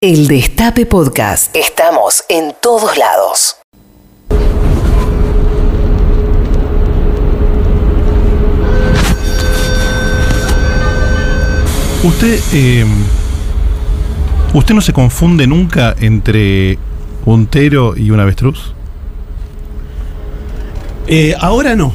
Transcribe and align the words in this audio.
El 0.00 0.28
Destape 0.28 0.86
Podcast. 0.86 1.56
Estamos 1.56 2.22
en 2.28 2.54
todos 2.62 2.96
lados. 2.96 3.56
Usted, 12.04 12.40
eh, 12.52 12.86
usted 14.54 14.72
no 14.72 14.80
se 14.82 14.92
confunde 14.92 15.48
nunca 15.48 15.96
entre 15.98 16.78
un 17.24 17.48
tero 17.48 17.96
y 17.96 18.12
un 18.12 18.20
avestruz. 18.20 18.74
Eh, 21.08 21.34
ahora 21.40 21.74
no. 21.74 21.92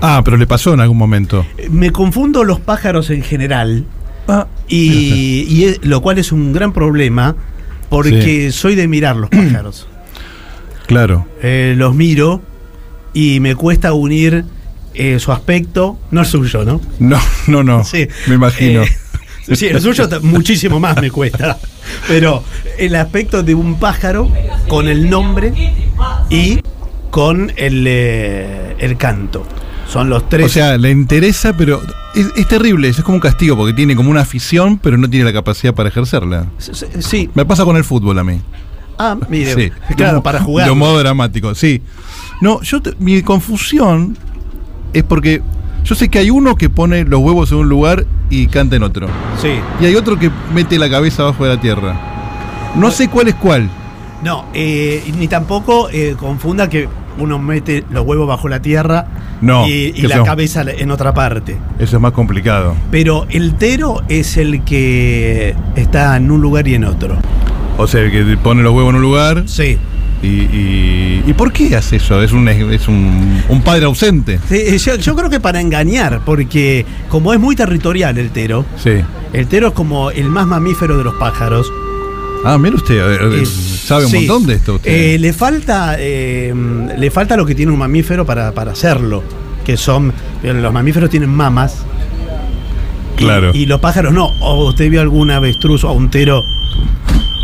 Ah, 0.00 0.22
pero 0.24 0.36
le 0.36 0.48
pasó 0.48 0.74
en 0.74 0.80
algún 0.80 0.98
momento. 0.98 1.46
Me 1.70 1.92
confundo 1.92 2.42
los 2.42 2.58
pájaros 2.58 3.10
en 3.10 3.22
general. 3.22 3.84
Ah, 4.26 4.48
Y, 4.68 5.46
y 5.48 5.64
es- 5.64 5.80
lo 5.84 6.00
cual 6.02 6.18
es 6.18 6.32
un 6.32 6.52
gran 6.52 6.72
problema 6.72 7.34
porque 7.88 8.52
soy 8.52 8.74
de 8.74 8.86
mirar 8.88 9.16
los 9.16 9.30
pájaros. 9.30 9.88
claro. 10.86 11.26
Eh, 11.42 11.74
los 11.76 11.94
miro 11.94 12.42
y 13.14 13.40
me 13.40 13.54
cuesta 13.54 13.92
unir 13.94 14.44
eh, 14.94 15.18
su 15.18 15.32
aspecto, 15.32 15.98
no 16.10 16.20
el 16.22 16.26
suyo, 16.26 16.64
¿no? 16.64 16.80
No, 16.98 17.18
no, 17.46 17.62
no. 17.62 17.84
Sí. 17.84 18.06
Me 18.26 18.34
imagino. 18.34 18.82
Eh, 18.82 19.56
sí, 19.56 19.66
el 19.66 19.80
suyo 19.80 20.06
muchísimo 20.22 20.78
más 20.80 21.00
me 21.00 21.10
cuesta. 21.10 21.58
Pero 22.06 22.44
el 22.78 22.94
aspecto 22.96 23.42
de 23.42 23.54
un 23.54 23.78
pájaro 23.80 24.30
con 24.68 24.88
el 24.88 25.08
nombre 25.08 25.52
y 26.28 26.60
con 27.10 27.50
el, 27.56 27.86
el 27.86 28.96
canto. 28.98 29.46
Son 29.88 30.10
los 30.10 30.28
tres. 30.28 30.46
O 30.46 30.48
sea, 30.48 30.76
le 30.76 30.90
interesa, 30.90 31.54
pero 31.56 31.80
es, 32.14 32.30
es 32.36 32.46
terrible. 32.46 32.88
Es 32.88 33.00
como 33.02 33.16
un 33.16 33.20
castigo 33.20 33.56
porque 33.56 33.72
tiene 33.72 33.96
como 33.96 34.10
una 34.10 34.20
afición, 34.20 34.78
pero 34.78 34.98
no 34.98 35.08
tiene 35.08 35.24
la 35.24 35.32
capacidad 35.32 35.74
para 35.74 35.88
ejercerla. 35.88 36.46
Sí. 37.00 37.30
Me 37.34 37.44
pasa 37.46 37.64
con 37.64 37.76
el 37.76 37.84
fútbol 37.84 38.18
a 38.18 38.24
mí. 38.24 38.40
Ah, 38.98 39.16
mire. 39.28 39.54
Sí. 39.54 39.72
Claro, 39.96 40.22
para 40.22 40.40
jugar. 40.40 40.66
De 40.66 40.72
un 40.72 40.78
modo 40.78 40.98
dramático, 40.98 41.54
sí. 41.54 41.80
No, 42.40 42.60
yo 42.62 42.82
te- 42.82 42.94
mi 42.98 43.22
confusión 43.22 44.16
es 44.92 45.02
porque 45.04 45.40
yo 45.84 45.94
sé 45.94 46.08
que 46.08 46.18
hay 46.18 46.30
uno 46.30 46.54
que 46.56 46.68
pone 46.68 47.04
los 47.04 47.20
huevos 47.20 47.50
en 47.52 47.58
un 47.58 47.68
lugar 47.68 48.04
y 48.28 48.46
canta 48.48 48.76
en 48.76 48.82
otro. 48.82 49.06
Sí. 49.40 49.52
Y 49.80 49.86
hay 49.86 49.94
otro 49.96 50.18
que 50.18 50.30
mete 50.52 50.78
la 50.78 50.90
cabeza 50.90 51.22
abajo 51.22 51.44
de 51.44 51.54
la 51.54 51.60
tierra. 51.60 51.98
No 52.76 52.90
sé 52.90 53.08
cuál 53.08 53.28
es 53.28 53.34
cuál. 53.36 53.70
No, 54.22 54.44
eh, 54.52 55.02
ni 55.16 55.28
tampoco 55.28 55.88
eh, 55.90 56.14
confunda 56.18 56.68
que 56.68 56.88
uno 57.18 57.38
mete 57.38 57.84
los 57.90 58.04
huevos 58.06 58.26
bajo 58.28 58.48
la 58.48 58.60
tierra 58.62 59.06
No, 59.40 59.66
y, 59.68 59.92
la 60.02 60.16
son- 60.16 60.24
cabeza 60.26 60.62
en 60.66 60.90
otra 60.90 61.14
parte. 61.14 61.56
Eso 61.78 61.96
es 61.96 62.02
más 62.02 62.12
complicado. 62.12 62.74
Pero 62.90 63.26
el 63.30 63.54
tero 63.54 64.02
es 64.08 64.36
el 64.36 64.64
que 64.64 65.54
está 65.76 66.16
en 66.16 66.30
un 66.30 66.40
lugar 66.40 66.66
y 66.68 66.74
en 66.74 66.84
otro. 66.84 67.16
O 67.76 67.86
sea, 67.86 68.00
el 68.02 68.10
que 68.10 68.36
pone 68.36 68.62
los 68.62 68.72
huevos 68.74 68.90
en 68.90 68.96
un 68.96 69.02
lugar 69.02 69.44
Sí. 69.46 69.78
y. 70.22 70.26
¿Y, 70.28 71.22
¿y 71.26 71.32
por 71.34 71.52
qué 71.52 71.76
hace 71.76 71.96
eso? 71.96 72.20
Es 72.22 72.32
un, 72.32 72.48
es 72.48 72.88
un, 72.88 73.42
un 73.48 73.62
padre 73.62 73.84
ausente. 73.84 74.38
Sí, 74.48 74.56
eh, 74.56 74.78
yo, 74.78 74.96
yo 74.96 75.14
creo 75.14 75.30
que 75.30 75.38
para 75.40 75.60
engañar, 75.60 76.20
porque 76.24 76.84
como 77.08 77.32
es 77.32 77.38
muy 77.40 77.54
territorial 77.54 78.18
el 78.18 78.30
tero, 78.30 78.64
Sí. 78.76 78.92
el 79.32 79.46
tero 79.46 79.68
es 79.68 79.72
como 79.74 80.10
el 80.10 80.28
más 80.28 80.46
mamífero 80.46 80.98
de 80.98 81.04
los 81.04 81.14
pájaros. 81.14 81.70
Ah, 82.44 82.56
mira 82.58 82.76
usted, 82.76 82.96
Eh, 83.42 83.46
sabe 83.46 84.04
un 84.04 84.10
sí. 84.10 84.16
montón 84.18 84.46
de 84.46 84.54
esto 84.54 84.74
usted. 84.76 84.90
Eh, 85.14 85.18
le 85.18 85.32
falta 85.32 85.96
eh, 85.98 86.54
le 86.96 87.10
falta 87.10 87.36
lo 87.36 87.44
que 87.44 87.54
tiene 87.54 87.72
un 87.72 87.78
mamífero 87.78 88.24
para, 88.24 88.52
para 88.52 88.72
hacerlo, 88.72 89.22
que 89.64 89.76
son 89.76 90.12
los 90.42 90.72
mamíferos 90.72 91.10
tienen 91.10 91.30
mamas. 91.30 91.78
y- 93.16 93.18
Claro. 93.18 93.50
Y, 93.52 93.66
los 93.66 93.80
pájaros 93.80 94.12
no. 94.12 94.26
¿O 94.40 94.68
usted 94.68 94.88
vio 94.90 95.00
algún 95.00 95.30
avestruz 95.32 95.82
o 95.82 95.90
un 95.92 96.08
tero? 96.10 96.40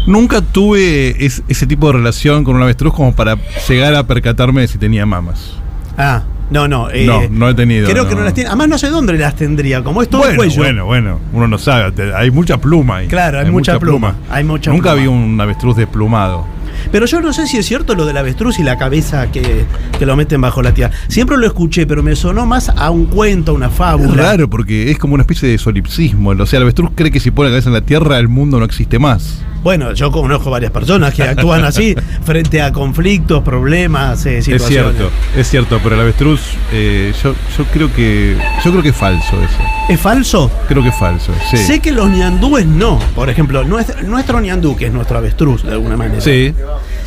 Nunca 0.07 0.41
tuve 0.41 1.25
es- 1.25 1.43
ese 1.49 1.67
tipo 1.67 1.89
de 1.89 1.95
relación 1.95 2.45
con 2.45 2.55
un 2.57 2.63
avestruz 2.63 2.95
como 2.95 3.15
para 3.17 3.37
llegar 3.69 3.95
a 3.97 4.07
percatarme 4.07 4.61
de 4.61 4.69
si 4.69 4.79
tenía 4.79 5.05
mamas. 5.07 5.55
Ah, 5.99 6.23
no, 6.55 6.69
no. 6.69 6.89
eh, 6.91 7.05
No, 7.07 7.21
no 7.31 7.49
he 7.51 7.55
tenido, 7.55 7.89
Creo 7.91 8.05
que 8.09 8.15
no. 8.15 8.21
no 8.21 8.25
las 8.25 8.35
tiene. 8.35 8.49
Además, 8.49 8.69
no 8.69 8.79
sé 8.79 8.89
dónde 8.89 9.13
las 9.19 9.35
tendría. 9.37 9.83
Como 9.85 10.01
es 10.01 10.09
todo 10.09 10.23
bueno, 10.23 10.37
cuello. 10.37 10.57
bueno, 10.63 10.87
bueno, 10.87 11.21
uno 11.33 11.49
no 11.49 11.59
sabe, 11.59 11.93
te- 11.93 12.15
hay 12.15 12.31
mucha 12.31 12.59
pluma 12.59 12.97
ahí. 12.99 13.09
Claro, 13.09 13.41
hay 13.41 13.51
mucha 13.51 13.79
pluma, 13.79 14.15
hay 14.31 14.45
mucha 14.45 14.71
Nunca 14.71 14.93
pluma. 14.95 15.03
vi 15.03 15.09
un 15.09 15.41
avestruz 15.41 15.77
desplumado. 15.77 16.47
Pero 16.93 17.07
yo 17.07 17.21
no 17.21 17.33
sé 17.33 17.47
si 17.47 17.57
es 17.57 17.67
cierto 17.67 17.95
lo 17.95 18.05
del 18.05 18.17
avestruz 18.17 18.59
y 18.59 18.63
la 18.63 18.77
cabeza 18.77 19.31
que, 19.33 19.65
que 19.99 20.07
lo 20.07 20.17
meten 20.17 20.41
bajo 20.41 20.63
la 20.63 20.73
tierra. 20.75 20.93
Siempre 21.09 21.37
lo 21.37 21.47
escuché, 21.47 21.87
pero 21.87 22.03
me 22.03 22.15
sonó 22.17 22.47
más 22.47 22.69
a 22.69 22.91
un 22.91 23.07
cuento, 23.07 23.53
a 23.53 23.55
una 23.55 23.67
Es 23.69 23.73
fábula. 23.75 24.15
raro 24.23 24.51
porque 24.51 24.91
es 24.91 24.99
como 24.99 25.15
una 25.15 25.23
especie 25.23 25.49
de 25.49 25.57
solipsismo. 25.59 26.31
O 26.31 26.47
sea, 26.47 26.59
el 26.59 26.63
avestruz 26.65 26.91
cree 26.95 27.11
que 27.11 27.21
si 27.21 27.31
pone 27.31 27.49
la 27.49 27.55
cabeza 27.55 27.69
en 27.71 27.75
la 27.75 27.81
tierra 27.81 28.19
el 28.19 28.29
mundo 28.29 28.59
no 28.59 28.65
existe 28.65 28.99
más. 28.99 29.43
Bueno, 29.65 29.93
yo 29.95 30.13
conozco 30.13 30.51
varias 30.51 30.71
personas 30.71 31.15
que 31.15 31.23
actúan 31.23 31.65
así 31.65 31.95
frente 32.25 32.61
a 32.63 32.71
conflictos, 32.73 33.43
problemas, 33.43 34.25
eh, 34.27 34.39
Es 34.39 34.45
situaciones. 34.45 34.95
cierto, 34.97 35.11
es 35.37 35.49
cierto, 35.51 35.81
pero 35.83 35.95
el 35.97 36.03
avestruz, 36.03 36.43
eh, 36.71 37.13
yo, 37.23 37.35
yo 37.57 37.65
creo 37.73 37.93
que 37.93 38.37
yo 38.63 38.71
creo 38.71 38.83
que 38.83 38.91
es 38.91 38.97
falso 38.97 39.37
eso. 39.43 39.59
¿Es 39.89 39.99
falso? 39.99 40.51
Creo 40.69 40.83
que 40.83 40.91
es 40.91 40.97
falso. 40.99 41.33
Sí. 41.51 41.57
Sé 41.57 41.81
que 41.81 41.93
los 41.93 42.09
ñandúes 42.11 42.67
no. 42.67 42.99
Por 43.15 43.31
ejemplo, 43.31 43.65
nuestro, 43.65 44.03
nuestro 44.03 44.39
ñandú, 44.41 44.77
que 44.77 44.87
es 44.87 44.93
nuestro 44.93 45.17
avestruz 45.19 45.63
de 45.65 45.73
alguna 45.73 45.97
manera, 45.97 46.21
Sí, 46.21 46.53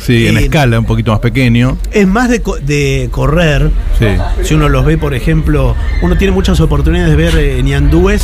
sí, 0.00 0.26
en 0.26 0.36
Eh, 0.38 0.40
escala 0.44 0.78
un 0.80 0.84
poquito 0.84 1.12
más 1.12 1.20
pequeño. 1.20 1.78
es 1.92 2.06
más 2.08 2.28
de, 2.28 2.42
co- 2.42 2.58
de 2.58 3.08
correr. 3.12 3.70
Sí. 4.00 4.06
Si 4.42 4.54
uno 4.54 4.68
los 4.68 4.84
ve, 4.84 4.98
por 4.98 5.14
ejemplo, 5.14 5.76
uno 6.02 6.16
tiene 6.18 6.32
muchas 6.32 6.58
oportunidades 6.60 7.10
de 7.10 7.16
ver 7.16 7.36
eh, 7.38 7.62
ñandúes 7.62 8.22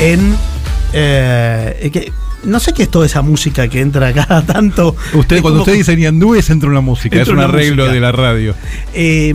en. 0.00 0.36
eh, 0.92 1.88
que, 1.92 2.12
no 2.44 2.60
sé 2.60 2.72
qué 2.72 2.84
es 2.84 2.88
toda 2.90 3.06
esa 3.06 3.22
música 3.22 3.68
que 3.68 3.80
entra 3.80 4.12
cada 4.14 4.42
tanto. 4.44 4.94
Usted, 5.14 5.42
cuando 5.42 5.60
usted 5.60 5.74
dice 5.74 5.96
ñandúes, 5.96 6.48
entra 6.50 6.68
una 6.68 6.80
música, 6.80 7.16
Entra 7.18 7.32
es 7.32 7.38
un 7.38 7.44
arreglo 7.44 7.82
música. 7.84 7.92
de 7.94 8.00
la 8.00 8.12
radio. 8.12 8.54
Eh, 8.94 9.34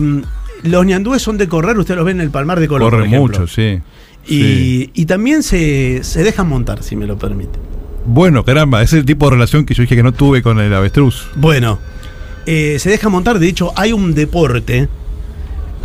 los 0.62 0.86
ñandúes 0.86 1.22
son 1.22 1.36
de 1.38 1.48
correr, 1.48 1.78
usted 1.78 1.94
los 1.96 2.04
ve 2.04 2.10
en 2.12 2.20
el 2.20 2.30
Palmar 2.30 2.58
de 2.60 2.68
Colón. 2.68 2.90
Corre 2.90 3.06
mucho, 3.08 3.46
sí. 3.46 3.80
Y, 4.26 4.38
Sí. 4.40 4.90
y 4.94 5.06
también 5.06 5.42
se, 5.42 6.00
se 6.02 6.24
dejan 6.24 6.48
montar, 6.48 6.82
si 6.82 6.96
me 6.96 7.06
lo 7.06 7.16
permite. 7.16 7.58
Bueno, 8.06 8.44
caramba, 8.44 8.82
ese 8.82 8.96
es 8.96 9.00
el 9.00 9.06
tipo 9.06 9.26
de 9.26 9.32
relación 9.32 9.64
que 9.64 9.74
yo 9.74 9.82
dije 9.82 9.94
que 9.96 10.02
no 10.02 10.12
tuve 10.12 10.42
con 10.42 10.58
el 10.60 10.72
avestruz. 10.74 11.28
Bueno, 11.36 11.78
eh, 12.46 12.76
se 12.80 12.90
dejan 12.90 13.12
montar. 13.12 13.38
De 13.38 13.48
hecho, 13.48 13.72
hay 13.76 13.92
un 13.92 14.14
deporte 14.14 14.88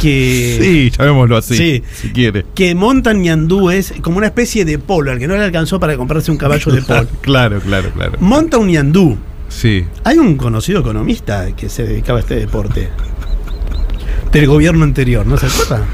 que. 0.01 0.57
Sí, 0.62 0.91
llamémoslo 0.97 1.38
así, 1.38 1.56
Sí. 1.56 1.84
si 1.94 2.09
quiere. 2.09 2.45
Que 2.56 2.73
montan 2.75 3.22
ñandúes 3.22 3.94
como 4.01 4.17
una 4.17 4.28
especie 4.28 4.66
de 4.66 4.79
polo, 4.79 5.12
al 5.12 5.19
que 5.19 5.28
no 5.28 5.35
le 5.35 5.44
alcanzó 5.44 5.79
para 5.79 5.95
comprarse 5.97 6.31
un 6.31 6.38
caballo 6.38 6.72
de 6.72 6.81
polo. 6.81 7.07
Claro, 7.22 7.59
claro, 7.62 7.89
claro. 7.91 8.13
Monta 8.19 8.57
un 8.57 8.67
ñandú. 8.69 9.17
Sí. 9.50 9.85
Hay 10.03 10.17
un 10.17 10.35
conocido 10.38 10.79
economista 10.79 11.56
que 11.56 11.69
se 11.69 11.84
dedicaba 11.84 12.19
a 12.19 12.22
este 12.22 12.35
deporte. 12.35 12.90
Del 14.31 14.47
gobierno 14.47 14.84
anterior, 14.85 15.25
¿no 15.28 15.38
se 15.38 15.47
acuerda? 15.47 15.85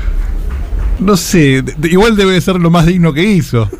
No 1.00 1.16
sé, 1.16 1.64
igual 1.84 2.16
debe 2.16 2.40
ser 2.42 2.56
lo 2.56 2.70
más 2.72 2.86
digno 2.86 3.14
que 3.14 3.24
hizo. 3.24 3.70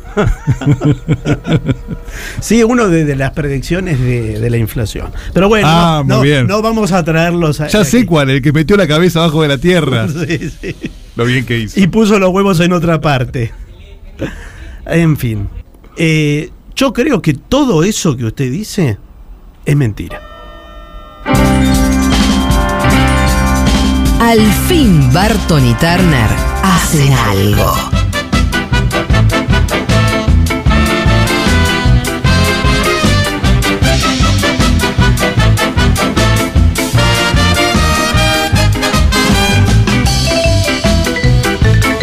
Sí, 2.40 2.62
uno 2.64 2.88
de, 2.88 3.04
de 3.04 3.16
las 3.16 3.32
predicciones 3.32 4.00
de, 4.00 4.38
de 4.40 4.50
la 4.50 4.56
inflación. 4.56 5.10
Pero 5.34 5.48
bueno, 5.48 5.66
Ah, 5.70 5.98
no, 6.04 6.04
muy 6.04 6.14
no- 6.16 6.22
bien. 6.22 6.46
no 6.46 6.62
vamos 6.62 6.92
a 6.92 7.04
traerlos 7.04 7.60
a, 7.60 7.68
Ya 7.68 7.84
sé 7.84 7.98
aquí. 7.98 8.06
cuál, 8.06 8.30
el 8.30 8.42
que 8.42 8.52
metió 8.52 8.76
la 8.76 8.86
cabeza 8.88 9.20
abajo 9.20 9.42
de 9.42 9.48
la 9.48 9.58
tierra. 9.58 10.06
Sí, 10.28 10.50
sí. 10.60 10.76
Lo 11.16 11.24
bien 11.24 11.44
que 11.44 11.58
hizo. 11.58 11.78
Y 11.80 11.86
puso 11.88 12.18
los 12.18 12.30
huevos 12.30 12.60
en 12.60 12.72
otra 12.72 13.00
parte. 13.00 13.52
En 14.86 15.16
fin. 15.16 15.48
Eh, 15.96 16.50
yo 16.76 16.92
creo 16.92 17.20
que 17.20 17.34
todo 17.34 17.82
eso 17.82 18.16
que 18.16 18.24
usted 18.24 18.50
dice 18.50 18.98
es 19.64 19.76
mentira. 19.76 20.20
Al 24.20 24.40
fin 24.68 25.12
Barton 25.12 25.66
y 25.66 25.74
Turner 25.74 26.47
hacen 26.62 27.12
algo. 27.12 27.74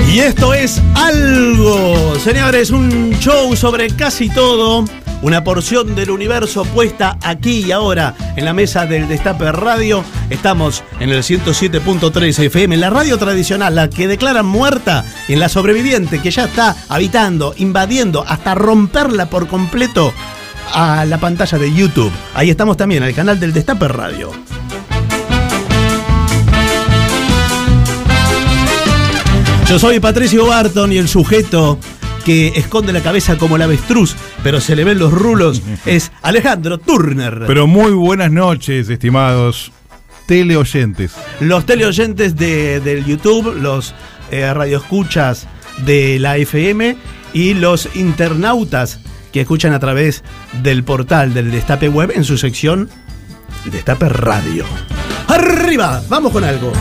Y 0.07 0.19
esto 0.19 0.53
es 0.53 0.54
algo, 0.95 2.15
señores, 2.19 2.71
un 2.71 3.11
show 3.19 3.55
sobre 3.55 3.87
casi 3.91 4.29
todo, 4.29 4.83
una 5.21 5.43
porción 5.43 5.93
del 5.93 6.09
universo 6.09 6.65
puesta 6.65 7.19
aquí 7.21 7.65
y 7.67 7.71
ahora 7.71 8.15
en 8.35 8.45
la 8.45 8.53
mesa 8.53 8.87
del 8.87 9.07
Destape 9.07 9.51
Radio. 9.51 10.03
Estamos 10.31 10.83
en 10.99 11.11
el 11.11 11.21
107.3 11.21 12.39
FM, 12.45 12.75
en 12.75 12.81
la 12.81 12.89
radio 12.89 13.19
tradicional, 13.19 13.75
la 13.75 13.91
que 13.91 14.07
declaran 14.07 14.47
muerta, 14.47 15.05
y 15.27 15.33
en 15.33 15.39
la 15.39 15.49
sobreviviente 15.49 16.19
que 16.19 16.31
ya 16.31 16.45
está 16.45 16.75
habitando, 16.89 17.53
invadiendo, 17.57 18.25
hasta 18.27 18.55
romperla 18.55 19.29
por 19.29 19.47
completo 19.47 20.13
a 20.73 21.05
la 21.05 21.19
pantalla 21.19 21.59
de 21.59 21.71
YouTube. 21.71 22.11
Ahí 22.33 22.49
estamos 22.49 22.75
también, 22.75 23.03
al 23.03 23.13
canal 23.13 23.39
del 23.39 23.53
Destape 23.53 23.87
Radio. 23.87 24.31
Yo 29.67 29.79
soy 29.79 29.99
Patricio 29.99 30.45
Barton 30.45 30.91
y 30.91 30.97
el 30.97 31.07
sujeto 31.07 31.79
que 32.23 32.49
esconde 32.55 32.93
la 32.93 33.01
cabeza 33.01 33.37
como 33.37 33.55
el 33.55 33.63
avestruz, 33.63 34.15
pero 34.43 34.61
se 34.61 34.75
le 34.75 34.83
ven 34.83 34.99
los 34.99 35.11
rulos, 35.11 35.61
es 35.85 36.11
Alejandro 36.21 36.77
Turner. 36.77 37.43
Pero 37.47 37.65
muy 37.65 37.91
buenas 37.91 38.31
noches, 38.31 38.89
estimados 38.89 39.71
teleoyentes. 40.27 41.13
Los 41.39 41.65
teleoyentes 41.65 42.35
de, 42.35 42.79
del 42.79 43.05
YouTube, 43.05 43.55
los 43.59 43.95
eh, 44.31 44.53
radioescuchas 44.53 45.47
de 45.83 46.19
la 46.19 46.37
FM 46.37 46.95
y 47.33 47.55
los 47.55 47.89
internautas 47.95 48.99
que 49.33 49.41
escuchan 49.41 49.73
a 49.73 49.79
través 49.79 50.23
del 50.63 50.83
portal 50.83 51.33
del 51.33 51.51
Destape 51.51 51.89
Web 51.89 52.11
en 52.15 52.23
su 52.23 52.37
sección 52.37 52.89
Destape 53.71 54.09
Radio. 54.09 54.63
¡Arriba! 55.27 56.03
Vamos 56.07 56.31
con 56.31 56.43
algo. 56.43 56.71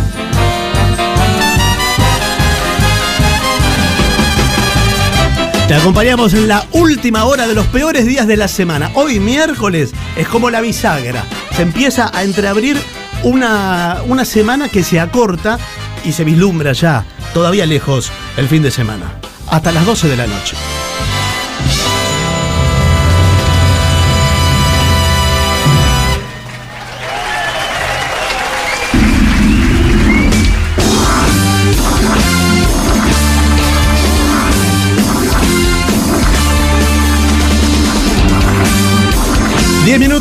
Te 5.67 5.73
acompañamos 5.73 6.35
en 6.35 6.47
la 6.47 6.67
última 6.73 7.25
hora 7.25 7.47
de 7.47 7.55
los 7.55 7.67
peores 7.69 8.05
días 8.05 8.27
de 8.27 8.37
la 8.37 8.49
semana. 8.49 8.91
Hoy 8.95 9.19
miércoles 9.19 9.95
es 10.15 10.29
como 10.29 10.51
la 10.51 10.61
bisagra. 10.61 11.25
Se 11.57 11.63
empieza 11.63 12.11
a 12.13 12.23
entreabrir 12.23 12.77
una, 13.23 14.03
una 14.07 14.27
semana 14.27 14.69
que 14.69 14.85
se 14.85 15.01
acorta 15.01 15.59
y 16.05 16.13
se 16.13 16.23
vislumbra 16.25 16.75
ya, 16.75 17.07
todavía 17.33 17.65
lejos, 17.65 18.13
el 18.37 18.47
fin 18.47 18.63
de 18.63 18.71
semana. 18.71 19.19
Hasta 19.49 19.73
las 19.73 19.87
12 19.87 20.09
de 20.09 20.17
la 20.19 20.27
noche. 20.27 20.55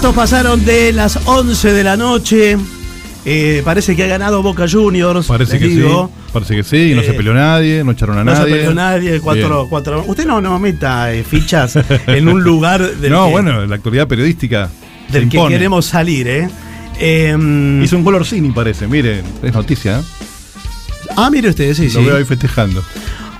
Minutos 0.03 0.21
pasaron 0.21 0.65
de 0.65 0.91
las 0.91 1.17
11 1.27 1.71
de 1.71 1.81
la 1.83 1.95
noche. 1.95 2.57
Eh, 3.25 3.61
parece 3.63 3.95
que 3.95 4.03
ha 4.03 4.07
ganado 4.07 4.43
Boca 4.43 4.65
Juniors. 4.69 5.27
Parece 5.27 5.57
que 5.57 5.67
digo. 5.67 6.11
sí. 6.13 6.29
Parece 6.33 6.55
que 6.57 6.63
sí. 6.65 6.91
Y 6.91 6.93
no 6.93 6.99
Eh, 7.01 7.05
se 7.05 7.13
peleó 7.13 7.33
nadie, 7.33 7.85
no 7.85 7.93
echaron 7.93 8.17
a 8.17 8.23
No 8.25 8.33
nadie. 8.33 8.51
se 8.51 8.57
peleó 8.57 8.73
nadie. 8.73 9.21
Cuatro, 9.21 9.67
cuatro. 9.69 10.03
Usted 10.05 10.25
no, 10.25 10.41
no 10.41 10.59
meta 10.59 11.13
eh, 11.13 11.23
fichas 11.23 11.77
en 12.07 12.27
un 12.27 12.43
lugar 12.43 12.81
del 12.97 13.13
no, 13.13 13.27
que, 13.27 13.31
bueno, 13.31 13.65
la 13.65 13.75
actualidad 13.75 14.05
periodística 14.09 14.69
del 15.09 15.29
que 15.29 15.37
queremos 15.47 15.85
salir, 15.85 16.27
¿eh? 16.27 16.49
Em, 16.99 17.81
Hizo 17.81 17.95
un 17.95 18.03
color 18.03 18.25
cine, 18.25 18.51
parece. 18.53 18.87
Miren, 18.87 19.23
es 19.41 19.53
noticia, 19.53 19.99
¿eh? 19.99 20.03
ah, 21.15 21.29
mire 21.31 21.47
usted, 21.49 21.73
sí, 21.75 21.85
Lo 21.85 22.01
sí. 22.01 22.05
veo 22.05 22.17
ahí 22.17 22.25
festejando. 22.25 22.83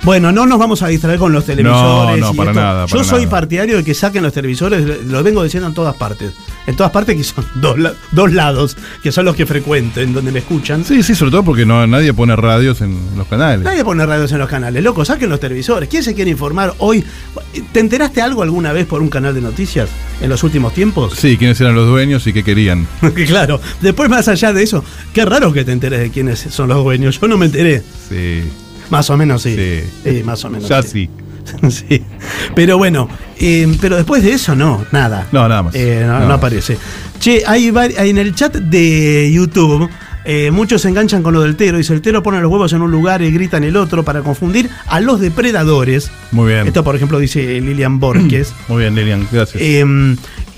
Bueno, 0.04 0.34
no 0.34 0.46
nos 0.46 0.60
vamos 0.60 0.82
a 0.84 0.88
distraer 0.88 1.18
con 1.18 1.32
los 1.32 1.46
televisores. 1.46 2.20
No, 2.20 2.28
no, 2.28 2.34
y 2.34 2.38
para 2.38 2.52
nada, 2.52 2.86
Yo 2.88 3.04
soy 3.06 3.22
nada. 3.22 3.32
partidario 3.32 3.78
de 3.78 3.86
que 3.86 3.94
saquen 3.94 4.22
los 4.22 4.34
televisores, 4.34 5.06
lo 5.06 5.24
vengo 5.24 5.42
diciendo 5.44 5.68
en 5.70 5.74
todas 5.74 5.96
partes. 5.96 6.34
En 6.68 6.76
todas 6.76 6.92
partes 6.92 7.16
que 7.16 7.24
son 7.24 7.46
dos, 7.56 7.78
dos 8.12 8.34
lados, 8.34 8.76
que 9.02 9.14
son 9.14 9.24
los 9.24 9.36
que 9.36 9.46
frecuento, 9.46 10.02
en 10.02 10.14
donde 10.14 10.34
me 10.34 10.40
escuchan. 10.40 10.84
Sí, 10.84 11.04
sí, 11.04 11.16
sobre 11.16 11.32
todo 11.32 11.44
porque 11.44 11.66
no, 11.66 11.88
nadie 11.88 12.14
pone 12.14 12.36
radios 12.36 12.82
en 12.82 12.98
los 13.18 13.28
canales. 13.28 13.64
Nadie 13.64 13.86
pone 13.86 14.06
radios 14.06 14.30
en 14.34 14.40
los 14.40 14.50
canales, 14.50 14.84
loco, 14.84 15.06
saquen 15.06 15.30
los 15.30 15.40
televisores. 15.40 15.88
¿Quién 15.88 16.04
se 16.04 16.14
quiere 16.14 16.32
informar 16.32 16.74
hoy? 16.80 17.04
¿Te 17.72 17.80
enteraste 17.80 18.22
algo 18.22 18.44
alguna 18.44 18.74
vez 18.74 18.86
por 18.86 19.02
un 19.02 19.10
canal 19.10 19.34
de 19.34 19.40
noticias 19.40 19.88
en 20.22 20.30
los 20.30 20.44
últimos 20.44 20.74
tiempos? 20.74 21.14
Sí, 21.18 21.38
quiénes 21.38 21.62
eran 21.62 21.76
los 21.76 21.88
dueños 21.88 22.28
y 22.28 22.34
qué 22.34 22.44
querían. 22.44 22.88
claro. 23.28 23.62
Después, 23.80 24.10
más 24.10 24.28
allá 24.28 24.52
de 24.52 24.64
eso, 24.64 24.84
qué 25.14 25.24
raro 25.24 25.54
que 25.54 25.64
te 25.64 25.72
enteres 25.72 26.00
de 26.02 26.12
quiénes 26.12 26.40
son 26.50 26.68
los 26.68 26.84
dueños. 26.84 27.22
Yo 27.22 27.28
no 27.30 27.38
me 27.38 27.46
enteré. 27.46 27.82
Sí. 28.10 28.44
Más 28.94 29.10
o 29.10 29.18
menos 29.18 29.42
sí. 29.42 29.56
Sí. 29.56 29.81
Sí, 30.04 30.24
más 30.24 30.45
o 30.45 30.50
menos. 30.50 30.69
Ya 30.69 30.81
sí. 30.81 31.10
Sí. 31.69 32.01
Pero 32.56 32.78
bueno, 32.78 33.10
eh, 33.38 33.68
pero 33.81 33.98
después 33.98 34.24
de 34.24 34.31
eso, 34.31 34.56
no, 34.56 34.86
nada. 34.94 35.28
No, 35.34 35.45
nada 35.50 35.62
más. 35.63 35.75
Eh, 35.75 36.00
no, 36.01 36.07
Nada 36.07 36.19
no 36.22 36.28
más. 36.30 36.38
aparece. 36.38 36.78
Che, 37.19 37.44
hay, 37.45 37.68
en 37.98 38.18
el 38.18 38.34
chat 38.34 38.56
de 38.56 39.30
YouTube. 39.34 39.90
eh, 40.24 40.51
muchos 40.51 40.81
se 40.84 40.88
enganchan 40.88 41.22
con 41.22 41.34
lo 41.34 41.42
del 41.42 41.57
Tero. 41.57 41.78
Dice: 41.78 41.94
el 41.94 42.01
Tero 42.01 42.24
pone 42.24 42.40
los 42.40 42.50
huevos 42.50 42.72
en 42.72 42.81
un 42.81 42.92
lugar 42.92 43.22
y 43.22 43.30
grita 43.31 43.57
en 43.57 43.66
el 43.66 43.75
otro 43.75 44.04
para 44.04 44.22
confundir 44.22 44.69
a 44.88 45.01
los 45.01 45.19
depredadores. 45.19 46.10
Muy 46.31 46.54
bien. 46.54 46.66
Esto, 46.68 46.81
por 46.86 46.96
ejemplo, 46.96 47.19
dice 47.19 47.60
Lilian 47.60 48.00
Borges. 48.00 48.54
Muy 48.69 48.84
bien, 48.84 48.96
Lilian, 48.96 49.28
gracias. 49.30 49.62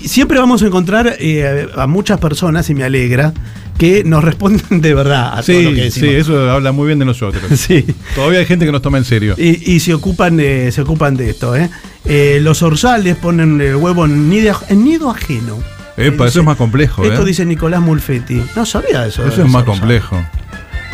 Eh, 0.06 0.08
siempre 0.08 0.38
vamos 0.38 0.62
a 0.62 0.66
encontrar 0.66 1.16
eh, 1.18 1.68
a 1.76 1.86
muchas 1.86 2.18
personas, 2.18 2.68
y 2.70 2.74
me 2.74 2.84
alegra, 2.84 3.32
que 3.78 4.04
nos 4.04 4.24
responden 4.24 4.80
de 4.80 4.94
verdad 4.94 5.38
a 5.38 5.42
todo 5.42 5.60
lo 5.60 5.70
que 5.70 5.76
sí, 5.76 6.00
decimos. 6.00 6.08
sí, 6.10 6.14
eso 6.16 6.50
habla 6.50 6.72
muy 6.72 6.86
bien 6.86 6.98
de 6.98 7.04
nosotros. 7.04 7.42
Sí. 7.56 7.84
Todavía 8.14 8.38
hay 8.40 8.46
gente 8.46 8.64
que 8.66 8.72
nos 8.72 8.82
toma 8.82 8.98
en 8.98 9.04
serio. 9.04 9.34
Y, 9.36 9.72
y 9.74 9.80
se 9.80 9.92
ocupan 9.94 10.36
de, 10.36 10.70
se 10.72 10.82
ocupan 10.82 11.16
de 11.16 11.30
esto, 11.30 11.54
¿eh? 11.56 11.68
Eh, 12.04 12.38
los 12.40 12.62
orzales 12.62 13.16
ponen 13.16 13.60
el 13.60 13.76
huevo 13.76 14.04
en 14.04 14.30
nido, 14.30 14.58
en 14.68 14.84
nido 14.84 15.10
ajeno. 15.10 15.58
Epa, 15.96 16.24
Eh, 16.24 16.28
eso 16.28 16.40
es 16.40 16.44
más 16.46 16.56
complejo, 16.56 17.04
Esto 17.04 17.22
¿eh? 17.22 17.24
dice 17.24 17.44
Nicolás 17.44 17.80
Mulfetti. 17.80 18.42
No 18.54 18.64
sabía 18.66 19.06
eso. 19.06 19.26
Eso 19.26 19.42
es 19.42 19.48
más 19.50 19.62
orzales. 19.66 19.80
complejo. 19.80 20.24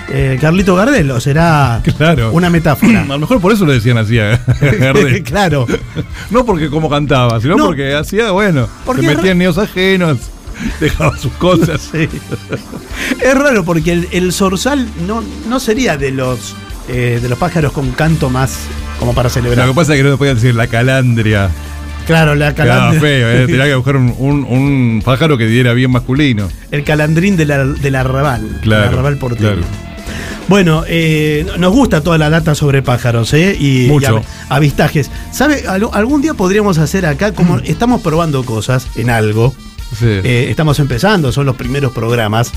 Eh, 0.08 0.36
Carlito 0.40 0.74
Gardel, 0.74 1.10
o 1.10 1.20
será 1.20 1.80
Claro. 1.96 2.32
una 2.32 2.46
A 2.48 2.50
metáfora. 2.50 3.04
lo 3.04 3.18
mejor 3.18 3.40
por 3.40 3.52
eso 3.52 3.64
lo 3.64 3.72
decían 3.72 3.98
así 3.98 4.18
a 4.18 4.38
Gardel. 4.60 5.22
claro. 5.22 5.66
No 6.30 6.44
porque 6.44 6.68
como 6.68 6.90
cantaba, 6.90 7.40
sino 7.40 7.56
No. 7.56 7.66
porque 7.66 7.94
hacía, 7.94 8.30
bueno, 8.30 8.68
Porque 8.84 9.02
se 9.02 9.14
metía 9.14 9.32
en 9.32 9.38
nidos 9.38 9.58
ajenos, 9.58 10.18
dejaba 10.80 11.16
sus 11.16 11.32
cosas. 11.34 11.88
Sí. 11.92 12.08
Es 13.22 13.34
raro 13.34 13.64
porque 13.64 13.92
el, 13.92 14.08
el 14.12 14.32
zorzal 14.32 14.86
no, 15.06 15.22
no 15.48 15.60
sería 15.60 15.96
de 15.96 16.10
los, 16.10 16.54
eh, 16.88 17.18
de 17.22 17.28
los 17.28 17.38
pájaros 17.38 17.72
con 17.72 17.92
canto 17.92 18.28
más 18.28 18.58
como 18.98 19.14
para 19.14 19.28
Lo 19.28 19.34
celebrar. 19.34 19.66
que 19.68 19.74
pasa 19.74 19.94
es 19.94 20.02
que 20.02 20.08
no 20.08 20.16
podían 20.18 20.34
decir 20.36 20.54
la 20.54 20.66
calandria. 20.66 21.48
Claro, 22.06 22.34
la 22.34 22.52
calandria- 22.54 23.00
feo, 23.00 23.28
¿eh? 23.30 23.46
Tenía 23.46 23.64
que 23.64 23.74
buscar 23.76 23.96
un, 23.96 24.12
un- 24.18 24.44
un 24.48 25.02
pájaro 25.04 25.38
que 25.38 25.46
diera 25.46 25.72
bien 25.72 25.90
masculino. 25.92 26.48
El 26.72 26.82
calandrín 26.84 27.36
del 27.36 27.50
ar- 27.52 27.76
del 27.76 27.94
arrabal. 27.94 28.58
Claro, 28.60 28.82
El 28.82 28.88
arrabal 28.90 29.16
porteño. 29.18 29.48
claro. 29.52 29.62
Bueno, 30.48 30.84
eh, 30.86 31.46
nos 31.58 31.72
gusta 31.72 32.02
toda 32.02 32.18
la 32.18 32.28
data 32.28 32.54
sobre 32.54 32.82
pájaros, 32.82 33.32
¿eh? 33.32 33.56
Y, 33.58 33.86
Mucho. 33.88 34.18
y 34.18 34.22
avistajes. 34.50 35.10
¿Sabe? 35.30 35.64
Al- 35.66 35.88
Algún 35.92 36.20
día 36.20 36.34
podríamos 36.34 36.78
hacer 36.78 37.06
acá, 37.06 37.32
como 37.32 37.58
estamos 37.60 38.02
probando 38.02 38.44
cosas 38.44 38.86
en 38.96 39.08
algo. 39.10 39.54
Sí. 39.98 40.06
eh, 40.06 40.46
estamos 40.48 40.78
empezando, 40.78 41.32
son 41.32 41.44
los 41.44 41.54
primeros 41.56 41.92
programas. 41.92 42.50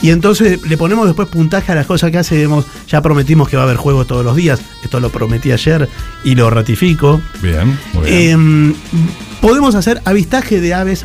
Y 0.00 0.08
entonces 0.10 0.62
le 0.66 0.76
ponemos 0.78 1.06
después 1.06 1.28
puntaje 1.28 1.70
a 1.72 1.74
las 1.74 1.84
cosas 1.86 2.10
que 2.10 2.16
hacemos. 2.18 2.64
Ya 2.88 3.02
prometimos 3.02 3.48
que 3.48 3.56
va 3.56 3.62
a 3.62 3.66
haber 3.66 3.76
juegos 3.76 4.06
todos 4.06 4.24
los 4.24 4.34
días. 4.36 4.60
Esto 4.82 4.98
lo 4.98 5.10
prometí 5.10 5.52
ayer 5.52 5.86
y 6.24 6.34
lo 6.34 6.48
ratifico. 6.48 7.20
bien, 7.42 7.78
muy 7.92 8.10
bien. 8.10 8.74
Eh, 8.74 9.04
podemos 9.42 9.74
hacer 9.74 10.00
avistaje 10.06 10.60
de 10.62 10.72
aves. 10.74 11.04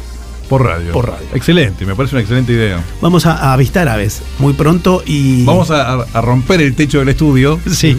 Por 0.50 0.64
radio. 0.66 0.92
por 0.92 1.10
radio. 1.10 1.26
Excelente, 1.34 1.86
me 1.86 1.96
parece 1.96 2.16
una 2.16 2.22
excelente 2.22 2.52
idea. 2.54 2.84
Vamos 3.02 3.26
a, 3.26 3.34
a 3.38 3.54
avistar 3.54 3.88
aves 3.90 4.22
muy 4.40 4.54
pronto 4.54 5.02
y. 5.06 5.44
Vamos 5.46 5.72
a, 5.72 6.06
romper 6.22 6.62
el 6.62 6.76
techo 6.76 7.00
del 7.00 7.10
estudio 7.10 7.60
Sí. 7.70 7.98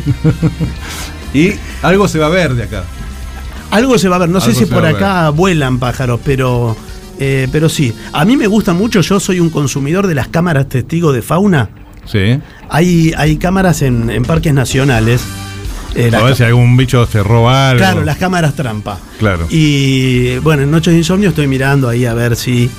y 1.35 1.53
algo 1.83 2.09
se 2.09 2.19
va 2.19 2.27
a 2.27 2.31
ver 2.31 2.55
de 2.55 2.65
acá. 2.65 2.85
Algo 3.71 3.99
se 3.99 4.09
va 4.09 4.17
a 4.17 4.19
ver. 4.21 4.29
No 4.29 4.41
sé 4.41 4.55
si 4.55 4.67
por 4.67 4.87
acá 4.87 5.31
vuelan 5.31 5.79
pájaros, 5.79 6.21
pero. 6.25 6.77
eh, 7.19 7.49
pero 7.51 7.69
sí. 7.69 7.93
A 8.13 8.25
mí 8.25 8.37
me 8.37 8.47
gusta 8.47 8.73
mucho. 8.73 9.01
Yo 9.01 9.19
soy 9.19 9.41
un 9.41 9.51
consumidor 9.51 10.07
de 10.07 10.15
las 10.15 10.29
cámaras 10.29 10.69
testigo 10.69 11.13
de 11.13 11.23
fauna. 11.23 11.71
Sí. 12.05 12.39
Hay, 12.69 13.13
hay 13.17 13.37
cámaras 13.37 13.83
en, 13.83 14.11
en 14.11 14.23
parques 14.25 14.53
nacionales. 14.55 15.23
Eh, 15.95 16.11
a 16.15 16.23
ver 16.23 16.37
si 16.37 16.43
algún 16.45 16.77
bicho 16.77 17.07
se 17.07 17.23
roba 17.23 17.71
algo. 17.71 17.79
claro, 17.79 18.05
las 18.05 18.17
cámaras 18.17 18.55
trampa. 18.55 18.99
Claro. 19.19 19.47
Y 19.51 20.39
bueno, 20.39 20.63
en 20.63 20.71
Noches 20.71 20.93
de 20.93 20.99
Insomnio 20.99 21.29
estoy 21.31 21.47
mirando 21.47 21.89
ahí 21.89 22.05
a 22.07 22.15
ver 22.15 22.37
si 22.37 22.71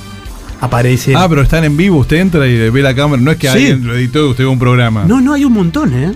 aparece. 0.60 1.14
Ah, 1.16 1.26
pero 1.28 1.42
están 1.42 1.64
en 1.64 1.76
vivo, 1.76 1.98
usted 1.98 2.16
entra 2.18 2.46
y 2.46 2.70
ve 2.70 2.82
la 2.82 2.94
cámara. 2.94 3.20
No 3.22 3.30
es 3.30 3.36
que 3.36 3.46
Sí. 3.48 3.52
alguien 3.52 3.86
lo 3.86 3.94
editó 3.94 4.26
y 4.26 4.30
usted 4.30 4.44
ve 4.44 4.48
un 4.50 4.58
programa. 4.58 5.04
No, 5.06 5.20
no, 5.20 5.32
hay 5.32 5.44
un 5.44 5.52
montón, 5.52 5.94
¿eh? 5.94 6.12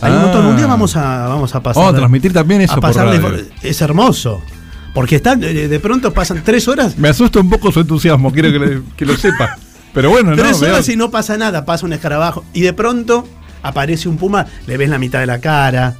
Hay 0.00 0.10
un 0.12 0.18
Ah. 0.18 0.22
montón. 0.22 0.46
Un 0.46 0.56
día 0.56 0.66
vamos 0.66 0.96
a, 0.96 1.28
vamos 1.28 1.54
a 1.54 1.62
pasar. 1.62 1.80
Vamos 1.82 1.94
a 1.94 1.98
transmitir 1.98 2.32
también 2.32 2.60
eso 2.60 2.72
a 2.74 2.76
por 2.76 2.90
pasarle- 2.90 3.20
radio. 3.20 3.44
Es 3.62 3.80
hermoso. 3.80 4.42
Porque 4.94 5.16
están, 5.16 5.40
de, 5.40 5.68
de 5.68 5.80
pronto 5.80 6.12
pasan 6.12 6.42
tres 6.44 6.68
horas 6.68 6.98
Me 6.98 7.08
asusta 7.08 7.40
un 7.40 7.48
poco 7.48 7.72
su 7.72 7.80
entusiasmo, 7.80 8.30
quiero 8.30 8.52
que, 8.52 8.58
le- 8.58 8.82
que 8.94 9.06
lo 9.06 9.16
sepa. 9.16 9.56
Pero 9.94 10.10
bueno, 10.10 10.32
Tres 10.36 10.60
no, 10.60 10.66
horas 10.66 10.86
vea- 10.86 10.94
y 10.94 10.96
no 10.98 11.10
pasa 11.10 11.38
nada, 11.38 11.64
pasa 11.64 11.86
un 11.86 11.92
escarabajo. 11.94 12.44
Y 12.52 12.60
de 12.62 12.72
pronto 12.74 13.26
aparece 13.62 14.08
un 14.08 14.18
puma, 14.18 14.46
le 14.66 14.76
ves 14.76 14.90
la 14.90 14.98
mitad 14.98 15.20
de 15.20 15.26
la 15.26 15.38
cara. 15.40 15.94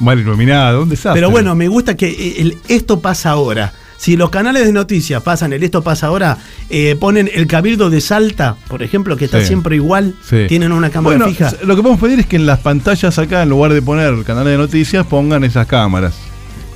Mal 0.00 0.18
iluminado, 0.18 0.82
un 0.82 0.88
desastre. 0.88 1.14
Pero 1.20 1.30
bueno, 1.30 1.54
me 1.54 1.68
gusta 1.68 1.96
que 1.96 2.36
el 2.40 2.58
esto 2.68 3.00
pasa 3.00 3.30
ahora. 3.30 3.72
Si 3.96 4.16
los 4.16 4.28
canales 4.28 4.66
de 4.66 4.72
noticias 4.72 5.22
pasan 5.22 5.52
el 5.54 5.62
esto 5.62 5.82
pasa 5.82 6.08
ahora, 6.08 6.36
eh, 6.68 6.94
ponen 6.98 7.30
el 7.32 7.46
cabildo 7.46 7.88
de 7.88 8.00
Salta, 8.02 8.56
por 8.68 8.82
ejemplo, 8.82 9.16
que 9.16 9.24
está 9.26 9.40
Sí. 9.40 9.46
siempre 9.46 9.76
igual, 9.76 10.14
Sí. 10.28 10.44
tienen 10.48 10.72
una 10.72 10.90
cámara 10.90 11.16
Bueno, 11.16 11.32
fija. 11.32 11.52
Lo 11.64 11.74
que 11.76 11.80
podemos 11.82 12.00
pedir 12.02 12.18
es 12.20 12.26
que 12.26 12.36
en 12.36 12.44
las 12.44 12.58
pantallas 12.58 13.18
acá, 13.18 13.42
en 13.42 13.48
lugar 13.48 13.72
de 13.72 13.80
poner 13.80 14.12
canales 14.24 14.52
de 14.52 14.58
noticias, 14.58 15.06
pongan 15.06 15.42
esas 15.44 15.66
cámaras. 15.66 16.14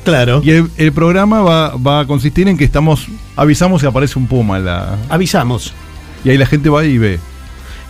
Claro. 0.04 0.40
Y 0.42 0.50
el, 0.52 0.70
el 0.78 0.92
programa 0.92 1.42
va, 1.42 1.76
va 1.76 2.00
a 2.00 2.06
consistir 2.06 2.48
en 2.48 2.56
que 2.56 2.64
estamos 2.64 3.06
avisamos 3.36 3.82
si 3.82 3.86
aparece 3.86 4.18
un 4.18 4.26
puma 4.26 4.58
la, 4.58 4.96
Avisamos. 5.10 5.74
y 6.24 6.30
ahí 6.30 6.38
la 6.38 6.46
gente 6.46 6.70
va 6.70 6.84
y 6.86 6.96
ve. 6.96 7.18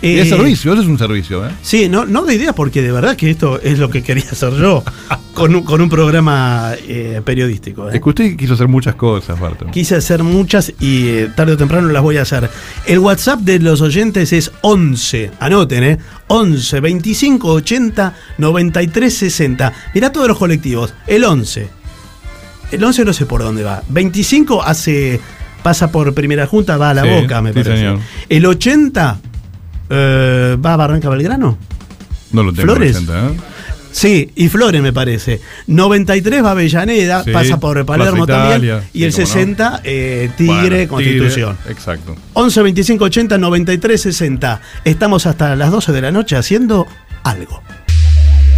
Y 0.00 0.19
es 0.19 0.26
Eh, 0.26 0.31
servicio, 0.31 0.73
eso 0.73 0.83
es 0.83 0.88
un 0.88 0.97
servicio, 0.99 1.45
¿eh? 1.45 1.50
Sí, 1.61 1.88
no, 1.88 2.07
no 2.07 2.25
de 2.25 2.35
idea, 2.37 2.52
porque 2.55 2.83
de 2.83 2.93
verdad 2.93 3.17
que 3.17 3.31
esto 3.31 3.61
es 3.61 3.78
lo 3.81 3.90
que 3.90 4.02
quería 4.02 4.25
hacer 4.31 4.52
yo 4.55 4.85
con 5.35 5.55
un, 5.57 5.64
con 5.64 5.81
un 5.81 5.88
programa 5.88 6.73
eh, 6.87 7.21
periodístico. 7.25 7.88
¿eh? 7.90 7.97
Es 7.97 8.00
que 8.02 8.09
usted 8.09 8.37
quiso 8.37 8.55
hacer 8.55 8.69
muchas 8.69 8.95
cosas, 8.95 9.40
Barton. 9.40 9.71
Quise 9.73 9.97
hacer 9.97 10.23
muchas 10.23 10.73
y 10.78 11.09
eh, 11.09 11.31
tarde 11.35 11.55
o 11.55 11.57
temprano 11.57 11.88
las 11.88 12.02
voy 12.02 12.17
a 12.17 12.23
hacer. 12.23 12.49
El 12.87 13.00
WhatsApp 13.00 13.40
de 13.40 13.59
los 13.59 13.81
oyentes 13.81 14.33
es 14.33 14.52
11, 14.61 15.33
anoten, 15.40 15.83
¿eh? 15.83 15.99
11 16.28 16.78
25 16.81 17.49
80 17.49 18.14
93 18.38 19.12
60. 19.14 19.73
Mirá 19.95 20.12
todos 20.12 20.28
los 20.28 20.38
colectivos. 20.38 20.95
El 21.09 21.25
11. 21.25 21.69
El 22.71 22.85
11 22.85 23.05
no 23.05 23.12
sé 23.12 23.26
por 23.26 23.43
dónde 23.43 23.64
va. 23.64 23.83
25 23.88 24.62
hace. 24.62 25.19
pasa 25.62 25.90
por 25.90 26.14
primera 26.14 26.47
junta, 26.47 26.76
va 26.76 26.90
a 26.90 26.95
la 26.95 27.02
Sí, 27.02 27.09
boca, 27.09 27.43
me 27.43 27.50
sí, 27.52 27.55
parece. 27.55 27.76
señor. 27.78 27.99
El 28.28 28.47
80 28.47 29.19
eh, 29.90 30.57
va 30.64 30.75
a 30.75 30.76
Barranca 30.76 31.09
Belgrano. 31.09 31.59
No 32.33 32.42
lo 32.42 32.52
tengo 32.52 32.75
Flores. 32.75 32.92
presente, 32.99 33.12
¿eh? 33.12 33.40
Sí, 33.90 34.30
y 34.37 34.49
Flores 34.49 34.83
me 34.83 34.92
parece. 34.92 35.40
93 35.66 36.45
va 36.45 36.50
Avellaneda, 36.52 37.25
Sí, 37.25 37.30
pasa 37.33 37.59
por 37.59 37.85
Palermo 37.87 38.26
Plaza 38.26 38.40
también. 38.50 38.75
Italia, 38.75 38.90
Y 38.92 39.04
el 39.04 39.12
sí, 39.12 39.21
no. 39.23 39.26
60, 39.26 39.80
eh, 39.83 40.30
Tigre, 40.37 40.87
Bueno, 40.87 40.88
Constitución. 40.88 41.57
Tigre, 41.57 41.73
exacto. 41.73 42.14
11 42.35 42.62
25 42.62 43.04
80 43.04 43.38
93 43.38 44.00
60. 44.00 44.61
Estamos 44.85 45.26
hasta 45.26 45.57
las 45.57 45.71
12 45.71 45.92
de 45.92 46.00
la 46.02 46.12
noche 46.12 46.37
haciendo 46.37 46.87
algo. 47.25 47.62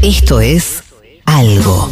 Esto 0.02 0.40
es 0.40 0.82
algo. 1.24 1.90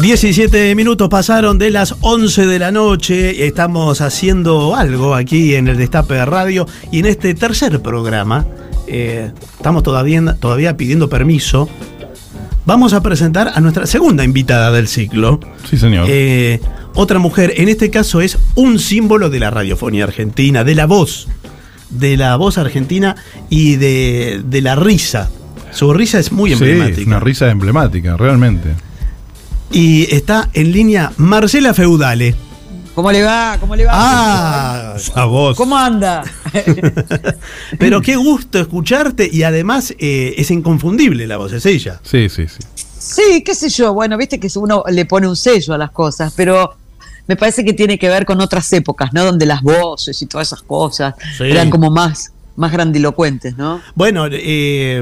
17 0.00 0.74
minutos 0.76 1.10
pasaron 1.10 1.58
de 1.58 1.70
las 1.70 1.94
11 2.00 2.46
de 2.46 2.58
la 2.58 2.72
noche. 2.72 3.46
Estamos 3.46 4.00
haciendo 4.00 4.74
algo 4.74 5.14
aquí 5.14 5.54
en 5.54 5.68
el 5.68 5.76
Destape 5.76 6.14
de 6.14 6.24
Radio. 6.24 6.66
Y 6.90 7.00
en 7.00 7.06
este 7.06 7.34
tercer 7.34 7.82
programa, 7.82 8.46
eh, 8.86 9.30
estamos 9.58 9.82
todavía, 9.82 10.36
todavía 10.40 10.78
pidiendo 10.78 11.10
permiso. 11.10 11.68
Vamos 12.64 12.94
a 12.94 13.02
presentar 13.02 13.52
a 13.54 13.60
nuestra 13.60 13.84
segunda 13.84 14.24
invitada 14.24 14.72
del 14.72 14.88
ciclo. 14.88 15.38
Sí, 15.68 15.76
señor. 15.76 16.06
Eh, 16.08 16.60
otra 16.94 17.18
mujer, 17.18 17.52
en 17.58 17.68
este 17.68 17.90
caso 17.90 18.22
es 18.22 18.38
un 18.54 18.78
símbolo 18.78 19.28
de 19.28 19.38
la 19.38 19.50
radiofonía 19.50 20.04
argentina, 20.04 20.64
de 20.64 20.76
la 20.76 20.86
voz, 20.86 21.28
de 21.90 22.16
la 22.16 22.36
voz 22.36 22.56
argentina 22.56 23.16
y 23.50 23.76
de, 23.76 24.40
de 24.46 24.62
la 24.62 24.76
risa. 24.76 25.28
Su 25.72 25.92
risa 25.92 26.18
es 26.18 26.32
muy 26.32 26.50
sí, 26.50 26.54
emblemática. 26.54 27.00
es 27.02 27.06
una 27.06 27.20
risa 27.20 27.50
emblemática, 27.50 28.16
realmente. 28.16 28.70
Y 29.70 30.12
está 30.14 30.48
en 30.52 30.72
línea 30.72 31.12
Marcela 31.16 31.74
Feudale. 31.74 32.34
¿Cómo 32.94 33.12
le 33.12 33.22
va? 33.22 33.56
¿Cómo 33.60 33.76
le 33.76 33.86
va? 33.86 33.92
Ah, 33.94 34.94
Esa 34.96 35.24
voz. 35.24 35.56
¿Cómo 35.56 35.76
anda? 35.78 36.22
pero 37.78 38.02
qué 38.02 38.16
gusto 38.16 38.58
escucharte 38.58 39.28
y 39.32 39.44
además 39.44 39.94
eh, 39.98 40.34
es 40.36 40.50
inconfundible 40.50 41.26
la 41.26 41.36
voz, 41.36 41.52
es 41.52 41.64
ella. 41.66 42.00
Sí, 42.02 42.28
sí, 42.28 42.46
sí. 42.48 42.58
Sí, 42.74 43.42
qué 43.44 43.54
sé 43.54 43.68
yo. 43.68 43.94
Bueno, 43.94 44.18
viste 44.18 44.38
que 44.40 44.48
uno 44.56 44.82
le 44.90 45.04
pone 45.06 45.28
un 45.28 45.36
sello 45.36 45.72
a 45.74 45.78
las 45.78 45.92
cosas, 45.92 46.32
pero 46.36 46.74
me 47.28 47.36
parece 47.36 47.64
que 47.64 47.72
tiene 47.72 47.96
que 47.98 48.08
ver 48.08 48.26
con 48.26 48.40
otras 48.40 48.70
épocas, 48.72 49.12
¿no? 49.12 49.24
Donde 49.24 49.46
las 49.46 49.62
voces 49.62 50.20
y 50.20 50.26
todas 50.26 50.48
esas 50.48 50.62
cosas 50.62 51.14
Sí. 51.38 51.44
eran 51.44 51.70
como 51.70 51.90
más, 51.90 52.32
más 52.56 52.72
grandilocuentes, 52.72 53.56
¿no? 53.56 53.80
Bueno, 53.94 54.26
eh, 54.30 55.00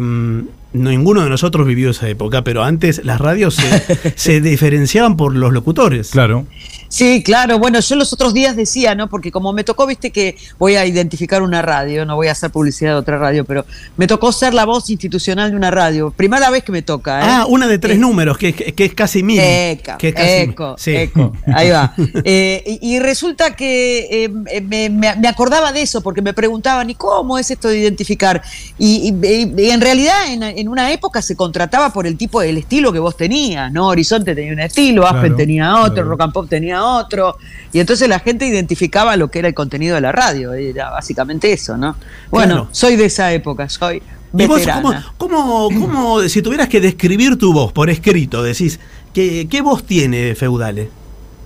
ninguno 0.72 1.22
de 1.22 1.30
nosotros 1.30 1.66
vivió 1.66 1.90
esa 1.90 2.08
época, 2.08 2.44
pero 2.44 2.62
antes 2.64 3.04
las 3.04 3.20
radios 3.20 3.54
se, 3.54 4.12
se 4.16 4.40
diferenciaban 4.40 5.16
por 5.16 5.34
los 5.34 5.52
locutores. 5.52 6.10
Claro. 6.10 6.46
Sí, 6.88 7.22
claro. 7.22 7.58
Bueno, 7.58 7.80
yo 7.80 7.96
los 7.96 8.12
otros 8.12 8.32
días 8.32 8.56
decía, 8.56 8.94
¿no? 8.94 9.08
Porque 9.08 9.30
como 9.30 9.52
me 9.52 9.62
tocó, 9.64 9.86
viste 9.86 10.10
que 10.10 10.36
voy 10.58 10.76
a 10.76 10.86
identificar 10.86 11.42
una 11.42 11.60
radio, 11.60 12.06
no 12.06 12.16
voy 12.16 12.28
a 12.28 12.32
hacer 12.32 12.50
publicidad 12.50 12.92
de 12.92 12.96
otra 12.96 13.18
radio, 13.18 13.44
pero 13.44 13.66
me 13.96 14.06
tocó 14.06 14.32
ser 14.32 14.54
la 14.54 14.64
voz 14.64 14.88
institucional 14.88 15.50
de 15.50 15.56
una 15.56 15.70
radio. 15.70 16.10
Primera 16.16 16.48
vez 16.50 16.64
que 16.64 16.72
me 16.72 16.82
toca, 16.82 17.20
¿eh? 17.20 17.24
Ah, 17.28 17.46
una 17.48 17.66
de 17.66 17.78
tres 17.78 17.96
Eh, 17.96 18.00
números, 18.00 18.38
que, 18.38 18.54
que 18.54 18.84
es 18.86 18.94
casi 18.94 19.22
mil. 19.22 19.38
Eco, 19.38 19.92
que 19.98 20.08
es 20.08 20.14
casi 20.14 20.30
mil. 20.40 20.50
eco, 20.50 20.74
Sí. 20.78 20.96
eco. 20.96 21.32
Ahí 21.54 21.70
va. 21.70 21.94
Eh, 22.24 22.78
y, 22.80 22.94
y 22.96 22.98
resulta 22.98 23.54
que 23.54 24.24
eh, 24.24 24.28
me, 24.62 24.88
me- 24.90 25.28
acordaba 25.28 25.72
de 25.72 25.82
eso, 25.82 26.00
porque 26.00 26.22
me 26.22 26.32
preguntaban, 26.34 26.88
¿y 26.90 26.94
cómo 26.94 27.38
es 27.38 27.50
esto 27.50 27.68
de 27.68 27.78
identificar? 27.78 28.42
Y, 28.78 29.14
y- 29.22 29.54
y 29.62 29.70
en 29.70 29.80
realidad 29.80 30.14
en, 30.32 30.42
en 30.42 30.68
una 30.68 30.90
época 30.92 31.22
se 31.22 31.36
contrataba 31.36 31.92
por 31.92 32.06
el 32.06 32.16
tipo 32.16 32.40
del 32.40 32.58
estilo 32.58 32.92
que 32.92 32.98
vos 32.98 33.16
tenías, 33.16 33.70
¿no? 33.72 33.88
Horizonte 33.88 34.34
tenía 34.34 34.52
un 34.52 34.60
estilo, 34.60 35.04
Aspen 35.06 35.20
Claro, 35.22 35.36
tenía 35.36 35.76
otro, 35.80 35.94
claro. 35.94 36.08
Rock 36.10 36.20
and 36.22 36.32
Pop 36.32 36.48
tenía 36.48 36.77
otro. 36.84 37.36
Y 37.72 37.80
entonces 37.80 38.08
la 38.08 38.18
gente 38.20 38.46
identificaba 38.46 39.16
lo 39.16 39.30
que 39.30 39.38
era 39.40 39.48
el 39.48 39.54
contenido 39.54 39.94
de 39.94 40.00
la 40.00 40.12
radio. 40.12 40.52
Era 40.54 40.90
básicamente 40.90 41.52
eso, 41.52 41.76
¿no? 41.76 41.96
Bueno, 42.30 42.54
Claro. 42.54 42.68
soy 42.72 42.96
de 42.96 43.06
esa 43.06 43.32
época, 43.32 43.68
soy 43.68 44.02
¿Y 44.36 44.46
vos 44.46 44.58
veterana. 44.60 45.12
cómo, 45.16 45.68
cómo, 45.68 45.80
cómo, 45.80 46.20
si 46.28 46.42
tuvieras 46.42 46.68
que 46.68 46.80
describir 46.80 47.36
tu 47.38 47.52
voz 47.52 47.72
por 47.72 47.88
escrito, 47.90 48.42
decís, 48.42 48.78
¿qué, 49.14 49.46
qué 49.50 49.60
voz 49.62 49.84
tiene 49.84 50.34
Feudale? 50.34 50.90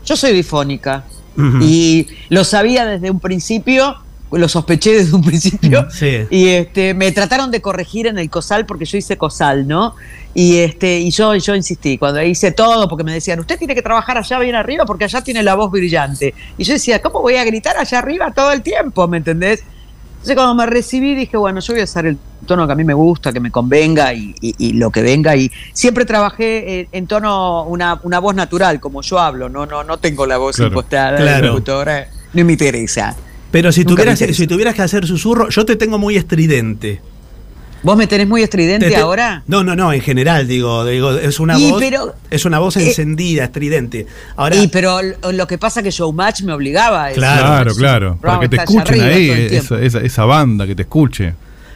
Yo 0.05 0.17
soy 0.17 0.33
bifónica. 0.33 1.05
Ujú. 1.37 1.59
Y 1.63 2.09
lo 2.29 2.45
sabía 2.45 2.85
desde 2.85 3.11
un 3.11 3.21
principio, 3.21 3.97
lo 4.33 4.49
sospeché 4.49 4.93
desde 4.93 5.15
un 5.15 5.23
principio. 5.23 5.87
Sí. 5.91 6.27
Y 6.31 6.49
este, 6.49 6.95
me 6.95 7.13
trataron 7.13 7.51
de 7.51 7.61
corregir 7.61 8.07
en 8.07 8.19
el 8.19 8.31
COSAL 8.31 8.65
porque 8.67 8.85
yo 8.85 8.97
hice 8.99 9.17
COSAL, 9.19 9.69
¿no? 9.69 9.95
Y 10.35 10.59
este, 10.59 10.99
y 11.01 11.11
yo, 11.11 11.35
yo 11.35 11.55
insistí, 11.55 11.99
cuando 11.99 12.23
hice 12.23 12.53
todo, 12.53 12.89
porque 12.89 13.05
me 13.05 13.13
decían, 13.13 13.39
usted 13.41 13.59
tiene 13.59 13.75
que 13.75 13.83
trabajar 13.83 14.17
allá 14.17 14.39
bien 14.39 14.55
arriba 14.55 14.87
porque 14.87 15.05
allá 15.05 15.23
tiene 15.23 15.43
la 15.43 15.55
voz 15.55 15.71
brillante. 15.71 16.33
Y 16.57 16.65
yo 16.65 16.73
decía, 16.73 17.03
¿cómo 17.03 17.21
voy 17.21 17.37
a 17.37 17.45
gritar 17.45 17.77
allá 17.77 17.99
arriba 17.99 18.31
todo 18.33 18.53
el 18.53 18.63
tiempo? 18.63 19.07
¿Me 19.09 19.19
entendés? 19.19 19.63
Entonces 20.13 20.37
cuando 20.37 20.55
me 20.55 20.67
recibí 20.67 21.15
dije, 21.17 21.37
bueno, 21.37 21.59
yo 21.61 21.73
voy 21.75 21.81
a 21.81 21.85
hacer 21.85 22.07
el 22.07 22.17
tono 22.47 22.65
que 22.67 22.73
a 22.73 22.77
mí 22.77 22.85
me 22.85 22.95
gusta, 22.95 23.33
que 23.33 23.41
me 23.41 23.51
convenga 23.51 24.15
y, 24.15 24.35
y- 24.41 24.55
y 24.57 24.73
lo 24.75 24.91
que 24.91 25.03
venga. 25.03 25.35
Y 25.37 25.51
siempre 25.73 26.05
trabajé 26.05 26.81
en, 26.83 26.89
en 26.93 27.07
tono, 27.09 27.65
una, 27.65 27.99
una 28.05 28.21
voz 28.21 28.35
natural, 28.35 28.79
como 28.81 29.03
yo 29.03 29.19
hablo, 29.19 29.49
no, 29.49 29.67
no, 29.67 29.83
no 29.83 29.99
tengo 29.99 30.25
la 30.27 30.39
voz 30.39 30.57
Claro. 30.57 30.69
impostada 30.69 31.17
Claro. 31.17 31.43
de 31.43 31.49
locutora, 31.49 32.07
no 32.33 32.45
me 32.45 32.53
interesa. 32.53 33.17
Pero 33.53 33.71
si 33.71 33.85
tuvieras, 33.85 34.19
si 34.19 34.47
tuvieras 34.49 34.75
que 34.75 34.83
hacer 34.83 35.07
susurro, 35.07 35.49
yo 35.51 35.65
te 35.65 35.77
tengo 35.77 35.99
muy 35.99 36.17
estridente. 36.17 37.01
¿Vos 37.85 37.97
me 37.97 38.07
tenés 38.07 38.29
muy 38.29 38.43
estridente 38.43 38.87
Te- 38.89 38.95
te- 38.95 39.01
ahora? 39.01 39.43
No, 39.49 39.65
no, 39.65 39.75
no, 39.75 39.93
en 39.93 40.01
general, 40.01 40.47
digo, 40.47 40.85
digo 40.85 41.11
es 41.19 41.41
una 41.41 41.59
Y, 41.59 41.71
voz. 41.73 41.81
pero- 41.81 42.15
es 42.31 42.45
una 42.45 42.61
voz 42.61 42.77
eh, 42.77 42.87
encendida, 42.89 43.45
estridente. 43.45 44.07
Ahora, 44.37 44.55
Y 44.57 44.69
pero 44.69 45.01
lo 45.33 45.47
que 45.49 45.59
pasa 45.59 45.83
que 45.83 45.91
Showmatch 45.91 46.43
me 46.43 46.53
obligaba 46.53 47.05
a 47.05 47.11
eso. 47.11 47.19
Claro, 47.21 47.43
Claro, 47.45 47.75
claro. 47.75 48.19
Para 48.23 48.41
que 48.41 48.49
te 48.49 48.57
escuchen 48.57 49.01
ahí, 49.03 49.31
esa, 49.51 49.81
esa, 49.81 50.01
esa 50.01 50.25
banda 50.25 50.65
que 50.67 50.77
te 50.77 50.83
escuche. 50.83 51.35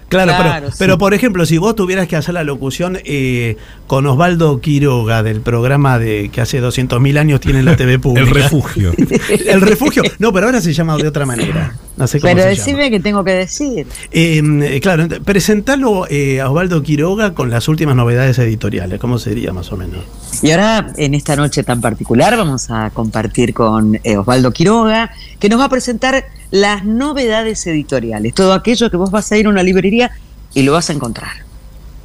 Claro, 0.09 0.33
claro, 0.37 0.51
pero, 0.61 0.71
sí. 0.71 0.77
pero 0.79 0.99
por 0.99 1.15
ejemplo, 1.15 1.47
si 1.47 1.59
vos 1.59 1.75
tuvieras 1.75 2.07
que 2.09 2.17
hacer 2.17 2.35
la 2.35 2.45
locución 2.45 2.99
eh, 3.05 3.57
con 3.87 4.07
Osvaldo 4.07 4.61
Quiroga 4.61 5.23
del 5.23 5.41
programa 5.41 5.99
de 5.99 6.29
que 6.33 6.41
hace 6.41 6.61
200.000 6.63 7.19
años 7.19 7.41
tiene 7.41 7.63
la 7.63 7.77
TV 7.77 7.99
pública. 8.01 8.29
El 8.29 8.35
refugio. 8.35 8.93
El 9.47 9.61
refugio. 9.61 10.03
No, 10.19 10.33
pero 10.33 10.47
ahora 10.47 10.61
se 10.61 10.73
llama 10.73 10.97
de 10.97 11.09
otra 11.09 11.27
manera. 11.27 11.75
No 11.97 12.07
sé 12.07 12.21
cómo 12.21 12.31
Pero 12.31 12.43
se 12.43 12.49
decime 12.51 12.79
llama. 12.85 12.91
qué 12.91 13.01
tengo 13.01 13.25
que 13.25 13.31
decir. 13.33 13.87
Eh, 14.13 14.43
eh, 14.65 14.81
claro, 14.81 15.05
ent- 15.05 15.21
presentalo 15.23 16.07
eh, 16.11 16.41
a 16.41 16.51
Osvaldo 16.51 16.83
Quiroga 16.83 17.33
con 17.35 17.49
las 17.51 17.69
últimas 17.69 17.97
novedades 17.97 18.39
editoriales. 18.39 19.01
¿Cómo 19.01 19.19
sería 19.19 19.53
más 19.55 19.73
o 19.73 19.77
menos? 19.79 20.01
Y 20.43 20.51
ahora, 20.51 20.93
en 20.99 21.15
esta 21.15 21.37
noche 21.37 21.63
tan 21.63 21.81
particular, 21.81 22.37
vamos 22.37 22.71
a 22.71 22.91
compartir 22.91 23.55
con 23.55 23.99
eh, 24.05 24.19
Osvaldo 24.19 24.53
Quiroga, 24.53 25.11
que 25.39 25.49
nos 25.49 25.59
va 25.59 25.65
a 25.65 25.69
presentar 25.71 26.27
las 26.51 26.85
novedades 26.85 27.67
editoriales. 27.67 28.35
Todo 28.35 28.53
aquello 28.53 28.91
que 28.91 28.97
vos 28.99 29.11
vas 29.11 29.33
a 29.33 29.39
ir 29.39 29.47
a 29.47 29.49
una 29.49 29.63
librería 29.63 29.96
y 30.55 30.63
lo 30.63 30.73
vas 30.73 30.91
a 30.91 30.93
encontrar. 30.93 31.45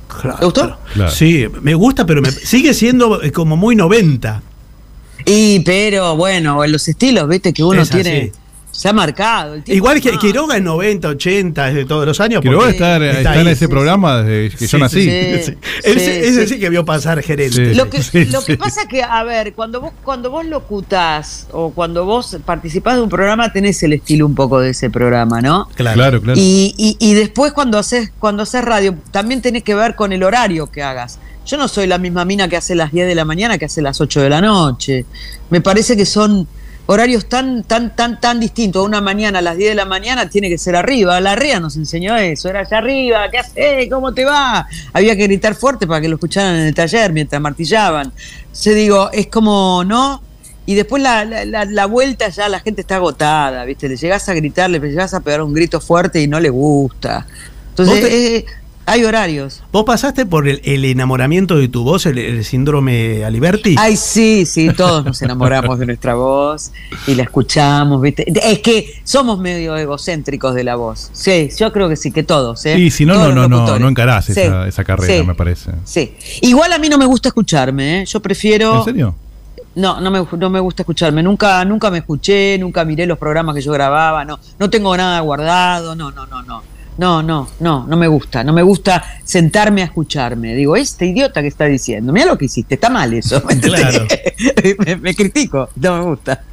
Claro, 0.07 0.37
¿Te 0.39 0.45
gustó? 0.45 0.77
claro. 0.93 1.11
Sí, 1.11 1.45
me 1.61 1.73
gusta, 1.73 2.05
pero 2.05 2.21
me, 2.21 2.31
sigue 2.31 2.73
siendo 2.73 3.21
eh, 3.23 3.31
como 3.31 3.55
muy 3.55 3.75
90. 3.75 4.43
Y, 5.25 5.59
pero 5.61 6.15
bueno, 6.15 6.63
en 6.63 6.71
los 6.71 6.87
estilos, 6.87 7.29
viste, 7.29 7.53
que 7.53 7.63
uno 7.63 7.81
Es 7.81 7.91
así. 7.91 8.01
tiene. 8.01 8.31
Se 8.71 8.87
ha 8.89 8.93
marcado. 8.93 9.55
el 9.55 9.63
Igual 9.67 9.99
que. 10.01 10.17
Quiroga 10.17 10.55
es 10.57 10.63
90, 10.63 11.07
80, 11.09 11.69
es 11.69 11.75
de 11.75 11.85
todos 11.85 12.05
los 12.05 12.19
años. 12.21 12.41
Estar, 12.43 13.01
está 13.03 13.17
está 13.19 13.31
ahí. 13.31 13.41
en 13.41 13.47
ese 13.47 13.65
sí, 13.65 13.67
programa 13.67 14.23
desde 14.23 14.55
que 14.57 14.65
Sí, 14.65 14.71
yo 14.71 14.77
nací. 14.79 15.03
sí. 15.03 15.53
Ese 15.83 16.45
sí. 16.45 16.47
sí 16.53 16.59
que 16.59 16.69
vio 16.69 16.85
pasar 16.85 17.21
gerente. 17.21 17.71
Sí. 17.71 17.75
Lo 17.75 17.89
que, 17.89 18.01
Sí, 18.01 18.25
lo 18.25 18.43
que 18.43 18.57
pasa 18.57 18.87
que, 18.87 19.03
a 19.03 19.23
ver, 19.23 19.53
cuando 19.53 19.81
vos, 19.81 19.91
cuando 20.03 20.29
vos 20.31 20.45
locutás 20.45 21.47
o 21.51 21.71
cuando 21.71 22.05
vos 22.05 22.37
participás 22.45 22.95
de 22.95 23.01
un 23.01 23.09
programa, 23.09 23.51
tenés 23.51 23.81
el 23.83 23.93
estilo 23.93 24.25
un 24.25 24.35
poco 24.35 24.59
de 24.59 24.69
ese 24.71 24.89
programa, 24.89 25.41
¿no? 25.41 25.67
Claro. 25.75 25.95
Claro, 25.95 26.21
claro. 26.21 26.39
Y, 26.39 26.73
y- 26.77 26.97
y 26.99 27.13
después 27.13 27.51
cuando 27.53 27.77
haces, 27.77 28.11
cuando 28.19 28.43
haces 28.43 28.63
radio, 28.63 28.95
también 29.11 29.41
tenés 29.41 29.63
que 29.63 29.75
ver 29.75 29.95
con 29.95 30.11
el 30.13 30.23
horario 30.23 30.67
que 30.71 30.81
hagas. 30.81 31.19
Yo 31.45 31.57
no 31.57 31.67
soy 31.67 31.87
la 31.87 31.97
misma 31.97 32.23
mina 32.23 32.47
que 32.47 32.55
hace 32.57 32.75
las 32.75 32.91
10 32.91 33.07
de 33.07 33.15
la 33.15 33.25
mañana 33.25 33.57
que 33.57 33.65
hace 33.65 33.81
las 33.81 33.99
8 33.99 34.21
de 34.21 34.29
la 34.29 34.41
noche. 34.41 35.05
Me 35.49 35.59
parece 35.59 35.97
que 35.97 36.05
son 36.05 36.47
horarios 36.91 37.27
tan, 37.29 37.63
tan, 37.63 37.95
tan, 37.95 38.19
tan 38.19 38.39
distintos. 38.39 38.85
Una 38.85 39.01
mañana 39.01 39.39
a 39.39 39.41
las 39.41 39.57
10 39.57 39.69
de 39.71 39.75
la 39.75 39.85
mañana 39.85 40.29
tiene 40.29 40.49
que 40.49 40.57
ser 40.57 40.75
arriba. 40.75 41.19
La 41.21 41.35
REA 41.35 41.59
nos 41.59 41.75
enseñó 41.77 42.15
eso. 42.17 42.49
Era 42.49 42.61
allá 42.61 42.77
arriba, 42.79 43.29
¿qué 43.31 43.37
haces? 43.37 43.89
¿Cómo 43.89 44.13
te 44.13 44.25
va? 44.25 44.67
Había 44.93 45.15
que 45.15 45.23
gritar 45.23 45.55
fuerte 45.55 45.87
para 45.87 46.01
que 46.01 46.09
lo 46.09 46.15
escucharan 46.15 46.55
en 46.55 46.67
el 46.67 46.75
taller 46.75 47.13
mientras 47.13 47.41
martillaban. 47.41 48.11
Se 48.51 48.73
digo, 48.73 49.09
es 49.11 49.27
como, 49.27 49.83
¿no? 49.85 50.21
y 50.63 50.75
después 50.75 51.01
la, 51.01 51.25
la- 51.25 51.85
vuelta 51.87 52.29
ya 52.29 52.47
la 52.47 52.59
gente 52.59 52.81
está 52.81 52.95
agotada, 52.97 53.65
¿viste? 53.65 53.89
Le 53.89 53.97
llegás 53.97 54.29
a 54.29 54.33
gritar, 54.35 54.69
le 54.69 54.79
llegás 54.79 55.13
a 55.13 55.19
pegar 55.19 55.41
un 55.41 55.53
grito 55.53 55.81
fuerte 55.81 56.21
y 56.21 56.27
no 56.27 56.39
le 56.39 56.49
gusta. 56.49 57.25
Entonces, 57.69 57.99
¿Vos 57.99 58.09
te- 58.09 58.37
eh, 58.37 58.45
hay 58.85 59.03
horarios. 59.03 59.63
¿Vos 59.71 59.83
pasaste 59.85 60.25
por 60.25 60.47
el, 60.47 60.61
el 60.63 60.85
enamoramiento 60.85 61.57
de 61.57 61.67
tu 61.67 61.83
voz, 61.83 62.05
el, 62.05 62.17
el 62.17 62.43
síndrome 62.43 63.23
Aliberti? 63.23 63.75
Ay, 63.77 63.95
sí, 63.95 64.45
sí, 64.45 64.69
todos 64.75 65.05
nos 65.05 65.21
enamoramos 65.21 65.79
de 65.79 65.85
nuestra 65.85 66.15
voz 66.15 66.71
y 67.07 67.15
la 67.15 67.23
escuchamos, 67.23 68.01
¿viste? 68.01 68.25
Es 68.49 68.59
que 68.59 69.01
somos 69.03 69.39
medio 69.39 69.77
egocéntricos 69.77 70.55
de 70.55 70.63
la 70.63 70.75
voz. 70.75 71.09
Sí, 71.13 71.49
yo 71.57 71.71
creo 71.71 71.89
que 71.89 71.95
sí, 71.95 72.11
que 72.11 72.23
todos, 72.23 72.65
¿eh? 72.65 72.77
Y 72.77 72.91
si 72.91 73.05
no, 73.05 73.13
Todos 73.13 73.35
no, 73.35 73.47
no, 73.47 73.65
no, 73.65 73.79
no 73.79 73.87
encarás 73.89 74.25
Sí, 74.25 74.33
esa, 74.33 74.67
esa 74.67 74.83
carrera, 74.83 75.21
sí, 75.21 75.27
me 75.27 75.35
parece. 75.35 75.71
Sí. 75.83 76.15
Igual 76.41 76.73
a 76.73 76.79
mí 76.79 76.89
no 76.89 76.97
me 76.97 77.05
gusta 77.05 77.29
escucharme, 77.29 78.01
¿eh? 78.01 78.05
Yo 78.05 78.19
prefiero. 78.21 78.79
¿En 78.79 78.85
serio? 78.85 79.15
No, 79.73 80.01
no 80.01 80.11
me, 80.11 80.25
no 80.37 80.49
me 80.49 80.59
gusta 80.59 80.81
escucharme. 80.83 81.23
Nunca, 81.23 81.63
nunca 81.63 81.89
me 81.89 81.99
escuché, 81.99 82.57
nunca 82.59 82.83
miré 82.83 83.05
los 83.05 83.17
programas 83.17 83.55
que 83.55 83.61
yo 83.61 83.71
grababa, 83.71 84.25
no, 84.25 84.37
no 84.59 84.69
tengo 84.69 84.95
nada 84.97 85.19
guardado, 85.21 85.95
no, 85.95 86.11
no, 86.11 86.25
no, 86.25 86.43
no. 86.43 86.61
No, 86.97 87.23
no, 87.23 87.47
no, 87.59 87.87
no 87.87 87.97
me 87.97 88.07
gusta. 88.07 88.43
No 88.43 88.53
me 88.53 88.61
gusta 88.63 89.03
sentarme 89.23 89.81
a 89.81 89.85
escucharme. 89.85 90.53
Digo, 90.55 90.75
este 90.75 91.05
idiota 91.07 91.41
que 91.41 91.47
está 91.47 91.65
diciendo, 91.65 92.11
mira 92.13 92.25
lo 92.27 92.37
que 92.37 92.45
hiciste, 92.45 92.75
está 92.75 92.89
mal 92.89 93.13
eso. 93.13 93.41
Claro. 93.61 94.05
me, 94.85 94.95
me 94.97 95.15
critico, 95.15 95.69
no 95.75 95.97
me 95.97 96.03
gusta. 96.03 96.43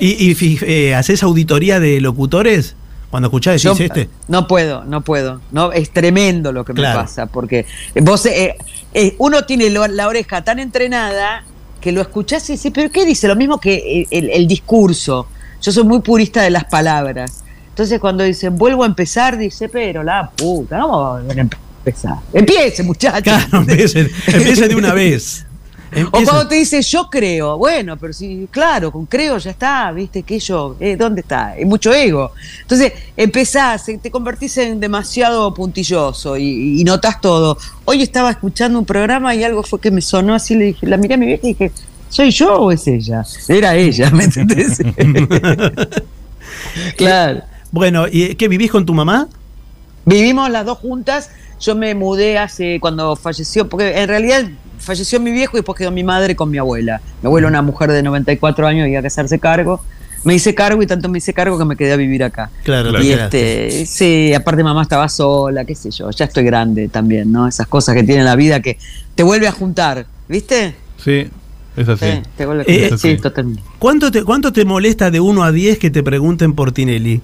¿Y, 0.00 0.34
eh, 0.64 0.94
haces 0.94 1.22
auditoría 1.22 1.80
de 1.80 2.00
locutores? 2.00 2.76
Cuando 3.10 3.28
escuchás 3.28 3.62
Yo 3.62 3.72
decís 3.74 3.86
este. 3.86 4.10
no 4.28 4.46
puedo, 4.48 4.84
no 4.84 5.00
puedo. 5.02 5.40
No, 5.52 5.72
es 5.72 5.90
tremendo 5.90 6.52
lo 6.52 6.64
que 6.64 6.72
Claro. 6.74 6.98
me 6.98 7.04
pasa, 7.04 7.26
porque 7.26 7.64
vos, 8.02 8.26
eh, 8.26 8.56
eh, 8.94 9.14
uno 9.18 9.44
tiene 9.44 9.70
la 9.70 10.08
oreja 10.08 10.42
tan 10.42 10.58
entrenada 10.58 11.44
que 11.80 11.92
lo 11.92 12.00
escuchás 12.00 12.48
y 12.50 12.56
decís, 12.56 12.72
pero 12.74 12.90
¿qué 12.90 13.04
dice? 13.06 13.28
Lo 13.28 13.36
mismo 13.36 13.58
que 13.60 14.06
el, 14.10 14.24
el- 14.24 14.30
el 14.30 14.46
discurso. 14.48 15.28
Yo 15.62 15.72
soy 15.72 15.84
muy 15.84 16.00
purista 16.00 16.42
de 16.42 16.50
las 16.50 16.64
palabras. 16.64 17.42
Entonces 17.76 18.00
cuando 18.00 18.24
dicen, 18.24 18.56
vuelvo 18.56 18.84
a 18.84 18.86
empezar, 18.86 19.36
dice, 19.36 19.68
pero 19.68 20.02
la 20.02 20.30
puta, 20.30 20.80
¿cómo 20.80 20.98
va 20.98 21.18
a 21.18 21.20
volver 21.20 21.40
a 21.40 21.42
empezar? 21.42 22.16
Empiece, 22.32 22.82
muchachos. 22.82 23.22
Claro, 23.22 23.58
empiecen, 23.68 24.10
empiecen 24.28 24.70
de 24.70 24.76
una 24.76 24.94
vez. 24.94 25.44
O 26.10 26.22
cuando 26.22 26.48
te 26.48 26.54
dice 26.54 26.80
yo 26.80 27.10
creo, 27.10 27.58
bueno, 27.58 27.98
pero 27.98 28.14
sí, 28.14 28.48
claro, 28.50 28.90
con 28.90 29.04
creo 29.04 29.36
ya 29.36 29.50
está, 29.50 29.92
viste, 29.92 30.22
que 30.22 30.38
yo, 30.38 30.74
eh, 30.80 30.96
¿dónde 30.96 31.20
está? 31.20 31.48
Hay 31.48 31.66
mucho 31.66 31.92
ego. 31.92 32.32
Entonces 32.62 32.94
empezás, 33.14 33.86
eh, 33.90 34.00
te 34.02 34.10
convertís 34.10 34.56
en 34.56 34.80
demasiado 34.80 35.52
puntilloso 35.52 36.38
y, 36.38 36.80
y 36.80 36.84
notás 36.84 37.20
todo. 37.20 37.58
Hoy 37.84 38.00
estaba 38.00 38.30
escuchando 38.30 38.78
un 38.78 38.86
programa 38.86 39.34
y 39.34 39.44
algo 39.44 39.62
fue 39.62 39.78
que 39.80 39.90
me 39.90 40.00
sonó 40.00 40.34
así, 40.34 40.54
le 40.54 40.64
dije, 40.64 40.86
la 40.86 40.96
miré 40.96 41.12
a 41.12 41.18
mi 41.18 41.26
vieja 41.26 41.46
y 41.46 41.52
dije, 41.52 41.72
¿soy 42.08 42.30
yo 42.30 42.54
o 42.54 42.72
es 42.72 42.86
ella? 42.86 43.22
Era 43.48 43.74
ella, 43.74 44.10
¿me 44.12 44.24
entendés? 44.24 44.78
claro. 46.96 47.42
Bueno, 47.72 48.06
¿y 48.10 48.34
qué 48.36 48.48
vivís 48.48 48.70
con 48.70 48.86
tu 48.86 48.94
mamá? 48.94 49.28
Vivimos 50.04 50.50
las 50.50 50.64
dos 50.64 50.78
juntas. 50.78 51.30
Yo 51.60 51.74
me 51.74 51.94
mudé 51.94 52.38
hace 52.38 52.78
cuando 52.80 53.16
falleció, 53.16 53.68
porque 53.68 53.98
en 54.00 54.08
realidad 54.08 54.44
falleció 54.78 55.18
mi 55.20 55.30
viejo 55.32 55.56
y 55.56 55.60
después 55.60 55.76
quedó 55.78 55.90
mi 55.90 56.04
madre 56.04 56.36
con 56.36 56.50
mi 56.50 56.58
abuela. 56.58 57.00
Mi 57.22 57.26
abuela, 57.28 57.48
una 57.48 57.62
mujer 57.62 57.90
de 57.90 58.02
94 58.02 58.66
años, 58.66 58.88
iba 58.88 59.00
a 59.00 59.06
hacerse 59.06 59.38
cargo. 59.38 59.80
Me 60.24 60.34
hice 60.34 60.54
cargo 60.54 60.82
y 60.82 60.86
tanto 60.86 61.08
me 61.08 61.18
hice 61.18 61.32
cargo 61.32 61.56
que 61.56 61.64
me 61.64 61.76
quedé 61.76 61.92
a 61.92 61.96
vivir 61.96 62.24
acá. 62.24 62.50
Claro, 62.64 62.90
Claro. 62.90 63.04
Y 63.04 63.12
este, 63.12 63.86
sí, 63.86 64.34
aparte 64.34 64.62
mamá 64.64 64.82
estaba 64.82 65.08
sola, 65.08 65.64
qué 65.64 65.74
sé 65.76 65.90
yo, 65.92 66.10
ya 66.10 66.24
estoy 66.24 66.42
grande 66.44 66.88
también, 66.88 67.30
¿no? 67.30 67.46
Esas 67.46 67.66
cosas 67.68 67.94
que 67.94 68.02
tiene 68.02 68.24
la 68.24 68.34
vida 68.34 68.60
que 68.60 68.76
te 69.14 69.22
vuelve 69.22 69.46
a 69.46 69.52
juntar, 69.52 70.06
¿viste? 70.28 70.74
Sí, 71.02 71.28
es 71.76 71.88
así. 71.88 72.04
Sí, 72.06 72.22
te 72.36 72.44
vuelve 72.44 72.62
a 72.62 72.66
Eh, 72.66 72.80
juntar. 72.80 72.98
sí. 72.98 73.10
sí, 73.16 73.22
totalmente. 73.22 73.62
¿Cuánto 73.78 74.10
te, 74.10 74.24
¿Cuánto 74.24 74.52
te 74.52 74.64
molesta 74.64 75.12
de 75.12 75.20
1 75.20 75.44
a 75.44 75.52
10 75.52 75.78
que 75.78 75.90
te 75.90 76.02
pregunten 76.02 76.54
por 76.54 76.72
Tinelli? 76.72 77.20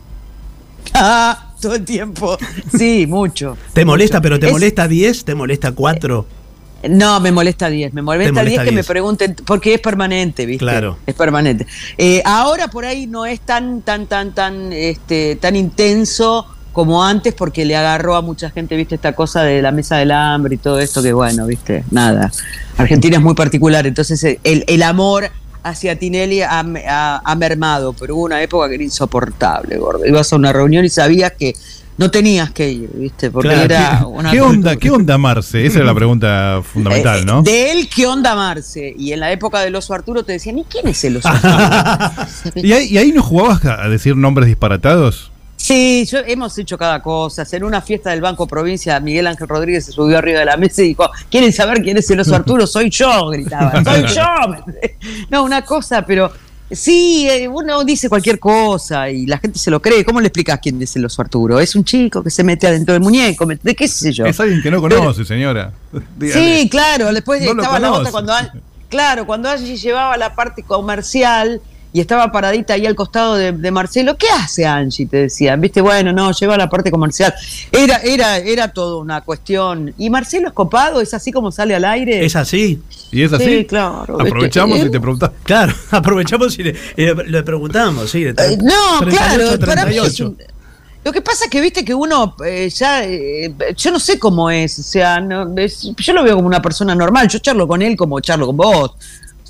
Ah, 0.94 1.52
todo 1.60 1.74
el 1.76 1.84
tiempo. 1.84 2.36
Sí, 2.76 3.06
mucho. 3.08 3.56
¿Te 3.72 3.84
molesta, 3.84 4.20
pero 4.20 4.38
te 4.38 4.46
Es- 4.46 4.52
molesta 4.52 4.86
10? 4.88 5.24
¿Te 5.24 5.34
molesta 5.34 5.72
4? 5.72 6.26
No, 6.90 7.20
me 7.20 7.30
molesta 7.30 7.68
10. 7.70 7.94
Me 7.94 8.02
molesta, 8.02 8.32
molesta 8.32 8.50
10 8.62 8.64
que 8.64 8.70
me 8.72 8.78
10. 8.82 8.86
pregunten, 8.86 9.36
porque 9.46 9.74
es 9.74 9.80
permanente, 9.80 10.44
¿viste? 10.46 10.64
Claro. 10.64 10.98
Es 11.06 11.14
permanente. 11.14 11.66
Eh, 11.96 12.20
ahora 12.24 12.66
por 12.68 12.84
ahí 12.84 13.06
no 13.06 13.24
es 13.24 13.40
tan, 13.40 13.82
tan, 13.82 14.06
tan, 14.06 14.34
tan, 14.34 14.72
este, 14.72 15.36
tan 15.36 15.54
intenso 15.54 16.44
como 16.72 17.04
antes, 17.04 17.34
porque 17.34 17.64
le 17.64 17.76
agarró 17.76 18.16
a 18.16 18.22
mucha 18.22 18.50
gente, 18.50 18.74
¿viste? 18.76 18.94
Esta 18.96 19.12
cosa 19.14 19.42
de 19.42 19.62
la 19.62 19.70
mesa 19.70 19.98
del 19.98 20.10
hambre 20.10 20.56
y 20.56 20.58
todo 20.58 20.80
esto, 20.80 21.02
que 21.02 21.12
bueno, 21.12 21.46
¿viste? 21.46 21.84
Nada. 21.90 22.32
Argentina 22.76 23.18
es 23.18 23.22
muy 23.22 23.34
particular, 23.34 23.86
entonces 23.86 24.24
eh, 24.24 24.40
el, 24.42 24.64
el 24.66 24.82
amor 24.82 25.30
hacia 25.62 25.98
Tinelli 25.98 26.42
ha, 26.42 26.60
ha- 26.60 27.22
ha 27.24 27.34
mermado, 27.36 27.92
pero 27.92 28.16
hubo 28.16 28.24
una 28.24 28.42
época 28.42 28.68
que 28.68 28.74
era 28.76 28.84
insoportable, 28.84 29.76
gordo. 29.78 30.04
Ibas 30.06 30.32
a 30.32 30.36
una 30.36 30.52
reunión 30.52 30.84
y 30.84 30.88
sabías 30.88 31.32
que 31.38 31.54
no 31.98 32.10
tenías 32.10 32.50
que 32.50 32.70
ir, 32.70 32.90
¿viste? 32.94 33.30
Porque 33.30 33.50
Claro. 33.50 33.62
era 33.64 34.06
una 34.06 34.30
¿Qué 34.30 34.40
onda, 34.40 34.76
¿Qué 34.76 34.90
onda 34.90 35.18
Marce? 35.18 35.64
Esa 35.66 35.80
es 35.80 35.84
la 35.84 35.94
pregunta 35.94 36.60
fundamental, 36.64 37.20
eh, 37.20 37.24
¿no? 37.26 37.42
De 37.42 37.70
él, 37.72 37.88
¿qué 37.94 38.06
onda 38.06 38.34
Marce? 38.34 38.94
Y 38.98 39.12
en 39.12 39.20
la 39.20 39.30
época 39.30 39.60
del 39.60 39.74
oso 39.76 39.92
Arturo 39.94 40.24
te 40.24 40.32
decían, 40.32 40.58
¿y 40.58 40.64
quién 40.64 40.88
es 40.88 41.04
el 41.04 41.18
oso 41.18 41.28
Arturo? 41.28 41.54
¿Y 42.56 42.72
ahí, 42.72 42.86
y 42.88 42.98
ahí 42.98 43.12
no 43.12 43.22
jugabas 43.22 43.64
a 43.64 43.88
decir 43.88 44.16
nombres 44.16 44.46
disparatados? 44.46 45.31
Sí, 45.62 46.04
yo, 46.10 46.18
hemos 46.26 46.56
hecho 46.58 46.76
cada 46.76 47.00
cosa. 47.02 47.46
En 47.52 47.64
una 47.64 47.80
fiesta 47.80 48.10
del 48.10 48.20
Banco 48.20 48.46
Provincia, 48.46 48.98
Miguel 49.00 49.26
Ángel 49.26 49.46
Rodríguez 49.48 49.84
se 49.84 49.92
subió 49.92 50.18
arriba 50.18 50.40
de 50.40 50.46
la 50.46 50.56
mesa 50.56 50.82
y 50.82 50.88
dijo, 50.88 51.08
¿quieren 51.30 51.52
saber 51.52 51.82
quién 51.82 51.96
es 51.96 52.10
el 52.10 52.20
oso 52.20 52.34
Arturo? 52.34 52.66
Soy 52.66 52.90
yo, 52.90 53.28
gritaba. 53.28 53.82
Soy 53.84 54.06
yo. 54.06 54.24
No, 55.30 55.44
una 55.44 55.62
cosa, 55.62 56.04
pero 56.04 56.30
sí, 56.70 57.28
eh, 57.30 57.46
uno 57.48 57.84
dice 57.84 58.08
cualquier 58.08 58.38
cosa 58.38 59.08
y 59.10 59.26
la 59.26 59.38
gente 59.38 59.58
se 59.58 59.70
lo 59.70 59.80
cree. 59.80 60.04
¿Cómo 60.04 60.20
le 60.20 60.28
explicas 60.28 60.58
quién 60.60 60.80
es 60.82 60.96
el 60.96 61.04
oso 61.04 61.22
Arturo? 61.22 61.60
Es 61.60 61.74
un 61.76 61.84
chico 61.84 62.22
que 62.22 62.30
se 62.30 62.42
mete 62.42 62.66
adentro 62.66 62.92
del 62.94 63.02
muñeco, 63.02 63.46
¿me- 63.46 63.58
¿de 63.62 63.74
qué 63.76 63.86
sé 63.88 64.12
yo? 64.12 64.26
Es 64.26 64.40
alguien 64.40 64.60
que 64.62 64.70
no 64.70 64.80
conoce, 64.80 65.24
señora. 65.24 65.72
Dígale. 66.18 66.62
Sí, 66.62 66.68
claro, 66.68 67.12
después 67.12 67.42
No 67.42 67.52
estaba 67.62 67.78
la 67.78 67.92
otra 67.92 68.10
cuando 68.10 68.32
An- 68.32 68.50
claro, 68.88 69.26
cuando 69.26 69.48
Angie 69.48 69.76
llevaba 69.76 70.16
la 70.16 70.34
parte 70.34 70.62
comercial 70.62 71.60
y 71.92 72.00
estaba 72.00 72.32
paradita 72.32 72.74
ahí 72.74 72.86
al 72.86 72.94
costado 72.94 73.34
de, 73.36 73.52
de 73.52 73.70
Marcelo, 73.70 74.16
¿qué 74.16 74.26
hace 74.28 74.64
Angie? 74.64 75.06
Te 75.06 75.16
decían, 75.18 75.60
viste, 75.60 75.80
bueno, 75.80 76.12
no, 76.12 76.32
lleva 76.32 76.56
la 76.56 76.70
parte 76.70 76.90
comercial. 76.90 77.34
Era, 77.70 77.98
era, 77.98 78.38
era 78.38 78.68
todo 78.72 78.98
una 79.00 79.20
cuestión. 79.20 79.92
¿Y 79.98 80.08
Marcelo 80.08 80.48
es 80.48 80.54
copado? 80.54 81.00
¿Es 81.00 81.12
así 81.12 81.32
como 81.32 81.52
sale 81.52 81.74
al 81.74 81.84
aire? 81.84 82.24
¿Es 82.24 82.34
así? 82.34 82.80
¿Y 83.10 83.22
es 83.22 83.32
así? 83.32 83.44
Sí, 83.44 83.64
claro. 83.66 84.18
Aprovechamos 84.20 84.78
y 84.78 84.90
te 84.90 84.98
preguntamos. 85.00 85.36
Claro, 85.42 85.74
aprovechamos 85.90 86.58
y 86.58 86.62
le, 86.62 86.70
eh, 86.96 87.14
le 87.26 87.42
preguntamos, 87.42 88.10
sí. 88.10 88.24
de 88.24 88.30
Eh, 88.30 88.58
no, 88.62 89.00
38, 89.00 89.10
claro, 89.10 89.66
para 89.66 89.84
mí 89.86 89.96
es 89.96 90.02
38. 90.14 90.26
un- 90.28 90.38
Lo 91.04 91.12
que 91.12 91.20
pasa 91.20 91.44
es 91.46 91.50
que 91.50 91.60
viste 91.60 91.84
que 91.84 91.94
uno 91.94 92.34
eh, 92.46 92.70
ya, 92.70 93.04
eh, 93.04 93.52
yo 93.76 93.90
no 93.90 93.98
sé 93.98 94.18
cómo 94.18 94.50
es, 94.50 94.78
o 94.78 94.82
sea, 94.82 95.20
no, 95.20 95.52
es- 95.58 95.90
yo 95.96 96.12
lo 96.14 96.22
veo 96.22 96.36
como 96.36 96.46
una 96.46 96.62
persona 96.62 96.94
normal, 96.94 97.28
yo 97.28 97.38
charlo 97.40 97.66
con 97.68 97.82
él 97.82 97.96
como 97.96 98.18
charlo 98.20 98.46
con 98.46 98.56
vos, 98.56 98.92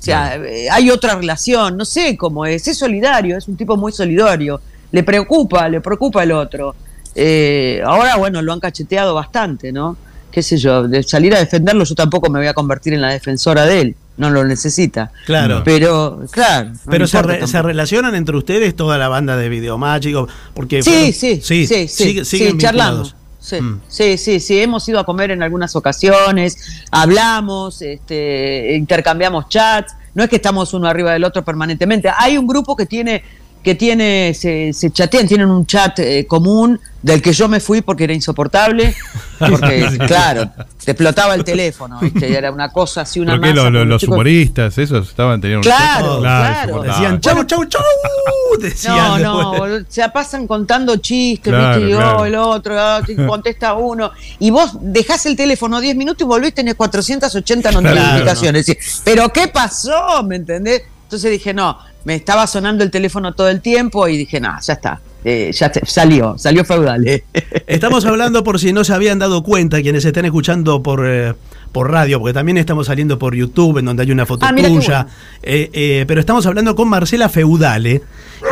o 0.03 0.05
sea, 0.05 0.35
eh, 0.35 0.69
hay 0.69 0.89
otra 0.91 1.15
relación, 1.15 1.77
no 1.77 1.85
sé 1.85 2.17
cómo 2.17 2.45
es, 2.45 2.67
es 2.67 2.77
solidario, 2.77 3.37
es 3.37 3.47
un 3.47 3.55
tipo 3.55 3.77
muy 3.77 3.93
solidario, 3.93 4.59
le 4.91 5.01
preocupa, 5.01 5.69
le 5.69 5.79
preocupa 5.79 6.23
el 6.23 6.33
otro. 6.33 6.75
Eh, 7.15 7.81
ahora, 7.85 8.17
bueno, 8.17 8.41
lo 8.41 8.51
han 8.51 8.59
cacheteado 8.59 9.13
bastante, 9.15 9.71
¿no? 9.71 9.95
Qué 10.29 10.43
sé 10.43 10.57
yo, 10.57 10.89
de 10.89 11.03
salir 11.03 11.33
a 11.33 11.39
defenderlo, 11.39 11.85
yo 11.85 11.95
tampoco 11.95 12.29
me 12.29 12.39
voy 12.39 12.47
a 12.49 12.53
convertir 12.53 12.93
en 12.93 12.99
la 13.01 13.11
defensora 13.11 13.65
de 13.65 13.79
él, 13.79 13.95
no 14.17 14.29
lo 14.29 14.43
necesita. 14.43 15.09
Claro. 15.25 15.61
Pero, 15.63 16.19
claro. 16.31 16.71
no 16.71 16.91
Pero 16.91 17.07
se, 17.07 17.21
re- 17.21 17.45
relacionan 17.61 18.13
entre 18.13 18.35
ustedes 18.35 18.75
toda 18.75 18.97
la 18.97 19.07
banda 19.07 19.37
de 19.37 19.47
Videomágico, 19.47 20.27
porque 20.53 20.83
Sí, 20.83 21.13
sí, 21.13 21.39
sí, 21.41 21.65
sí, 21.65 21.87
sí, 21.87 22.25
siguen 22.25 22.57
vinculados. 22.57 23.15
Sí, 23.43 23.59
Mm. 23.59 23.81
sí, 23.89 24.17
sí, 24.17 24.39
sí, 24.39 24.61
hemos 24.61 24.87
ido 24.87 24.99
a 25.01 25.05
comer 25.05 25.29
en 25.31 25.43
algunas 25.43 25.75
ocasiones, 25.75 26.85
hablamos, 26.91 27.81
este, 27.81 28.73
intercambiamos 28.77 29.49
chats, 29.49 29.93
no 30.13 30.23
es 30.23 30.29
que 30.29 30.37
estamos 30.37 30.73
uno 30.73 30.87
arriba 30.87 31.11
del 31.11 31.25
otro 31.25 31.43
permanentemente. 31.43 32.09
Hay 32.17 32.37
un 32.37 32.47
grupo 32.47 32.73
que 32.77 32.85
tiene, 32.85 33.21
que 33.63 33.75
tiene, 33.75 34.33
se, 34.33 34.73
se 34.73 34.91
chatean, 34.91 35.27
tienen 35.27 35.49
un 35.49 35.65
chat 35.65 35.97
eh, 35.99 36.25
común 36.27 36.79
del 37.01 37.21
que 37.21 37.33
yo 37.33 37.47
me 37.49 37.59
fui 37.59 37.81
porque 37.81 38.05
era 38.05 38.13
insoportable, 38.13 38.95
porque 39.39 39.87
claro, 40.07 40.49
te 40.83 40.91
explotaba 40.91 41.33
el 41.35 41.43
teléfono, 41.43 41.99
¿viste? 42.01 42.37
Era 42.37 42.51
una 42.51 42.71
cosa 42.71 43.01
así, 43.01 43.19
una 43.19 43.35
masa 43.37 43.53
Lo- 43.53 43.69
lo- 43.69 43.79
con 43.79 43.89
los 43.89 44.01
chicos- 44.01 44.13
humoristas, 44.13 44.77
esos 44.77 45.09
estaban 45.09 45.41
teniendo 45.41 45.59
un 45.59 45.63
Claro, 45.75 46.19
claro. 46.19 46.83
Decían 46.83 47.19
chau, 47.21 47.43
chau, 47.45 47.65
chau. 47.65 47.81
Decían 48.59 49.21
No, 49.23 49.67
no, 49.67 49.85
se 49.87 50.07
pasan 50.09 50.45
contando 50.47 50.95
chistes, 50.97 51.51
Claro, 51.51 51.77
¿viste? 51.79 51.91
Y 51.91 51.95
claro. 51.95 52.17
oh, 52.19 52.25
el 52.25 52.35
otro, 52.35 52.75
te 53.05 53.15
contesta 53.25 53.73
uno. 53.73 54.11
Y 54.39 54.51
vos 54.51 54.71
dejás 54.81 55.25
el 55.25 55.35
teléfono 55.35 55.79
10 55.81 55.95
minutos 55.95 56.21
y 56.21 56.25
volvés, 56.25 56.53
tenés 56.53 56.75
480 56.75 57.69
Claro, 57.69 57.81
notificaciones. 57.81 58.65
Decís, 58.65 59.01
¿Pero 59.03 59.31
qué 59.33 59.47
pasó? 59.47 60.23
¿Me 60.23 60.35
entendés? 60.37 60.83
Entonces 61.03 61.31
dije, 61.31 61.53
no, 61.53 61.77
me 62.05 62.15
estaba 62.15 62.45
sonando 62.47 62.83
el 62.83 62.91
teléfono 62.91 63.33
todo 63.33 63.49
el 63.49 63.61
tiempo 63.61 64.07
y 64.07 64.17
dije, 64.17 64.39
no, 64.39 64.49
ya 64.61 64.73
está. 64.73 65.01
eh, 65.25 65.51
ya 65.53 65.71
te- 65.71 65.85
salió, 65.85 66.37
salió 66.37 66.65
feudal. 66.65 67.07
eh. 67.07 67.23
Estamos 67.67 68.03
hablando 68.05 68.43
por 68.43 68.59
si 68.59 68.73
no 68.73 68.83
se 68.83 68.93
habían 68.93 69.19
dado 69.19 69.41
cuenta 69.43 69.81
quienes 69.81 70.03
estén 70.03 70.25
escuchando 70.25 70.83
por, 70.83 71.05
eh, 71.07 71.33
por 71.71 71.89
radio, 71.89 72.19
porque 72.19 72.33
también 72.33 72.57
estamos 72.57 72.87
saliendo 72.87 73.17
por 73.17 73.33
YouTube, 73.33 73.77
en 73.77 73.85
donde 73.85 74.03
hay 74.03 74.11
una 74.11 74.25
foto 74.25 74.45
Ah, 74.45 74.53
tuya. 74.53 74.67
bueno. 74.69 75.05
Eh, 75.41 75.69
eh, 75.73 76.05
pero 76.07 76.19
estamos 76.19 76.45
hablando 76.45 76.75
con 76.75 76.89
Marcela 76.89 77.29
Feudale. 77.29 78.01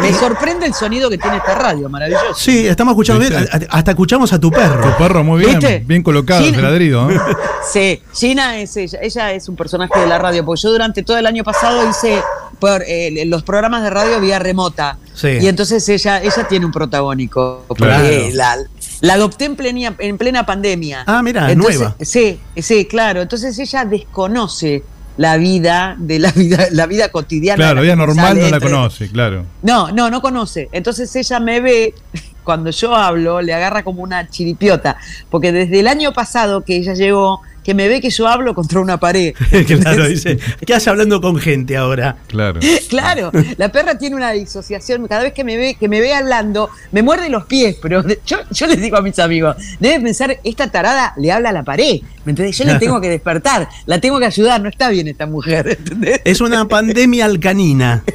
Me 0.02 0.14
sorprende 0.14 0.66
el 0.66 0.74
sonido 0.74 1.10
que 1.10 1.18
tiene 1.18 1.38
esta 1.38 1.54
radio, 1.56 1.90
maravilloso. 1.90 2.34
Sí, 2.36 2.66
estamos 2.66 2.94
escuchando 2.94 3.20
bien, 3.20 3.46
hasta 3.70 3.92
escuchamos 3.92 4.32
a 4.32 4.40
tu 4.40 4.50
perro. 4.50 4.82
Tu 4.92 4.98
perro 4.98 5.24
muy 5.26 5.42
bien, 5.42 5.60
¿Viste? 5.60 5.84
bien 5.86 6.02
colocado, 6.02 6.42
Sí. 6.42 6.50
ese 6.52 6.62
ladrido. 6.62 7.12
¿eh? 7.12 7.20
Sí, 7.72 8.02
Gina 8.14 8.58
es 8.60 8.76
ella, 8.78 9.00
ella 9.02 9.32
es 9.34 9.48
un 9.50 9.56
personaje 9.58 10.00
de 10.00 10.08
la 10.08 10.18
radio, 10.18 10.44
porque 10.46 10.62
yo 10.62 10.72
durante 10.72 11.04
todo 11.04 11.18
el 11.18 11.28
año 11.28 11.44
pasado 11.44 11.88
hice 11.88 12.20
por, 12.62 12.84
eh, 12.88 13.26
los 13.26 13.42
programas 13.42 13.82
de 13.82 13.90
radio 13.90 14.22
vía 14.22 14.38
remota. 14.40 14.98
Sí. 15.16 15.40
Y 15.42 15.48
entonces 15.48 15.90
ella, 15.90 16.22
ella 16.22 16.48
tiene 16.48 16.66
un 16.66 16.72
protagónico. 16.72 17.66
Claro. 17.76 18.08
la, 18.34 18.56
la 19.02 19.14
adopté 19.16 19.46
en 19.46 19.56
plena, 19.56 19.96
en 19.98 20.18
plena 20.20 20.46
pandemia. 20.46 21.04
Ah, 21.08 21.22
mira, 21.24 21.54
nueva. 21.56 21.96
Sí, 22.00 22.40
sí, 22.56 22.86
claro. 22.86 23.22
Entonces 23.22 23.58
ella 23.58 23.84
desconoce 23.84 24.84
la 25.18 25.38
vida 25.38 25.96
de 25.98 26.20
la 26.20 26.32
vida, 26.32 26.68
la 26.72 26.86
vida 26.86 27.10
cotidiana. 27.10 27.58
Claro, 27.58 27.76
la 27.76 27.82
vida 27.82 27.96
normal 27.96 28.36
no 28.36 28.42
la 28.42 28.58
entre- 28.58 28.70
conoce, 28.70 29.10
claro. 29.10 29.46
No, 29.64 29.92
no, 29.92 30.10
no 30.12 30.22
conoce. 30.22 30.70
Entonces 30.72 31.14
ella 31.16 31.40
me 31.40 31.60
ve, 31.62 31.96
cuando 32.44 32.70
yo 32.70 32.96
hablo, 32.96 33.42
le 33.42 33.56
agarra 33.56 33.84
como 33.84 34.04
una 34.04 34.30
chiripiota. 34.30 34.98
Porque 35.32 35.52
desde 35.52 35.80
el 35.80 35.88
año 35.88 36.14
pasado 36.14 36.62
que 36.62 36.76
ella 36.78 36.94
llegó, 36.94 37.42
que 37.64 37.74
me 37.74 37.88
ve 37.88 38.02
que 38.02 38.10
yo 38.10 38.28
hablo 38.28 38.54
contra 38.56 38.80
una 38.80 38.98
pared. 39.00 39.34
claro, 39.82 40.08
dice, 40.08 40.38
¿qué 40.66 40.74
hace 40.74 40.90
hablando 40.90 41.22
con 41.22 41.38
gente 41.38 41.78
ahora? 41.78 42.18
Claro. 42.28 42.60
Claro, 42.92 43.32
la 43.58 43.72
perra 43.72 43.98
tiene 43.98 44.16
una 44.18 44.32
disociación. 44.32 45.08
Cada 45.08 45.24
vez 45.24 45.34
que 45.34 45.44
me 45.46 45.56
ve, 45.56 45.76
que 45.80 45.88
me 45.88 46.02
ve 46.02 46.14
hablando, 46.14 46.70
me 46.92 47.02
muerde 47.02 47.30
los 47.30 47.46
pies. 47.46 47.78
Pero 47.82 48.04
yo, 48.26 48.38
yo 48.52 48.68
les 48.68 48.82
digo 48.82 48.98
a 48.98 49.02
mis 49.02 49.18
amigos, 49.20 49.56
deben 49.80 50.04
pensar, 50.04 50.38
esta 50.44 50.70
tarada 50.70 51.14
le 51.18 51.32
habla 51.32 51.50
a 51.50 51.54
la 51.54 51.64
pared. 51.64 52.02
¿Me 52.26 52.32
entendés? 52.32 52.58
Yo 52.58 52.66
la 52.66 52.78
tengo 52.80 53.00
que 53.00 53.10
despertar, 53.10 53.68
la 53.86 54.00
tengo 54.02 54.20
que 54.20 54.26
ayudar. 54.26 54.62
No 54.62 54.68
está 54.70 54.90
bien 54.90 55.08
esta 55.08 55.26
mujer, 55.26 55.68
¿entendés? 55.80 56.22
Es 56.26 56.42
una 56.42 56.68
pandemia 56.68 57.26
alcanina. 57.26 58.04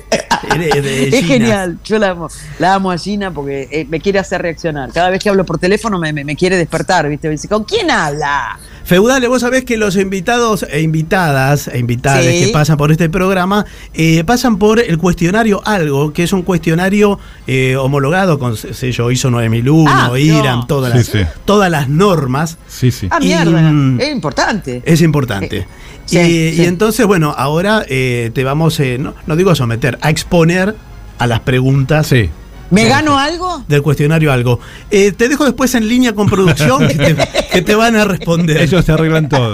De- 0.56 0.80
de 0.80 1.08
Es 1.08 1.24
genial, 1.26 1.78
yo 1.84 1.98
la 1.98 2.10
amo, 2.10 2.28
la 2.58 2.74
amo 2.74 2.90
a 2.90 2.98
Gina 2.98 3.32
porque 3.32 3.68
eh, 3.70 3.86
me 3.88 4.00
quiere 4.00 4.18
hacer 4.18 4.42
reaccionar. 4.42 4.92
Cada 4.92 5.10
vez 5.10 5.20
que 5.22 5.28
hablo 5.28 5.44
por 5.44 5.58
teléfono 5.58 5.98
me, 5.98 6.12
me- 6.12 6.24
me 6.24 6.36
quiere 6.36 6.56
despertar, 6.56 7.08
¿viste? 7.08 7.26
Me 7.28 7.32
dice, 7.32 7.48
¿con 7.48 7.64
quién 7.64 7.90
habla? 7.90 8.58
Feudale, 8.86 9.26
vos 9.26 9.40
sabés 9.40 9.64
que 9.64 9.76
los 9.76 9.96
invitados 9.96 10.64
e 10.70 10.80
invitadas 10.80 11.66
e 11.66 11.78
invitadas 11.80 12.24
Sí. 12.24 12.44
que 12.44 12.48
pasan 12.52 12.76
por 12.76 12.92
este 12.92 13.10
programa 13.10 13.66
eh, 13.94 14.22
pasan 14.24 14.58
por 14.58 14.78
el 14.78 14.96
cuestionario 14.96 15.60
Algo, 15.64 16.12
que 16.12 16.22
es 16.22 16.32
un 16.32 16.42
cuestionario 16.42 17.18
eh, 17.48 17.74
homologado 17.74 18.38
con 18.38 18.56
sello 18.56 19.10
ISO 19.10 19.28
9001, 19.32 19.90
Ah, 19.92 20.06
no. 20.08 20.16
IRAM, 20.16 20.68
todas, 20.68 20.92
Sí, 20.92 20.98
las, 20.98 21.06
sí. 21.28 21.34
todas 21.44 21.68
las 21.68 21.88
normas. 21.88 22.58
Sí, 22.68 22.92
sí. 22.92 23.08
Ah, 23.10 23.18
mierda, 23.18 23.60
mm, 23.72 24.00
es 24.00 24.12
importante. 24.12 24.82
Es 24.84 25.00
importante. 25.02 25.66
Y, 26.08 26.10
sí. 26.10 26.54
y 26.56 26.64
entonces, 26.64 27.04
bueno, 27.06 27.34
ahora 27.36 27.84
eh, 27.88 28.30
te 28.32 28.44
vamos, 28.44 28.78
eh, 28.78 28.98
no, 29.00 29.14
no 29.26 29.34
digo 29.34 29.50
a 29.50 29.56
someter, 29.56 29.98
a 30.00 30.10
exponer 30.10 30.76
a 31.18 31.26
las 31.26 31.40
preguntas 31.40 32.06
Sí. 32.06 32.30
¿Me 32.70 32.84
gano 32.88 33.16
algo? 33.18 33.64
del 33.68 33.82
cuestionario 33.82 34.32
Algo. 34.32 34.58
Eh, 34.90 35.12
te 35.12 35.28
dejo 35.28 35.44
después 35.44 35.74
en 35.74 35.88
línea 35.88 36.14
con 36.14 36.28
producción 36.28 36.86
que 36.88 36.94
te, 36.94 37.16
que 37.52 37.62
te 37.62 37.74
van 37.74 37.96
a 37.96 38.04
responder. 38.04 38.56
Ellos 38.58 38.84
te 38.84 38.92
arreglan 38.92 39.28
todo. 39.28 39.52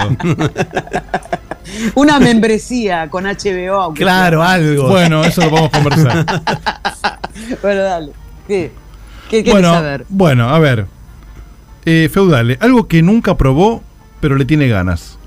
Una 1.94 2.18
membresía 2.20 3.08
con 3.08 3.24
HBO. 3.24 3.80
aunque 3.80 4.02
Claro, 4.02 4.42
algo. 4.42 4.88
Bueno, 4.88 5.24
eso 5.24 5.42
lo 5.42 5.50
vamos 5.50 5.70
a 5.72 5.82
conversar. 5.82 6.42
Bueno, 7.62 7.82
dale. 7.82 8.12
¿Qué? 8.46 8.72
¿Qué 9.30 9.38
querés 9.42 9.52
Bueno, 9.54 9.72
saber? 9.74 10.04
bueno, 10.10 10.48
a 10.50 10.58
ver. 10.58 10.86
Eh, 11.86 12.08
feudale, 12.12 12.58
algo 12.60 12.86
que 12.86 13.02
nunca 13.02 13.36
probó, 13.36 13.82
pero 14.20 14.36
le 14.36 14.44
tiene 14.44 14.68
ganas. 14.68 15.18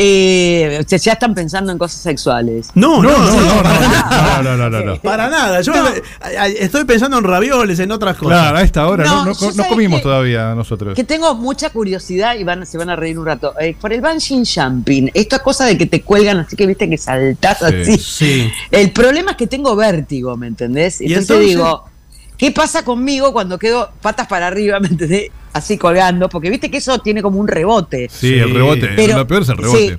Eh, 0.00 0.84
ya 0.88 1.12
están 1.12 1.34
pensando 1.34 1.72
en 1.72 1.76
cosas 1.78 2.00
sexuales. 2.00 2.68
No, 2.74 3.02
no, 3.02 3.10
no, 3.10 3.18
no, 3.18 3.40
no, 3.56 3.62
para 3.64 3.80
no, 3.80 3.88
nada. 3.88 4.42
no, 4.42 4.56
no, 4.56 4.70
no, 4.70 4.80
no. 4.84 5.00
Para 5.02 5.28
nada. 5.28 5.60
Yo 5.60 5.72
No. 5.74 5.88
eh, 5.88 6.02
eh, 6.30 6.54
estoy 6.60 6.84
pensando 6.84 7.18
en 7.18 7.24
ravioles, 7.24 7.80
en 7.80 7.90
otras 7.90 8.16
cosas. 8.16 8.38
Claro, 8.38 8.58
a 8.58 8.62
esta 8.62 8.86
hora 8.86 9.04
no, 9.04 9.24
No, 9.24 9.34
comimos 9.68 9.98
que- 9.98 10.02
todavía 10.04 10.54
nosotros. 10.54 10.94
Que 10.94 11.02
tengo 11.02 11.34
mucha 11.34 11.70
curiosidad 11.70 12.36
y 12.36 12.44
van, 12.44 12.64
se 12.64 12.78
van 12.78 12.90
a 12.90 12.94
reír 12.96 13.18
un 13.18 13.26
rato. 13.26 13.54
Eh, 13.58 13.76
por 13.80 13.92
el 13.92 14.00
bungee 14.00 14.44
jumping, 14.46 15.10
esta 15.14 15.40
cosa 15.40 15.64
de 15.66 15.76
que 15.76 15.86
te 15.86 16.02
cuelgan 16.02 16.38
así 16.38 16.54
que 16.54 16.64
viste 16.66 16.88
que 16.88 16.96
saltás 16.96 17.58
Sí. 17.58 17.64
así. 17.66 17.98
Sí. 17.98 18.50
El 18.70 18.92
problema 18.92 19.32
es 19.32 19.36
que 19.36 19.48
tengo 19.48 19.74
vértigo, 19.74 20.36
¿me 20.36 20.46
entendés? 20.46 21.00
¿Y 21.00 21.06
Entonces, 21.06 21.28
entonces? 21.30 21.48
digo, 21.48 21.84
¿qué 22.38 22.50
pasa 22.52 22.84
conmigo 22.84 23.32
cuando 23.34 23.58
quedo 23.58 23.90
patas 24.00 24.26
para 24.26 24.46
arriba, 24.46 24.80
¿me 24.80 24.88
entendés? 24.88 25.30
Así 25.52 25.76
colgando, 25.76 26.28
porque 26.30 26.48
viste 26.50 26.70
que 26.70 26.78
eso 26.78 26.98
tiene 27.00 27.20
como 27.20 27.38
un 27.38 27.48
rebote. 27.48 28.08
Sí, 28.10 28.34
el 28.34 28.54
rebote. 28.54 28.88
Pero- 28.96 29.16
lo 29.18 29.26
peor 29.26 29.42
es 29.42 29.48
el 29.50 29.56
rebote. 29.58 29.88
sí. 29.88 29.96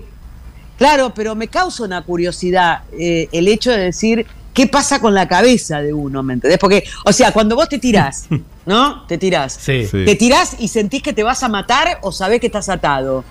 Claro, 0.77 1.13
pero 1.13 1.35
me 1.35 1.49
causa 1.49 1.83
una 1.83 2.01
curiosidad 2.03 2.83
eh, 2.97 3.27
el 3.33 3.49
hecho 3.49 3.69
de 3.69 3.79
decir 3.79 4.25
qué 4.53 4.65
pasa 4.65 5.01
con 5.01 5.13
la 5.13 5.27
cabeza 5.27 5.81
de 5.81 5.91
uno, 5.93 6.23
¿me 6.23 6.33
entendés? 6.35 6.57
Porque, 6.57 6.85
o 7.05 7.11
sea, 7.11 7.33
cuando 7.33 7.57
vos 7.57 7.67
te 7.67 7.79
tirás, 7.79 8.27
¿no? 8.65 9.03
Te 9.05 9.17
tirás. 9.17 9.57
Sí. 9.59 9.85
Sí. 9.91 10.05
¿Te 10.05 10.15
tirás 10.15 10.55
y 10.57 10.69
sentís 10.69 11.03
que 11.03 11.11
te 11.11 11.21
vas 11.23 11.43
a 11.43 11.49
matar 11.49 11.99
o 12.01 12.13
sabés 12.13 12.39
que 12.39 12.45
estás 12.47 12.69
atado? 12.69 13.25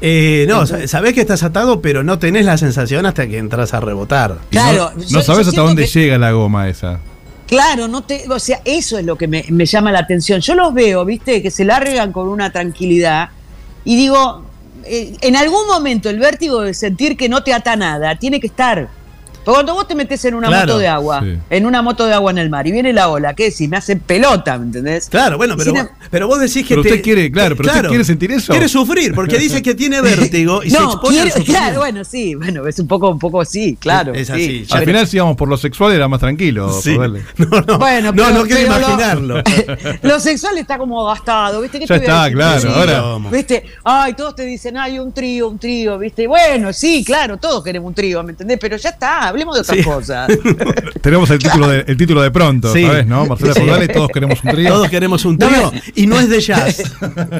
Eh, 0.00 0.46
no, 0.48 0.66
sa- 0.66 0.86
sabés 0.88 1.14
que 1.14 1.20
estás 1.20 1.44
atado, 1.44 1.80
pero 1.80 2.02
no 2.02 2.18
tenés 2.18 2.44
la 2.44 2.58
sensación 2.58 3.06
hasta 3.06 3.26
que 3.28 3.38
entras 3.38 3.72
a 3.72 3.78
rebotar. 3.80 4.30
No- 4.32 4.38
Claro, 4.50 4.90
No, 4.96 5.02
yo- 5.02 5.08
yo 5.08 5.22
sabes 5.22 5.46
hasta 5.46 5.60
dónde 5.60 5.84
que- 5.84 5.90
llega 6.00 6.18
la 6.18 6.32
goma 6.32 6.68
esa. 6.68 6.98
Claro, 7.46 7.88
no 7.88 8.02
te, 8.02 8.24
o 8.28 8.38
sea, 8.38 8.60
eso 8.64 8.98
es 8.98 9.04
lo 9.04 9.16
que 9.16 9.28
me, 9.28 9.44
me 9.50 9.66
llama 9.66 9.92
la 9.92 10.00
atención. 10.00 10.40
Yo 10.40 10.54
los 10.54 10.72
veo, 10.72 11.04
viste, 11.04 11.42
que 11.42 11.50
se 11.50 11.64
largan 11.64 12.12
con 12.12 12.28
una 12.28 12.50
tranquilidad 12.50 13.28
y 13.84 13.96
digo, 13.96 14.44
eh, 14.84 15.16
en 15.20 15.36
algún 15.36 15.66
momento 15.66 16.10
el 16.10 16.18
vértigo 16.18 16.62
de 16.62 16.74
sentir 16.74 17.16
que 17.16 17.28
no 17.28 17.42
te 17.42 17.52
ata 17.52 17.76
nada 17.76 18.16
tiene 18.16 18.40
que 18.40 18.46
estar. 18.46 18.88
Porque 19.44 19.54
cuando 19.56 19.74
vos 19.74 19.86
te 19.86 19.94
metes 19.94 20.24
en 20.24 20.34
una 20.34 20.48
Claro, 20.48 20.66
moto 20.66 20.78
de 20.78 20.88
agua, 20.88 21.20
sí. 21.22 21.38
en 21.50 21.66
una 21.66 21.82
moto 21.82 22.06
de 22.06 22.14
agua 22.14 22.30
en 22.30 22.38
el 22.38 22.50
mar 22.50 22.66
y 22.66 22.72
viene 22.72 22.92
la 22.92 23.08
ola, 23.08 23.34
¿qué 23.34 23.50
decís? 23.50 23.68
Me 23.68 23.76
hace 23.76 23.96
pelota, 23.96 24.56
¿me 24.58 24.66
entendés? 24.66 25.08
Claro, 25.08 25.36
bueno, 25.36 25.54
pero, 25.56 25.72
vos, 25.72 25.80
em- 25.80 25.88
pero 26.10 26.26
vos 26.28 26.40
decís 26.40 26.62
que 26.66 26.74
Pero 26.74 26.82
te- 26.82 26.88
usted 26.90 27.02
quiere- 27.02 27.30
claro, 27.30 27.56
pero 27.56 27.68
usted 27.70 27.88
quiere 27.88 28.04
sentir 28.04 28.32
eso. 28.32 28.52
Quiere 28.52 28.68
sufrir, 28.68 29.14
porque 29.14 29.38
dice 29.38 29.62
que 29.62 29.74
tiene 29.74 30.00
vértigo 30.02 30.62
y 30.62 30.70
se 30.70 30.78
no, 30.78 30.84
expone 30.92 31.20
al 31.20 31.22
quiero, 31.24 31.36
sufrimiento. 31.38 31.60
claro, 31.66 31.80
bueno, 31.80 32.04
sí, 32.04 32.34
bueno, 32.34 32.66
es 32.66 32.78
un 32.78 32.88
poco, 32.88 33.10
un 33.10 33.18
poco 33.18 33.44
sí, 33.44 33.76
claro. 33.80 34.14
Es 34.14 34.28
sí. 34.28 34.32
así, 34.32 34.64
ya 34.64 34.74
Al 34.76 34.80
Pero- 34.80 34.92
final, 34.92 35.06
si 35.08 35.16
íbamos 35.16 35.36
por 35.36 35.48
lo 35.48 35.56
sexual, 35.56 35.92
era 35.92 36.08
más 36.08 36.20
tranquilo. 36.20 36.72
Sí. 36.80 36.96
No, 37.36 37.60
no, 37.60 37.78
Bueno, 37.78 38.12
no, 38.12 38.14
pero- 38.24 38.30
no 38.30 38.44
quiero 38.44 38.60
pero 38.62 38.70
lo- 38.70 38.78
imaginarlo. 38.78 39.42
Lo 40.02 40.20
sexual 40.20 40.56
está 40.58 40.78
como 40.78 41.04
gastado, 41.04 41.60
¿viste? 41.60 41.78
¿Qué 41.78 41.86
Ya 41.86 41.94
a 41.94 41.98
está, 41.98 42.22
decir? 42.24 42.36
claro, 42.36 42.70
ahora- 42.74 43.30
¿Viste? 43.30 43.64
Ay, 43.82 44.14
todos 44.14 44.34
te 44.36 44.44
dicen, 44.44 44.76
ay, 44.76 44.98
un 44.98 45.12
trío, 45.12 45.48
un 45.48 45.58
trío, 45.58 45.98
¿viste? 45.98 46.26
Bueno, 46.26 46.72
sí, 46.72 47.02
claro, 47.04 47.36
todos 47.36 47.62
queremos 47.62 47.88
un 47.88 47.94
trío, 47.94 48.22
¿me 48.22 48.30
entendés? 48.30 48.58
Pero 48.60 48.76
ya 48.76 48.90
está, 48.90 49.32
hablemos 49.34 49.54
de 49.56 49.60
otras 49.62 49.76
Sí. 49.78 49.84
cosas. 49.84 50.28
Tenemos 51.02 51.28
el 51.30 51.38
título 51.38 51.68
de, 51.68 51.84
el 51.86 51.96
título 51.96 52.22
de 52.22 52.30
pronto, 52.30 52.72
Sí. 52.72 52.84
¿sabes? 52.86 53.06
¿No? 53.06 53.26
Marcela 53.26 53.52
Sí. 53.54 53.60
Feudale, 53.60 53.88
todos 53.88 54.08
queremos 54.10 54.42
un 54.44 54.50
trío. 54.50 54.68
Todos 54.72 54.88
queremos 54.88 55.24
un 55.24 55.36
No 55.36 55.46
trío 55.48 55.72
y 55.94 56.06
no 56.06 56.18
es 56.20 56.28
de 56.28 56.40
jazz. 56.46 56.82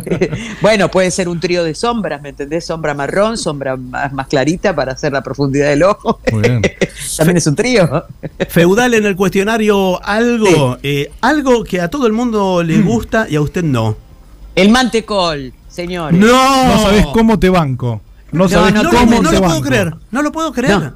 bueno, 0.61 0.91
puede 0.91 1.11
ser 1.11 1.29
un 1.29 1.41
trío 1.41 1.65
de 1.65 1.75
sombras, 1.75 2.21
¿me 2.23 2.31
entendés? 2.31 2.67
Sombra 2.67 2.95
marrón, 2.95 3.39
sombra 3.39 3.77
más, 3.77 4.13
más 4.13 4.27
clarita 4.27 4.75
para 4.75 4.93
hacer 4.93 5.13
la 5.13 5.23
profundidad 5.23 5.69
del 5.69 5.83
ojo. 5.85 6.21
Muy 6.33 6.43
bien. 6.43 6.63
También 7.17 7.37
es 7.37 7.47
un 7.47 7.55
trío. 7.57 8.05
Feudal 8.49 8.95
en 8.95 9.07
el 9.07 9.17
cuestionario 9.17 10.03
algo, 10.05 10.79
eh, 10.83 11.11
algo 11.21 11.65
que 11.65 11.81
a 11.81 11.89
todo 11.89 12.07
el 12.07 12.13
mundo 12.13 12.63
le 12.63 12.79
Mm. 12.79 12.85
gusta 12.87 13.27
y 13.29 13.37
a 13.37 13.41
usted 13.41 13.63
no. 13.63 13.97
El 14.55 14.69
mantecol, 14.71 15.53
señores. 15.69 16.19
No 16.19 16.79
sabes 16.83 17.07
cómo 17.07 17.39
te 17.39 17.49
banco. 17.51 18.01
No 18.33 18.45
No, 18.45 18.49
sabes 18.49 18.75
no, 18.75 18.83
No, 18.83 18.91
cómo 18.91 19.13
lo- 19.17 19.23
no 19.23 19.31
te 19.31 19.37
lo 19.37 19.43
puedo 19.43 19.61
creer, 19.63 19.95
no 20.11 20.23
lo 20.23 20.33
puedo 20.33 20.53
creer. 20.53 20.93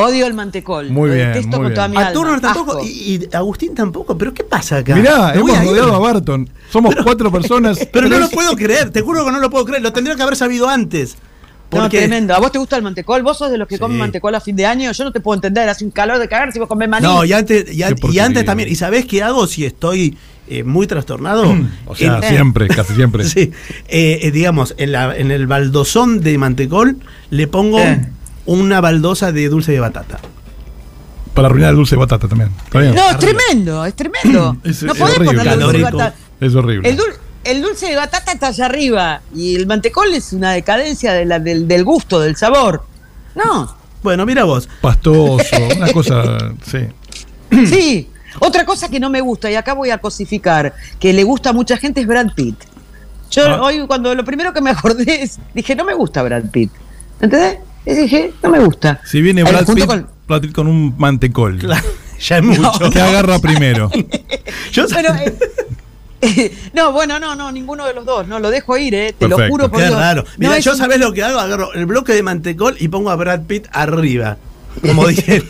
No. 0.00 0.06
Odio 0.06 0.26
el 0.26 0.34
mantecol. 0.34 0.90
Muy 0.90 1.08
lo 1.08 1.14
bien, 1.14 1.28
detesto 1.28 1.56
muy 1.58 1.66
con 1.66 1.74
toda 1.74 1.88
bien. 1.88 2.00
mi 2.00 2.06
A 2.08 2.12
Turner 2.12 2.34
alma. 2.34 2.52
tampoco 2.54 2.84
y, 2.84 2.88
y 2.88 3.28
Agustín 3.34 3.74
tampoco, 3.74 4.16
pero 4.18 4.32
¿qué 4.34 4.44
pasa 4.44 4.78
acá? 4.78 4.94
Mirá, 4.96 5.34
hemos 5.34 5.56
a 5.56 5.62
rodeado 5.64 5.94
a 5.94 5.98
Barton. 5.98 6.48
Somos 6.70 6.94
cuatro 7.02 7.30
personas. 7.32 7.78
Pero 7.92 8.08
no 8.08 8.18
lo 8.18 8.28
puedo 8.30 8.54
creer, 8.56 8.90
te 8.90 9.00
juro 9.00 9.24
que 9.24 9.32
no 9.32 9.38
lo 9.40 9.50
puedo 9.50 9.64
creer, 9.64 9.82
lo 9.82 9.92
tendría 9.92 10.14
que 10.16 10.22
haber 10.22 10.36
sabido 10.36 10.68
antes. 10.68 11.16
No, 11.72 11.78
Porque 11.82 11.98
tremendo. 11.98 12.34
¿A 12.34 12.38
vos 12.40 12.50
te 12.50 12.58
gusta 12.58 12.76
el 12.76 12.82
mantecol? 12.82 13.22
¿Vos 13.22 13.38
sos 13.38 13.50
de 13.50 13.56
los 13.58 13.68
que 13.68 13.76
Sí. 13.76 13.80
comen 13.80 13.96
mantecol 13.98 14.34
a 14.34 14.40
fin 14.40 14.56
de 14.56 14.66
año? 14.66 14.90
Yo 14.90 15.04
no 15.04 15.12
te 15.12 15.20
puedo 15.20 15.36
entender. 15.36 15.68
Hace 15.68 15.84
un 15.84 15.92
calor 15.92 16.18
de 16.18 16.26
cagar 16.28 16.52
si 16.52 16.58
vos 16.58 16.66
comes 16.68 16.88
maní. 16.88 17.04
No, 17.06 17.24
y 17.24 17.32
antes, 17.32 17.72
y, 17.72 17.82
an- 17.84 17.94
y 18.10 18.18
antes 18.18 18.44
también. 18.44 18.68
¿Y 18.68 18.74
sabés 18.74 19.06
qué 19.06 19.22
hago 19.22 19.46
si 19.46 19.64
estoy 19.64 20.16
eh, 20.48 20.64
muy 20.64 20.88
trastornado? 20.88 21.54
O 21.86 21.94
sea, 21.94 22.20
siempre, 22.22 22.66
casi 22.76 22.94
siempre. 22.94 23.22
sí, 23.24 23.52
eh, 23.88 24.18
eh, 24.22 24.30
digamos, 24.32 24.74
en, 24.78 24.90
la, 24.90 25.16
en 25.16 25.30
el 25.30 25.46
baldosón 25.46 26.20
de 26.22 26.36
mantecol 26.38 26.96
le 27.30 27.46
pongo 27.46 27.78
Eh. 27.78 28.04
Una 28.46 28.80
baldosa 28.80 29.32
de 29.32 29.48
dulce 29.48 29.72
de 29.72 29.80
batata. 29.80 30.18
Para 31.34 31.46
arruinar 31.48 31.70
el 31.70 31.76
dulce 31.76 31.94
de 31.94 32.00
batata 32.00 32.26
también. 32.28 32.50
¿Está 32.64 32.80
bien? 32.80 32.94
No, 32.94 33.08
es 33.10 33.18
tremendo, 33.18 33.84
es 33.84 33.94
tremendo. 33.94 34.56
Es- 34.64 34.82
no 34.82 34.92
es 34.92 34.98
podés 34.98 35.16
horrible. 35.16 35.38
ponerle 35.38 35.62
dulce 35.64 35.78
de 35.78 35.84
batata. 35.84 36.14
Es 36.40 36.54
horrible. 36.54 36.88
El, 36.88 36.96
dul- 36.98 37.14
el 37.44 37.62
dulce 37.62 37.86
de 37.86 37.96
batata 37.96 38.32
está 38.32 38.48
allá 38.48 38.66
arriba 38.66 39.20
y 39.34 39.54
el 39.54 39.66
mantecol 39.66 40.12
es 40.12 40.32
una 40.32 40.52
decadencia 40.52 41.12
de 41.12 41.24
la- 41.24 41.38
del, 41.38 41.68
del 41.68 41.84
gusto, 41.84 42.20
del 42.20 42.36
sabor. 42.36 42.84
No, 43.34 43.76
Bueno, 44.02 44.24
mira 44.26 44.44
vos. 44.44 44.68
Pastoso, 44.80 45.44
una 45.76 45.92
cosa. 45.92 46.38
Sí. 46.66 46.78
sí. 47.66 48.10
Otra 48.40 48.64
cosa 48.64 48.88
que 48.88 48.98
no 49.00 49.10
me 49.10 49.20
gusta, 49.20 49.50
y 49.50 49.54
acá 49.56 49.74
voy 49.74 49.90
a 49.90 49.98
cosificar, 49.98 50.74
que 50.98 51.12
le 51.12 51.22
gusta 51.24 51.50
a 51.50 51.52
mucha 51.52 51.76
gente 51.76 52.00
es 52.00 52.06
Brad 52.06 52.28
Pitt. 52.34 52.56
Yo 53.30 53.44
Ah. 53.46 53.62
hoy 53.62 53.86
cuando 53.86 54.14
lo 54.14 54.24
primero 54.24 54.52
que 54.52 54.60
me 54.60 54.70
acordé 54.70 55.22
es, 55.22 55.38
dije, 55.54 55.74
no 55.76 55.84
me 55.84 55.94
gusta 55.94 56.22
Brad 56.22 56.44
Pitt. 56.50 56.70
¿Entendés? 57.20 57.58
Y 57.86 57.94
dije, 57.94 58.32
no 58.42 58.50
me 58.50 58.58
gusta. 58.60 59.00
Si 59.06 59.20
viene 59.22 59.40
Eh, 59.40 59.44
Brad 59.44 59.66
Pitt, 59.74 59.86
con- 59.86 60.06
Brad 60.28 60.40
Pitt 60.42 60.52
con 60.52 60.66
un 60.66 60.94
mantecol. 60.98 61.58
Claro, 61.58 61.84
ya 62.20 62.38
es 62.38 62.42
mucho. 62.44 62.90
¿Qué 62.90 63.00
agarra 63.00 63.38
primero? 63.38 63.90
Yo 64.72 64.86
Bueno, 64.88 65.08
eh, 66.20 66.54
no, 66.74 66.92
bueno, 66.92 67.18
no, 67.18 67.34
no, 67.34 67.50
ninguno 67.50 67.86
de 67.86 67.94
los 67.94 68.04
dos, 68.04 68.28
no, 68.28 68.38
lo 68.38 68.50
dejo 68.50 68.76
ir, 68.76 68.94
eh, 68.94 69.14
te 69.18 69.26
lo 69.26 69.36
juro 69.48 69.70
por 69.70 69.80
Qué 69.80 69.86
Dios. 69.86 69.98
raro. 69.98 70.22
No, 70.36 70.48
Mira, 70.50 70.58
yo 70.58 70.72
un- 70.72 70.76
sabés 70.78 70.98
lo 71.00 71.12
que 71.14 71.22
hago, 71.22 71.38
agarro 71.38 71.72
el 71.72 71.86
bloque 71.86 72.12
de 72.12 72.22
mantecol 72.22 72.76
y 72.78 72.88
pongo 72.88 73.10
a 73.10 73.16
Brad 73.16 73.42
Pitt 73.46 73.66
arriba. 73.72 74.36
Como 74.82 75.06
dije. 75.08 75.42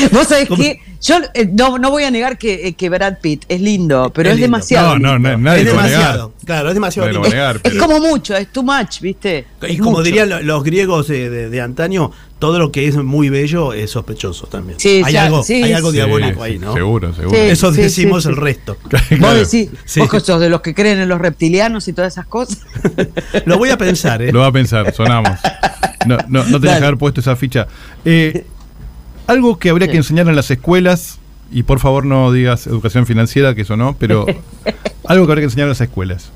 Vos 0.12 0.28
sabés 0.28 0.48
¿Cómo? 0.48 0.62
que 0.62 0.80
yo 1.00 1.16
eh, 1.34 1.48
no, 1.52 1.78
no 1.78 1.90
voy 1.90 2.04
a 2.04 2.10
negar 2.10 2.38
que, 2.38 2.68
eh, 2.68 2.72
que 2.74 2.88
Brad 2.88 3.18
Pitt 3.20 3.44
es 3.48 3.60
lindo, 3.60 4.12
pero 4.14 4.28
Es 4.28 4.34
es, 4.34 4.40
lindo. 4.40 4.56
demasiado. 4.56 4.98
No, 4.98 5.18
no, 5.18 5.30
no, 5.30 5.38
nadie 5.38 5.62
es 5.62 5.66
lo 5.68 5.74
va 5.74 5.82
a 5.82 5.86
negar. 5.86 6.00
demasiado. 6.02 6.32
Claro, 6.44 6.68
es 6.68 6.74
demasiado 6.74 7.08
lindo. 7.10 7.28
negar, 7.28 7.56
Es 7.56 7.62
pero- 7.62 7.78
como 7.86 7.98
mucho, 8.00 8.36
es 8.36 8.48
too 8.52 8.62
much, 8.62 9.00
¿viste? 9.00 9.46
Y 9.62 9.72
Es 9.74 9.78
como 9.78 9.92
mucho. 9.92 10.02
dirían 10.04 10.28
lo- 10.28 10.42
los 10.42 10.62
griegos 10.62 11.08
de, 11.08 11.28
de- 11.28 11.48
de 11.50 11.60
antaño, 11.60 12.12
todo 12.38 12.58
lo 12.58 12.70
que 12.72 12.86
es 12.88 12.96
muy 12.96 13.28
bello 13.30 13.72
es 13.72 13.90
sospechoso 13.90 14.46
también. 14.46 14.78
Sí, 14.78 15.02
hay, 15.04 15.12
ya, 15.12 15.24
algo, 15.26 15.42
sí, 15.42 15.62
hay 15.62 15.72
algo 15.72 15.90
Sí, 15.90 15.96
diabólico 15.96 16.42
ahí, 16.42 16.58
¿no? 16.58 16.72
Seguro, 16.74 17.12
seguro. 17.14 17.36
Sí. 17.36 17.44
Eso 17.50 17.70
decimos 17.72 18.22
sí, 18.24 18.28
el 18.30 18.36
resto. 18.36 18.76
Vos 18.90 19.02
Claro. 19.08 19.34
decís, 19.38 19.70
Sí. 19.84 20.00
vos 20.00 20.22
sos 20.22 20.40
de 20.40 20.48
los 20.50 20.60
que 20.60 20.74
creen 20.74 20.98
en 21.00 21.08
los 21.08 21.20
reptilianos 21.20 21.86
y 21.88 21.92
todas 21.92 22.12
esas 22.12 22.26
cosas. 22.26 22.58
Lo 23.46 23.58
voy 23.58 23.70
a 23.70 23.78
pensar, 23.78 24.22
¿eh? 24.22 24.32
Lo 24.32 24.40
va 24.40 24.46
a 24.48 24.52
pensar, 24.52 24.92
sonamos. 24.94 25.38
No, 26.06 26.16
no, 26.28 26.44
no 26.44 26.44
tenés 26.44 26.62
Dale. 26.62 26.78
que 26.80 26.84
haber 26.86 26.98
puesto 26.98 27.20
esa 27.20 27.36
ficha. 27.36 27.66
Eh, 28.04 28.44
algo 29.26 29.58
que 29.58 29.70
habría 29.70 29.88
que 29.88 29.96
enseñar 29.96 30.28
en 30.28 30.36
las 30.36 30.50
escuelas, 30.50 31.18
y 31.50 31.64
por 31.64 31.80
favor 31.80 32.04
no 32.04 32.32
digas 32.32 32.66
educación 32.66 33.06
financiera, 33.06 33.54
que 33.54 33.62
eso 33.62 33.76
no, 33.76 33.94
pero 33.98 34.26
algo 35.06 35.26
que 35.26 35.32
habría 35.32 35.42
que 35.42 35.44
enseñar 35.44 35.64
en 35.64 35.70
las 35.70 35.80
escuelas. 35.80 36.32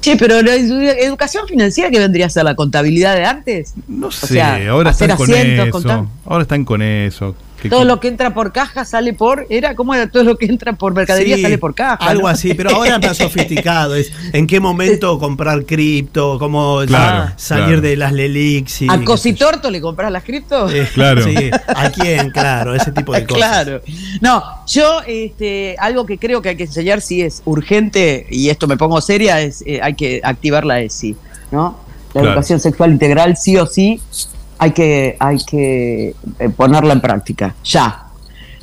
Che, 0.00 0.16
pero 0.16 0.40
la 0.42 0.56
edu- 0.56 0.94
educación 0.98 1.46
financiera 1.46 1.90
que 1.90 1.98
vendría 1.98 2.26
a 2.26 2.30
ser 2.30 2.44
la 2.44 2.54
contabilidad 2.54 3.14
de 3.16 3.24
antes. 3.24 3.74
No 3.86 4.10
sé, 4.10 4.26
sea, 4.28 4.58
ahora 4.70 4.90
están 4.90 5.16
con 5.16 5.30
asientos, 5.30 5.64
eso. 5.66 5.72
contar. 5.72 6.04
Ahora 6.24 6.42
están 6.42 6.64
con 6.64 6.80
eso. 6.82 7.34
que- 7.60 7.68
Todo 7.68 7.84
lo 7.84 8.00
que 8.00 8.08
entra 8.08 8.32
por 8.32 8.52
caja 8.54 8.86
sale 8.86 9.12
por. 9.12 9.46
¿Era? 9.50 9.74
¿Cómo 9.74 9.94
era? 9.94 10.10
Todo 10.10 10.24
lo 10.24 10.38
que 10.38 10.46
entra 10.46 10.72
por 10.72 10.94
mercadería 10.94 11.36
Sí, 11.36 11.42
sale 11.42 11.58
por 11.58 11.74
caja. 11.74 11.96
Algo 11.96 12.22
¿no? 12.22 12.28
así, 12.28 12.54
pero 12.54 12.70
ahora 12.70 12.98
más 12.98 13.18
sofisticado. 13.18 13.94
Es 13.96 14.10
en 14.32 14.46
qué 14.46 14.60
momento 14.60 15.18
comprar 15.18 15.66
cripto, 15.66 16.38
cómo 16.38 16.80
Claro, 16.86 17.32
salir 17.36 17.66
claro. 17.66 17.80
de 17.82 17.96
las 17.98 18.12
Lelix. 18.14 18.80
y 18.80 18.86
¿A 18.86 18.92
qué 18.92 18.96
sé 18.96 19.00
yo. 19.00 19.04
Cositorto 19.04 19.70
le 19.70 19.78
compras 19.82 20.10
las 20.10 20.24
cripto? 20.24 20.70
Eh, 20.70 20.88
Claro. 20.94 21.22
Sí, 21.22 21.50
¿a 21.66 21.90
quién? 21.90 22.30
Claro, 22.30 22.74
ese 22.74 22.92
tipo 22.92 23.12
de 23.12 23.24
cosas. 23.26 23.36
Claro. 23.64 23.82
No, 24.22 24.42
yo 24.66 25.02
este, 25.06 25.76
algo 25.78 26.06
que 26.06 26.16
creo 26.16 26.40
que 26.40 26.48
hay 26.48 26.56
que 26.56 26.64
enseñar 26.64 27.02
si 27.02 27.20
es 27.20 27.42
urgente, 27.44 28.26
y 28.30 28.48
esto 28.48 28.68
me 28.68 28.78
pongo 28.78 29.02
seria, 29.02 29.38
es 29.42 29.62
eh, 29.66 29.80
hay 29.82 29.89
que 29.94 30.20
activar 30.22 30.64
la 30.64 30.80
ESI, 30.80 31.16
¿no? 31.50 31.78
La 32.08 32.12
Claro. 32.12 32.28
educación 32.28 32.58
sexual 32.60 32.90
integral 32.92 33.36
sí 33.36 33.56
o 33.56 33.66
sí 33.66 34.00
hay 34.58 34.72
que, 34.72 35.16
hay 35.20 35.38
que 35.44 36.14
eh, 36.38 36.48
ponerla 36.56 36.92
en 36.92 37.00
práctica, 37.00 37.54
ya. 37.64 38.04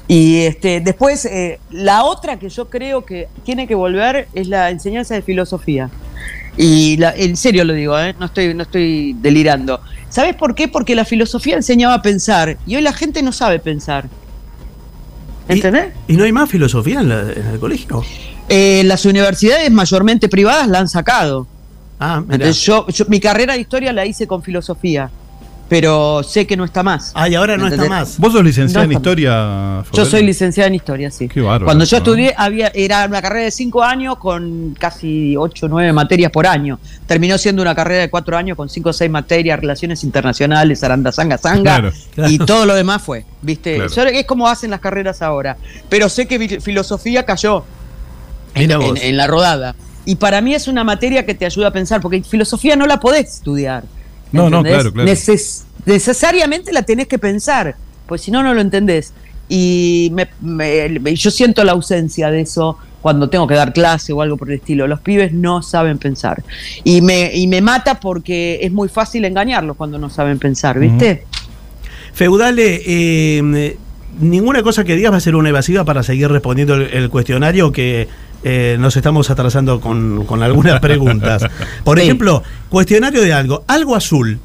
Y 0.08 0.42
este, 0.42 0.80
después, 0.80 1.26
eh, 1.26 1.60
la 1.72 2.04
otra 2.04 2.38
que 2.40 2.50
yo 2.50 2.70
creo 2.70 3.04
que 3.06 3.28
tiene 3.44 3.68
que 3.68 3.76
volver 3.76 4.28
es 4.34 4.48
la 4.48 4.70
enseñanza 4.70 5.16
de 5.16 5.22
filosofía. 5.22 5.90
Y 6.56 6.98
la- 6.98 7.14
en 7.16 7.36
serio 7.38 7.64
lo 7.64 7.74
digo, 7.74 8.00
¿eh? 8.00 8.16
no, 8.20 8.26
estoy, 8.28 8.54
no 8.54 8.64
estoy 8.64 9.14
delirando. 9.20 9.80
¿Sabes 10.10 10.36
por 10.36 10.56
qué? 10.56 10.68
Porque 10.68 10.96
la 10.96 11.04
filosofía 11.06 11.56
enseñaba 11.56 11.96
a 11.96 12.02
pensar 12.02 12.58
y 12.66 12.76
hoy 12.76 12.82
la 12.82 12.94
gente 12.94 13.22
no 13.22 13.32
sabe 13.32 13.60
pensar. 13.60 14.08
¿Y- 15.50 15.54
¿Entendés? 15.54 15.94
¿Y, 16.08 16.14
no 16.18 16.24
hay 16.24 16.32
más 16.32 16.50
filosofía 16.50 17.00
en, 17.02 17.10
la- 17.10 17.32
en 17.32 17.48
el 17.54 17.60
colegio? 17.60 18.04
Eh, 18.50 18.84
las 18.86 19.06
universidades 19.06 19.70
mayormente 19.72 20.30
privadas 20.30 20.68
la 20.68 20.80
han 20.80 20.88
sacado. 20.88 21.48
Ah, 22.00 22.22
mira. 22.22 22.36
Entonces 22.36 22.62
yo, 22.64 22.88
yo- 22.90 23.06
mi 23.08 23.20
carrera 23.20 23.54
de 23.54 23.60
historia 23.60 23.92
la 23.92 24.06
hice 24.06 24.26
con 24.28 24.42
filosofía, 24.44 25.10
pero 25.68 26.22
sé 26.24 26.48
que 26.48 26.56
no 26.56 26.64
está 26.64 26.82
más. 26.84 27.12
Ah, 27.16 27.28
y 27.28 27.36
ahora 27.36 27.58
no 27.58 27.68
está 27.68 27.90
más. 27.90 28.18
¿Vos 28.20 28.32
sos 28.32 28.44
licenciada 28.44 28.86
No 28.86 28.92
en 28.92 28.98
historia? 28.98 29.84
Yo 29.92 30.06
soy 30.06 30.24
licenciada 30.24 30.68
en 30.68 30.76
historia, 30.76 31.12
sí. 31.12 31.28
Qué 31.28 31.42
bárbaro, 31.42 31.66
Cuando 31.66 31.84
yo 31.84 31.98
¿no? 31.98 32.04
estudié 32.04 32.34
había 32.38 32.72
era 32.74 33.06
una 33.06 33.22
carrera 33.22 33.46
de 33.46 33.52
cinco 33.52 33.84
años 33.84 34.18
con 34.18 34.76
casi 34.80 35.36
ocho 35.36 35.66
o 35.66 35.70
nueve 35.70 35.92
materias 35.92 36.32
por 36.32 36.46
año. 36.48 36.80
Terminó 37.06 37.38
siendo 37.38 37.62
una 37.64 37.76
carrera 37.76 38.02
de 38.04 38.10
cuatro 38.10 38.38
años 38.38 38.56
con 38.56 38.70
cinco 38.70 38.90
o 38.92 38.94
seis 38.94 39.10
materias, 39.12 39.60
relaciones 39.60 40.04
internacionales, 40.06 40.84
aranda 40.84 41.12
zanga 41.12 41.38
zanga 41.38 41.64
Claro, 41.64 41.92
claro. 42.16 42.32
y 42.32 42.38
todo 42.38 42.66
lo 42.66 42.76
demás 42.76 43.02
fue, 43.02 43.26
viste. 43.42 43.76
Claro. 43.76 43.92
Yo- 43.94 44.04
es 44.04 44.26
como 44.26 44.48
hacen 44.48 44.70
las 44.72 44.80
carreras 44.80 45.22
ahora. 45.22 45.58
Pero 45.90 46.08
sé 46.08 46.28
que 46.28 46.62
filosofía 46.62 47.26
cayó 47.26 47.66
en, 48.60 49.18
la 49.18 49.28
rodada. 49.28 49.76
Y 50.06 50.16
para 50.16 50.42
mí 50.42 50.54
es 50.54 50.68
una 50.68 50.84
materia 50.84 51.26
que 51.26 51.34
te 51.36 51.46
ayuda 51.46 51.68
a 51.68 51.72
pensar, 51.72 52.02
porque 52.02 52.22
filosofía 52.24 52.76
no 52.76 52.86
la 52.86 53.00
podés 53.00 53.28
estudiar. 53.36 53.84
No, 54.32 54.50
no, 54.50 54.60
¿entendés? 54.60 54.74
claro, 54.74 54.94
claro. 54.94 55.10
Neces- 55.10 55.64
necesariamente 55.86 56.72
la 56.72 56.84
tenés 56.84 57.08
que 57.08 57.18
pensar, 57.20 57.76
pues 58.08 58.22
si 58.22 58.32
no, 58.32 58.44
no 58.44 58.54
lo 58.54 58.62
entendés. 58.62 59.14
Y 59.50 60.12
me- 60.14 60.28
me- 60.42 61.16
yo 61.16 61.32
siento 61.32 61.64
la 61.64 61.72
ausencia 61.74 62.30
de 62.30 62.42
eso 62.42 62.78
cuando 63.02 63.30
tengo 63.30 63.48
que 63.48 63.54
dar 63.56 63.72
clase 63.72 64.12
o 64.12 64.22
algo 64.22 64.36
por 64.36 64.50
el 64.50 64.56
estilo. 64.56 64.88
Los 64.88 65.00
pibes 65.00 65.32
no 65.32 65.62
saben 65.62 65.98
pensar. 65.98 66.44
Y 66.84 67.02
me, 67.02 67.34
y 67.34 67.48
me 67.48 67.62
mata 67.62 68.00
porque 68.00 68.60
es 68.62 68.72
muy 68.72 68.90
fácil 68.90 69.24
engañarlos 69.24 69.78
cuando 69.78 69.98
no 69.98 70.10
saben 70.10 70.40
pensar, 70.40 70.78
¿viste? 70.80 71.24
Feudale, 72.14 72.82
eh, 72.86 73.78
ninguna 74.20 74.64
cosa 74.64 74.84
que 74.84 74.96
digas 74.96 75.12
va 75.12 75.18
a 75.18 75.22
ser 75.22 75.36
una 75.36 75.50
evasiva 75.50 75.84
para 75.86 76.04
seguir 76.04 76.30
respondiendo 76.30 76.76
el, 76.76 76.84
el 76.94 77.10
cuestionario 77.10 77.72
que 77.72 78.08
eh, 78.44 78.78
nos 78.80 78.96
estamos 78.98 79.30
atrasando 79.30 79.80
con, 79.82 80.26
con 80.26 80.44
algunas 80.44 80.80
preguntas. 80.82 81.46
Por 81.84 81.98
Sí. 82.00 82.06
ejemplo, 82.06 82.44
cuestionario 82.70 83.22
de 83.22 83.34
algo. 83.34 83.64
Algo 83.68 83.96
azul. 83.96 84.40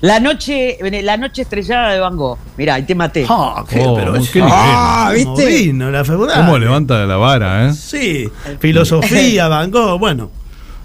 La 0.00 0.20
noche, 0.20 0.78
la 1.02 1.16
noche 1.16 1.42
estrellada 1.42 1.92
de 1.92 1.98
Van 1.98 2.16
Gogh. 2.16 2.38
Mirá, 2.56 2.74
ahí 2.74 2.84
te 2.84 2.94
maté. 2.94 3.26
Ah, 3.28 3.64
qué, 3.68 3.82
Oh, 3.84 3.96
pero 3.96 4.14
es- 4.14 4.30
qué. 4.30 4.40
Ah, 4.44 5.12
¿cómo 5.24 5.36
¿viste? 5.36 5.56
vino 5.58 5.90
la 5.90 6.04
feudal? 6.04 6.36
¿Cómo 6.36 6.56
levanta 6.56 7.04
la 7.04 7.16
vara, 7.16 7.68
eh? 7.68 7.72
Sí, 7.74 8.28
filosofía, 8.60 9.48
Van 9.48 9.70
Gogh, 9.72 9.98
bueno. 9.98 10.30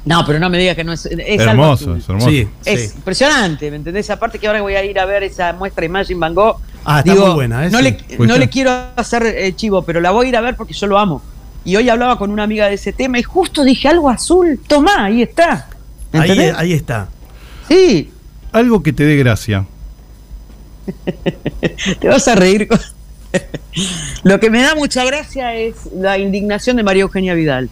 No, 0.05 0.25
pero 0.25 0.39
no 0.39 0.49
me 0.49 0.57
digas 0.57 0.75
que 0.75 0.83
no 0.83 0.91
es. 0.93 1.05
es 1.05 1.39
Hermoso, 1.39 1.95
es 1.95 2.09
hermoso. 2.09 2.29
Sí, 2.29 2.47
Es 2.65 2.89
sí. 2.91 2.95
impresionante, 2.97 3.69
¿me 3.69 3.77
entendés? 3.77 4.09
Aparte 4.09 4.37
que 4.39 4.47
ahora 4.47 4.61
voy 4.61 4.73
a 4.75 4.83
ir 4.83 4.99
a 4.99 5.05
ver 5.05 5.23
esa 5.23 5.53
muestra 5.53 5.85
Imagine 5.85 6.19
Van 6.19 6.33
Gogh. 6.33 6.57
Ah, 6.85 6.99
está 6.99 7.15
muy 7.15 7.29
buena, 7.33 7.65
¿eh? 7.65 7.69
No, 7.69 7.79
Sí. 7.79 7.83
le, 7.83 8.17
no 8.27 8.37
le 8.37 8.49
quiero 8.49 8.71
hacer 8.95 9.23
eh, 9.25 9.53
chivo, 9.55 9.83
pero 9.83 10.01
la 10.01 10.11
voy 10.11 10.25
a 10.25 10.29
ir 10.29 10.37
a 10.37 10.41
ver 10.41 10.55
porque 10.55 10.73
yo 10.73 10.87
lo 10.87 10.97
amo. 10.97 11.21
Y 11.65 11.75
hoy 11.77 11.87
hablaba 11.89 12.17
con 12.17 12.29
una 12.31 12.43
amiga 12.43 12.67
de 12.67 12.73
ese 12.75 12.91
tema 12.91 13.19
y 13.19 13.23
justo 13.23 13.63
dije 13.63 13.87
algo 13.87 14.09
azul. 14.09 14.59
Tomá, 14.67 15.05
ahí 15.05 15.21
está. 15.21 15.69
¿Me 16.11 16.19
Ahí, 16.19 16.31
entendés? 16.31 16.55
ahí 16.57 16.73
está. 16.73 17.07
Sí, 17.69 18.11
Algo 18.51 18.83
que 18.83 18.91
te 18.93 19.03
dé 19.05 19.15
gracia. 19.15 19.65
te 21.99 22.07
vas 22.07 22.27
a 22.27 22.35
reír. 22.35 22.67
con- 22.67 22.79
Lo 24.23 24.39
que 24.39 24.49
me 24.49 24.61
da 24.61 24.75
mucha 24.75 25.03
gracia 25.05 25.55
es 25.55 25.75
la 25.95 26.17
indignación 26.17 26.75
de 26.77 26.83
María 26.83 27.03
Eugenia 27.03 27.33
Vidal. 27.33 27.69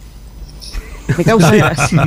Me 1.16 1.24
causa 1.24 1.54
gracia. 1.54 2.04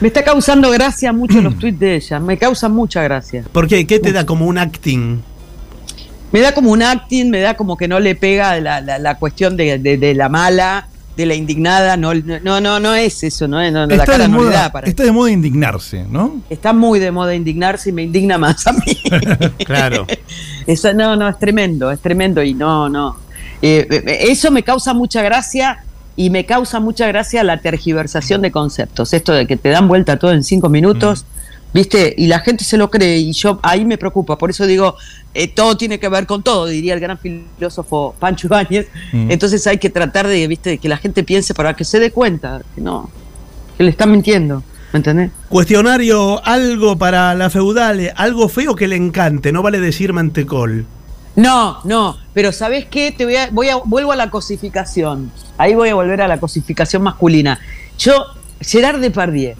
Me 0.00 0.08
está 0.08 0.24
causando 0.24 0.70
gracia 0.70 1.12
mucho 1.12 1.40
los 1.42 1.58
tweets 1.58 1.78
de 1.80 1.96
ella. 1.96 2.20
Me 2.20 2.38
causa 2.38 2.68
mucha 2.68 3.02
gracia. 3.02 3.44
¿Por 3.52 3.66
qué? 3.68 3.86
¿Qué 3.86 3.98
te 3.98 4.12
da 4.12 4.24
como 4.24 4.46
un 4.46 4.56
acting? 4.58 5.20
Me 6.32 6.40
da 6.40 6.52
como 6.52 6.70
un 6.70 6.82
acting, 6.82 7.30
me 7.30 7.40
da 7.40 7.54
como 7.54 7.76
que 7.76 7.86
no 7.88 8.00
le 8.00 8.14
pega 8.14 8.58
la, 8.60 8.80
la- 8.80 8.98
la 8.98 9.14
cuestión 9.18 9.56
de, 9.56 9.78
de- 9.78 9.98
de 9.98 10.14
la 10.14 10.28
mala, 10.28 10.88
de 11.16 11.26
la 11.26 11.34
indignada. 11.34 11.96
No, 11.98 12.14
no, 12.14 12.60
no, 12.60 12.80
no 12.80 12.94
es 12.94 13.22
eso, 13.22 13.46
no 13.46 13.60
es. 13.60 13.72
No, 13.72 13.80
no, 13.86 13.86
la 13.88 14.02
está, 14.02 14.12
cara 14.12 14.24
de 14.24 14.28
no 14.30 14.38
le 14.38 14.44
moda, 14.46 14.62
da 14.62 14.72
para- 14.72 14.86
está 14.88 15.02
de 15.04 15.12
moda 15.12 15.30
indignarse, 15.30 16.04
¿no? 16.10 16.40
Está 16.48 16.72
muy 16.72 16.98
de 16.98 17.10
moda 17.10 17.34
indignarse 17.34 17.90
y 17.90 17.92
me 17.92 18.02
indigna 18.02 18.38
más 18.38 18.66
a 18.66 18.72
mí. 18.72 18.96
Claro. 19.66 20.06
Eso 20.66 20.92
no, 20.94 21.16
no, 21.16 21.28
es 21.28 21.38
tremendo, 21.38 21.90
es 21.90 22.00
tremendo 22.00 22.42
y 22.42 22.54
no, 22.54 22.88
no. 22.88 23.16
Eh, 23.60 23.86
eh, 23.90 24.18
eso 24.30 24.50
me 24.50 24.62
causa 24.62 24.94
mucha 24.94 25.22
gracia 25.22 25.84
y 26.16 26.30
me 26.30 26.44
causa 26.46 26.80
mucha 26.80 27.06
gracia 27.06 27.42
la 27.44 27.58
tergiversación 27.58 28.42
de 28.42 28.50
conceptos. 28.50 29.12
Esto 29.12 29.32
de 29.32 29.46
que 29.46 29.56
te 29.56 29.68
dan 29.70 29.88
vuelta 29.88 30.18
todo 30.18 30.32
en 30.32 30.44
cinco 30.44 30.68
minutos, 30.68 31.24
¿viste? 31.72 32.14
Y 32.16 32.26
la 32.26 32.40
gente 32.40 32.64
se 32.64 32.76
lo 32.76 32.90
cree 32.90 33.18
y 33.18 33.32
yo 33.32 33.58
ahí 33.62 33.84
me 33.84 33.98
preocupa. 33.98 34.36
Por 34.38 34.50
eso 34.50 34.66
digo, 34.66 34.96
eh, 35.34 35.48
todo 35.48 35.76
tiene 35.76 35.98
que 35.98 36.08
ver 36.08 36.26
con 36.26 36.42
todo, 36.42 36.66
diría 36.66 36.94
el 36.94 37.00
gran 37.00 37.18
filósofo 37.18 38.14
Pancho 38.18 38.46
Ibáñez. 38.46 38.88
Mm. 39.12 39.30
Entonces 39.30 39.66
hay 39.66 39.78
que 39.78 39.90
tratar 39.90 40.26
de, 40.26 40.46
¿viste? 40.46 40.70
de 40.70 40.78
que 40.78 40.88
la 40.88 40.96
gente 40.96 41.24
piense 41.24 41.54
para 41.54 41.74
que 41.74 41.84
se 41.84 42.00
dé 42.00 42.10
cuenta 42.10 42.62
que 42.74 42.80
no, 42.80 43.10
que 43.76 43.84
le 43.84 43.90
están 43.90 44.10
mintiendo. 44.10 44.62
¿Me 44.92 44.98
entendés? 44.98 45.30
Cuestionario, 45.48 46.44
algo 46.44 46.98
para 46.98 47.34
la 47.34 47.48
feudale, 47.48 48.12
algo 48.14 48.50
feo 48.50 48.74
que 48.74 48.86
le 48.86 48.96
encante, 48.96 49.50
no 49.50 49.62
vale 49.62 49.80
decir 49.80 50.12
mantecol. 50.12 50.84
No, 51.34 51.78
no, 51.84 52.18
pero 52.34 52.52
¿sabés 52.52 52.84
qué? 52.84 53.10
Te 53.10 53.24
voy 53.24 53.36
a, 53.36 53.48
voy 53.50 53.70
a, 53.70 53.76
vuelvo 53.76 54.12
a 54.12 54.16
la 54.16 54.28
cosificación. 54.28 55.32
Ahí 55.56 55.74
voy 55.74 55.88
a 55.88 55.94
volver 55.94 56.20
a 56.20 56.28
la 56.28 56.38
cosificación 56.38 57.02
masculina. 57.02 57.58
Yo, 57.98 58.22
Gerard 58.60 59.00
Depardieu, 59.00 59.54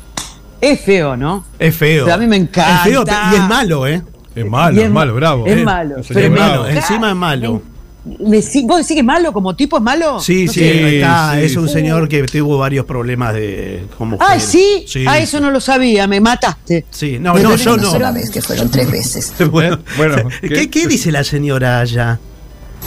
es 0.63 0.81
feo, 0.81 1.17
¿no? 1.17 1.45
Es 1.59 1.77
feo. 1.77 2.05
Pero 2.05 2.15
a 2.15 2.19
mí 2.19 2.27
me 2.27 2.37
encanta. 2.37 2.77
Es 2.77 2.83
feo 2.85 3.05
y 3.05 3.35
es 3.35 3.43
malo, 3.43 3.87
¿eh? 3.87 4.01
Es 4.35 4.47
malo, 4.47 4.81
es, 4.81 4.91
malo, 4.91 5.15
bravo. 5.15 5.47
Es 5.47 5.59
eh. 5.59 5.65
malo. 5.65 5.97
Pero 6.09 6.31
me 6.31 6.39
malo, 6.39 6.69
encima 6.69 7.11
es 7.11 7.17
malo. 7.17 7.63
me 8.05 8.41
¿Vos 8.65 8.79
decís 8.79 8.87
que 8.89 8.99
es 9.01 9.05
malo? 9.05 9.33
¿Como 9.33 9.55
tipo 9.55 9.77
es 9.77 9.83
malo? 9.83 10.21
Sí, 10.21 10.47
No 10.47 10.53
sí, 10.53 10.65
está, 10.65 11.33
sí. 11.35 11.41
es 11.43 11.57
un 11.57 11.69
señor 11.69 12.09
que 12.09 12.23
tuvo 12.25 12.59
varios 12.59 12.87
problemas 12.87 13.35
de 13.35 13.85
como 13.99 14.17
Ay, 14.21 14.39
mujer. 14.39 14.41
¿sí? 14.41 14.85
Sí. 14.87 15.05
Ah, 15.07 15.19
eso 15.19 15.41
no 15.41 15.51
lo 15.51 15.61
sabía, 15.61 16.07
me 16.07 16.21
mataste. 16.21 16.87
Sí, 16.91 17.19
no, 17.21 17.35
no, 17.35 17.43
no 17.43 17.57
yo 17.57 17.75
una 17.75 17.83
no. 17.83 17.91
sola 17.91 18.13
vez, 18.13 18.31
que 18.31 18.41
fueron 18.41 18.71
tres 18.71 18.91
veces. 18.91 19.35
Bueno, 19.51 19.81
Bueno, 19.97 20.29
¿qué, 20.41 20.49
¿qué? 20.49 20.71
qué 20.71 20.87
dice 20.87 21.13
la 21.13 21.25
señora 21.25 21.81
allá? 21.81 22.19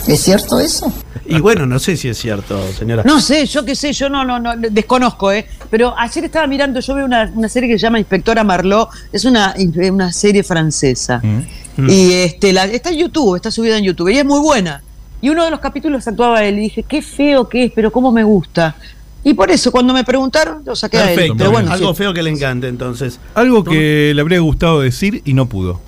¿Es 0.07 0.21
cierto 0.21 0.59
eso? 0.59 0.91
Y 1.27 1.39
bueno, 1.39 1.65
no 1.65 1.79
sé 1.79 1.97
si 1.97 2.07
es 2.07 2.17
cierto, 2.17 2.61
señora. 2.73 3.03
No 3.03 3.19
sé, 3.19 3.45
yo 3.47 3.65
qué 3.65 3.75
sé, 3.75 3.93
yo 3.93 4.09
no, 4.09 4.23
no, 4.23 4.39
no, 4.39 4.55
desconozco, 4.55 5.31
¿eh? 5.31 5.47
Pero 5.71 5.97
ayer 5.97 6.25
estaba 6.25 6.45
mirando, 6.45 6.79
yo 6.79 6.93
veo 6.93 7.05
una, 7.05 7.31
una 7.33 7.49
serie 7.49 7.67
que 7.67 7.79
se 7.79 7.83
llama 7.83 7.97
Inspectora 7.97 8.43
Marlot, 8.43 8.89
es 9.11 9.25
una, 9.25 9.55
una 9.89 10.13
serie 10.13 10.43
francesa. 10.43 11.21
Mm. 11.23 11.89
Y 11.89 12.13
este, 12.13 12.53
la, 12.53 12.65
está 12.65 12.89
en 12.91 12.97
YouTube, 12.97 13.35
está 13.35 13.49
subida 13.49 13.77
en 13.77 13.83
YouTube, 13.83 14.09
y 14.09 14.19
es 14.19 14.25
muy 14.25 14.39
buena. 14.39 14.83
Y 15.21 15.29
uno 15.29 15.43
de 15.43 15.49
los 15.49 15.59
capítulos 15.59 16.07
actuaba 16.07 16.43
él, 16.43 16.59
y 16.59 16.61
dije, 16.61 16.83
qué 16.83 17.01
feo 17.01 17.49
que 17.49 17.65
es, 17.65 17.71
pero 17.73 17.91
cómo 17.91 18.11
me 18.11 18.23
gusta. 18.23 18.75
Y 19.23 19.33
por 19.33 19.49
eso, 19.49 19.71
cuando 19.71 19.91
me 19.91 20.03
preguntaron, 20.03 20.61
lo 20.63 20.75
saqué 20.75 20.97
a 20.97 21.09
él. 21.09 21.15
Perfecto, 21.15 21.37
Pero 21.37 21.51
bueno, 21.51 21.71
algo 21.71 21.89
sí. 21.89 21.97
feo 21.97 22.13
que 22.13 22.21
le 22.21 22.29
encante 22.29 22.67
entonces. 22.67 23.19
Algo 23.33 23.63
que 23.63 24.11
le 24.13 24.21
habría 24.21 24.39
gustado 24.39 24.81
decir 24.81 25.23
y 25.25 25.33
no 25.33 25.47
pudo. 25.47 25.81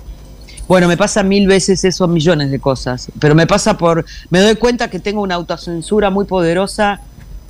Bueno, 0.68 0.86
me 0.86 0.96
pasa 0.96 1.22
mil 1.22 1.46
veces 1.46 1.82
eso, 1.84 2.06
millones 2.06 2.50
de 2.50 2.60
cosas. 2.60 3.08
Pero 3.18 3.34
me 3.34 3.46
pasa 3.46 3.76
por. 3.78 4.04
Me 4.30 4.40
doy 4.40 4.54
cuenta 4.56 4.88
que 4.90 4.98
tengo 5.00 5.22
una 5.22 5.34
autocensura 5.34 6.10
muy 6.10 6.26
poderosa 6.26 7.00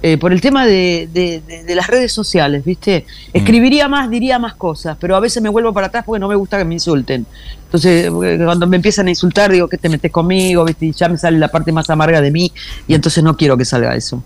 eh, 0.00 0.16
por 0.16 0.33
el 0.33 0.40
tema 0.40 0.64
de, 0.64 1.09
de- 1.12 1.42
de- 1.44 1.64
de 1.64 1.74
las 1.74 1.88
redes 1.88 2.12
sociales, 2.12 2.64
¿viste? 2.64 3.04
Escribiría 3.33 3.88
más, 3.88 4.09
diría 4.09 4.38
más 4.38 4.54
cosas, 4.54 4.96
pero 5.00 5.16
a 5.16 5.20
veces 5.20 5.42
me 5.42 5.48
vuelvo 5.48 5.72
para 5.72 5.88
atrás 5.88 6.04
porque 6.07 6.20
no 6.20 6.28
me 6.28 6.37
gusta 6.37 6.57
que 6.57 6.64
me 6.64 6.74
insulten. 6.74 7.26
Entonces, 7.64 8.07
eh, 8.07 8.40
cuando 8.44 8.68
me 8.68 8.76
empiezan 8.76 9.09
a 9.09 9.11
insultar, 9.11 9.50
digo 9.50 9.66
que 9.66 9.76
te 9.76 9.88
metes 9.88 10.12
conmigo, 10.12 10.64
¿viste? 10.64 10.87
Y 10.87 10.92
ya 10.92 11.09
me 11.09 11.18
sale 11.18 11.37
la 11.38 11.48
parte 11.48 11.72
más 11.72 11.90
amarga 11.90 12.20
de 12.20 12.31
mí, 12.31 12.52
y 12.87 12.94
entonces 12.94 13.24
no 13.24 13.37
quiero 13.37 13.57
que 13.57 13.64
salga 13.64 13.96
eso. 13.96 14.22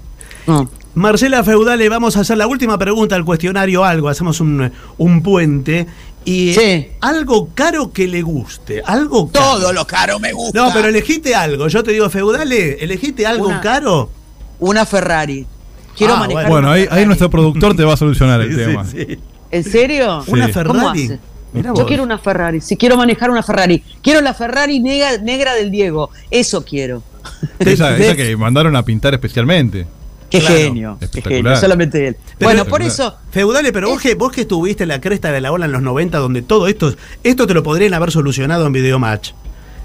No. 0.47 0.69
Marcela 0.95 1.43
Feudale, 1.43 1.89
vamos 1.89 2.19
a 2.19 2.21
hacer 2.21 2.37
la 2.37 2.47
última 2.47 2.77
pregunta 2.77 3.17
al 3.17 3.25
cuestionario 3.25 3.83
algo, 3.83 4.11
hacemos 4.11 4.41
un, 4.43 4.71
un 4.99 5.23
puente. 5.23 5.87
Y 6.25 6.55
Sí. 6.55 6.89
algo 7.01 7.49
caro 7.55 7.93
que 7.93 8.07
le 8.07 8.23
guste, 8.23 8.83
algo 8.85 9.31
caro. 9.31 9.73
lo 9.73 9.87
caro 9.87 10.19
me 10.21 10.33
gusta. 10.33 10.59
No, 10.59 10.73
pero 10.73 10.89
elegiste 10.89 11.35
algo. 11.35 11.69
Yo 11.69 11.83
te 11.83 11.91
digo, 11.93 12.09
Feudale, 12.11 12.83
elegiste 12.83 13.27
algo 13.27 13.47
Una- 13.49 13.61
caro. 13.61 14.11
Una 14.61 14.87
Ferrari. 14.87 15.47
Quiero 15.97 16.15
Ah, 16.15 16.21
manejar. 16.21 16.49
Bueno, 16.49 16.69
una 16.69 16.73
ahí, 16.73 16.83
ahí 16.83 16.87
Ferrari. 16.89 17.07
nuestro 17.07 17.31
productor 17.31 17.77
te 17.77 17.85
va 17.85 17.95
a 17.95 17.97
solucionar 17.97 18.41
el 18.41 18.51
Sí, 18.51 18.57
tema. 18.57 18.85
sí, 18.85 18.99
sí. 19.09 19.19
¿En 19.51 19.65
serio? 19.65 20.23
Una 20.29 20.47
Sí. 20.47 20.53
¿Cómo 20.53 20.79
Ferrari. 20.93 21.19
Yo 21.77 21.87
quiero 21.87 22.03
una 22.03 22.19
Ferrari. 22.19 22.61
Si 22.63 22.77
quiero 22.77 22.97
manejar 22.97 23.31
una 23.31 23.43
Ferrari. 23.43 23.83
Quiero 24.03 24.21
la 24.23 24.33
Ferrari 24.33 24.81
negra, 24.81 25.19
negra 25.19 25.55
del 25.55 25.71
Diego. 25.71 26.09
Eso 26.31 26.65
quiero. 26.65 27.03
Esa 27.59 27.95
que 27.97 28.37
mandaron 28.37 28.75
a 28.77 28.83
pintar 28.85 29.13
especialmente. 29.15 29.87
Qué 30.33 30.41
Claro, 30.41 30.55
genio. 30.57 30.99
Qué 31.13 31.23
genio. 31.23 31.57
Solamente 31.57 32.09
él. 32.09 32.17
Pero- 32.39 32.49
bueno, 32.51 32.65
por 32.65 32.83
eso. 32.83 33.17
Feudale, 33.31 33.73
pero 33.73 33.89
vos 33.91 34.01
que, 34.03 34.15
vos 34.15 34.33
que 34.33 34.41
estuviste 34.41 34.83
en 34.83 34.89
la 34.89 35.01
cresta 35.01 35.31
de 35.31 35.41
la 35.41 35.53
ola 35.53 35.67
en 35.67 35.73
los 35.73 35.83
90, 35.83 36.19
donde 36.19 36.43
todo 36.43 36.67
esto, 36.67 36.95
esto 37.23 37.47
te 37.47 37.55
lo 37.55 37.63
podrían 37.63 37.95
haber 37.95 38.11
solucionado 38.11 38.67
en 38.67 38.73
Videomatch. 38.73 39.33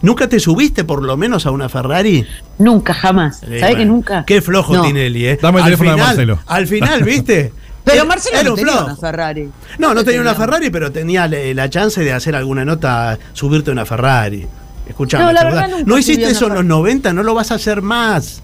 ¿Nunca 0.02 0.30
te 0.30 0.40
subiste 0.40 0.84
por 0.84 1.04
lo 1.04 1.18
menos 1.18 1.46
a 1.46 1.52
una 1.52 1.70
Ferrari? 1.70 2.26
Nunca, 2.60 2.94
jamás. 2.94 3.42
Eh, 3.44 3.60
¿Sabes 3.60 3.76
que 3.78 3.86
nunca? 3.86 4.24
Qué 4.26 4.42
flojo 4.42 4.76
No. 4.76 4.84
Tinelli, 4.84 5.26
¿eh? 5.28 5.40
Dame 5.42 5.58
el 5.60 5.64
al 5.64 5.68
teléfono 5.68 5.90
de 5.90 5.96
final, 5.96 6.08
Marcelo. 6.08 6.40
Al 6.46 6.68
final, 6.68 7.04
¿viste? 7.04 7.52
Pero 7.84 8.06
Marcelo 8.06 8.36
era 8.36 8.44
no 8.44 8.50
un 8.52 8.56
tenía 8.58 8.72
flojo. 8.74 8.86
una 8.88 8.96
Ferrari. 8.98 9.50
No, 9.80 9.94
no 9.94 10.04
tenía 10.04 10.20
una 10.22 10.36
Ferrari, 10.36 10.70
pero 10.70 10.92
tenía 10.92 11.26
la, 11.28 11.70
chance 11.70 12.04
de 12.04 12.12
hacer 12.12 12.36
alguna 12.36 12.66
nota, 12.66 13.18
subirte 13.32 13.70
a 13.70 13.74
una 13.74 13.86
Ferrari. 13.86 14.46
Escuchame, 14.90 15.24
No, 15.24 15.32
la 15.32 15.44
verdad 15.46 15.68
nunca 15.70 15.84
no 15.86 15.98
hiciste 15.98 16.26
eso 16.26 16.48
en 16.48 16.54
los 16.54 16.58
Ferrari. 16.64 16.68
90, 16.68 17.14
no 17.14 17.24
lo 17.24 17.34
vas 17.34 17.52
a 17.52 17.56
hacer 17.56 17.82
más. 17.82 18.44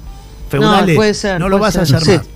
No, 0.59 0.85
puede 0.95 1.13
ser. 1.13 1.39
no 1.39 1.49
lo 1.49 1.57
puede 1.57 1.67
vas 1.71 1.77
a 1.77 1.85
ser. 1.85 1.95
hacer 1.97 2.11
Sí. 2.13 2.17
más. 2.17 2.27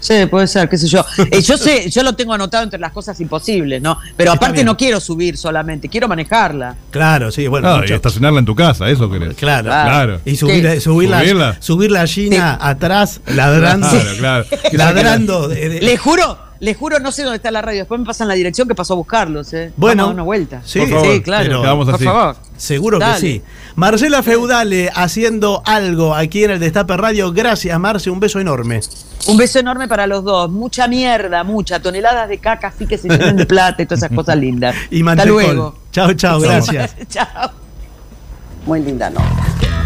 Sí, 0.00 0.14
puede 0.30 0.46
ser, 0.46 0.68
qué 0.68 0.78
sé 0.78 0.86
yo. 0.86 1.04
Eh, 1.32 1.40
yo 1.42 1.56
sé, 1.58 1.90
yo 1.90 2.04
lo 2.04 2.12
tengo 2.14 2.32
anotado 2.32 2.62
entre 2.62 2.78
las 2.78 2.92
cosas 2.92 3.20
imposibles, 3.20 3.82
¿no? 3.82 3.98
Pero 4.16 4.32
Está 4.32 4.36
aparte 4.44 4.58
bien. 4.58 4.66
no 4.66 4.76
quiero 4.76 5.00
subir 5.00 5.36
solamente, 5.36 5.88
quiero 5.88 6.06
manejarla. 6.06 6.76
Claro, 6.92 7.32
sí, 7.32 7.48
bueno. 7.48 7.84
Y 7.84 7.92
estacionarla 7.92 8.38
en 8.38 8.44
tu 8.44 8.54
casa, 8.54 8.88
eso 8.88 9.10
querés. 9.10 9.34
Claro, 9.34 9.64
Claro. 9.70 10.20
Y 10.24 10.36
subir, 10.36 10.62
¿Qué? 10.62 10.80
subir, 10.80 11.10
la, 11.10 11.18
¿Subirla? 11.20 11.56
subir 11.60 11.90
la 11.90 12.06
Gina 12.06 12.56
atrás, 12.60 13.20
ladrando. 13.26 13.88
Claro, 13.90 14.16
claro. 14.18 14.46
Ladrando. 14.72 15.48
de- 15.48 15.68
de- 15.68 15.80
Le 15.80 15.96
juro, 15.96 16.38
le 16.60 16.74
juro, 16.74 16.98
no 16.98 17.12
sé 17.12 17.22
dónde 17.22 17.36
está 17.36 17.50
la 17.50 17.62
radio. 17.62 17.80
Después 17.80 18.00
me 18.00 18.06
pasan 18.06 18.28
la 18.28 18.34
dirección 18.34 18.66
que 18.68 18.74
pasó 18.74 18.94
a 18.94 18.96
buscarlos, 18.96 19.52
¿eh? 19.52 19.72
Bueno. 19.76 20.04
Vamos 20.04 20.04
a 20.04 20.06
dar 20.06 20.14
una 20.14 20.22
vuelta. 20.24 20.62
Sí, 20.64 20.80
Por 20.80 20.88
favor, 20.90 21.06
sí, 21.06 21.22
claro. 21.22 21.60
pero- 21.62 21.84
Por 21.86 22.02
favor. 22.02 22.36
Seguro 22.56 22.98
que 22.98 23.14
sí. 23.20 23.42
Marcela 23.76 24.22
Feudale 24.22 24.90
haciendo 24.94 25.62
algo 25.64 26.14
aquí 26.14 26.44
en 26.44 26.50
el 26.52 26.58
Destape 26.60 26.96
Radio. 26.96 27.32
Gracias, 27.32 27.78
Marce. 27.78 28.10
Un 28.10 28.18
beso 28.20 28.40
enorme. 28.40 28.80
Un 29.26 29.36
beso 29.36 29.58
enorme 29.60 29.86
para 29.88 30.06
los 30.06 30.24
dos. 30.24 30.50
Mucha 30.50 30.88
mierda, 30.88 31.44
mucha. 31.44 31.80
Toneladas 31.80 32.28
de 32.28 32.38
caca 32.38 32.68
así 32.68 32.86
que 32.86 32.98
se 32.98 33.08
llenen 33.08 33.36
de 33.36 33.46
plata 33.46 33.82
y 33.82 33.86
todas 33.86 34.02
esas 34.04 34.14
cosas 34.16 34.36
lindas. 34.36 34.74
Y 34.90 35.06
Hasta 35.08 35.24
luego. 35.26 35.76
Chao, 35.92 36.12
chao. 36.14 36.40
Gracias. 36.40 36.96
Chao. 37.08 37.50
Muy 38.66 38.80
linda 38.82 39.08
nota. 39.10 39.77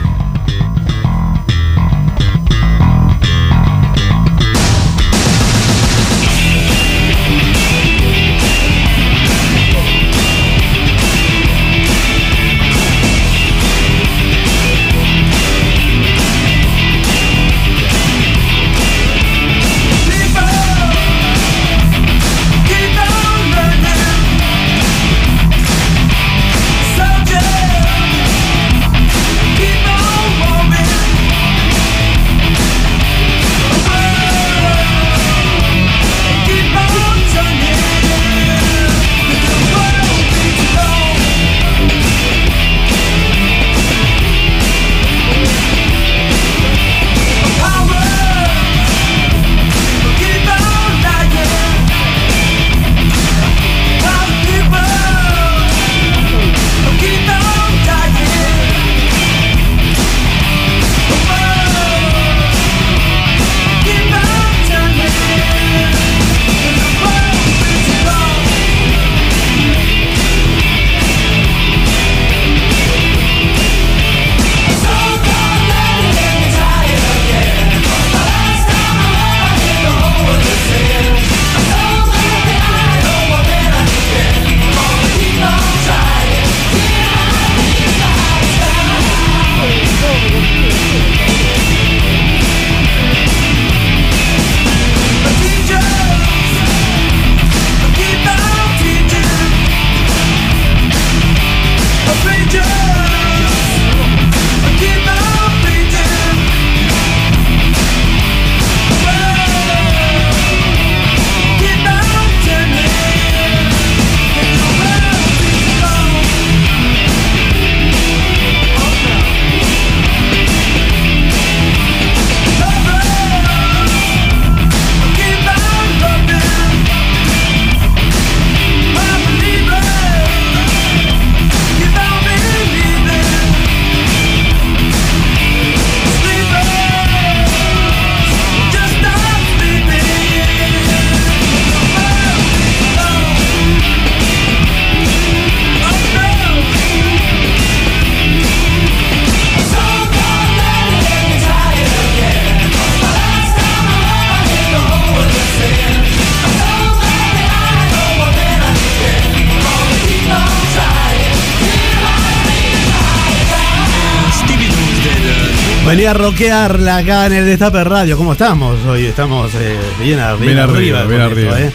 Venía 166.02 166.10
a 166.10 166.14
rockearla 166.14 166.96
acá 166.96 167.26
en 167.26 167.32
el 167.34 167.46
Destape 167.46 167.84
Radio. 167.84 168.16
¿Cómo 168.16 168.32
estamos? 168.32 168.76
Hoy 168.86 169.04
estamos 169.06 169.52
eh, 169.54 169.78
bien, 170.02 170.18
a- 170.18 170.32
bien 170.34 170.46
Bien 170.56 170.58
arriba, 170.58 171.04
bien 171.04 171.20
esto, 171.20 171.32
arriba. 171.32 171.60
¿eh? 171.60 171.70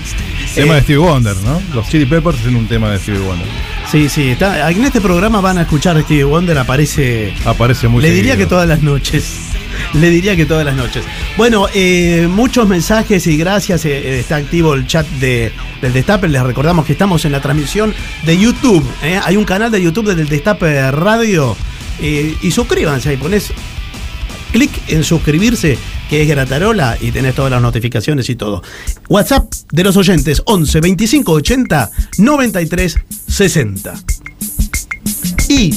Tema 0.53 0.73
Eh, 0.73 0.75
de 0.75 0.82
Stevie 0.82 0.97
Wonder, 0.97 1.38
¿no? 1.45 1.61
Los 1.73 1.88
Chili 1.88 2.05
Peppers 2.05 2.38
hacen 2.41 2.57
un 2.57 2.67
tema 2.67 2.89
de 2.91 2.99
Stevie 2.99 3.21
Wonder. 3.21 3.47
Sí, 3.89 4.09
sí. 4.09 4.32
está- 4.32 4.69
en 4.69 4.84
este 4.84 4.99
programa 4.99 5.39
van 5.39 5.59
a 5.59 5.61
escuchar 5.61 5.95
a 5.95 6.01
Stevie 6.01 6.25
Wonder. 6.25 6.57
Aparece. 6.57 7.34
Aparece 7.45 7.88
muy 7.88 8.01
Le 8.03 8.11
diría 8.11 8.36
que 8.36 8.45
todas 8.45 8.67
las 8.67 8.82
noches. 8.82 9.34
Le 9.93 10.09
diría 10.09 10.36
que 10.36 10.45
todas 10.45 10.65
las 10.65 10.75
noches. 10.75 11.05
Bueno, 11.38 11.67
eh, 11.73 12.28
muchos 12.30 12.67
mensajes 12.67 13.25
y 13.28 13.38
gracias. 13.38 13.86
eh, 13.86 14.19
está 14.19 14.36
activo 14.36 14.73
el 14.73 14.86
chat 14.88 15.07
de, 15.21 15.53
del 15.82 15.93
Destape. 15.93 16.28
Les 16.28 16.43
recordamos 16.43 16.86
que 16.86 16.91
estamos 16.91 17.23
en 17.23 17.32
la 17.32 17.39
transmisión 17.41 17.93
de 18.25 18.38
YouTube. 18.38 18.86
¿eh? 19.03 19.21
Hay 19.23 19.38
un 19.38 19.45
canal 19.45 19.71
de 19.71 19.82
YouTube 19.82 20.13
del 20.13 20.28
Destape 20.28 20.91
Radio. 20.91 21.55
eh, 22.01 22.36
y 22.41 22.51
suscríbanse 22.51 23.07
ahí. 23.07 23.15
Pones 23.17 23.53
clic 24.58 24.72
en 24.88 25.03
suscribirse, 25.03 25.78
que 26.10 26.24
es 26.24 26.28
Gratarola, 26.28 26.97
y 26.99 27.12
tenés 27.12 27.36
todas 27.36 27.51
las 27.51 27.62
notificaciones 27.62 28.28
y 28.32 28.36
todo. 28.36 28.64
WhatsApp 29.08 29.53
de 29.72 29.84
los 29.84 29.95
oyentes 29.97 30.41
11 30.45 30.82
25 30.82 31.32
80 31.32 31.91
93 32.18 32.95
60. 33.28 33.93
Y 35.49 35.76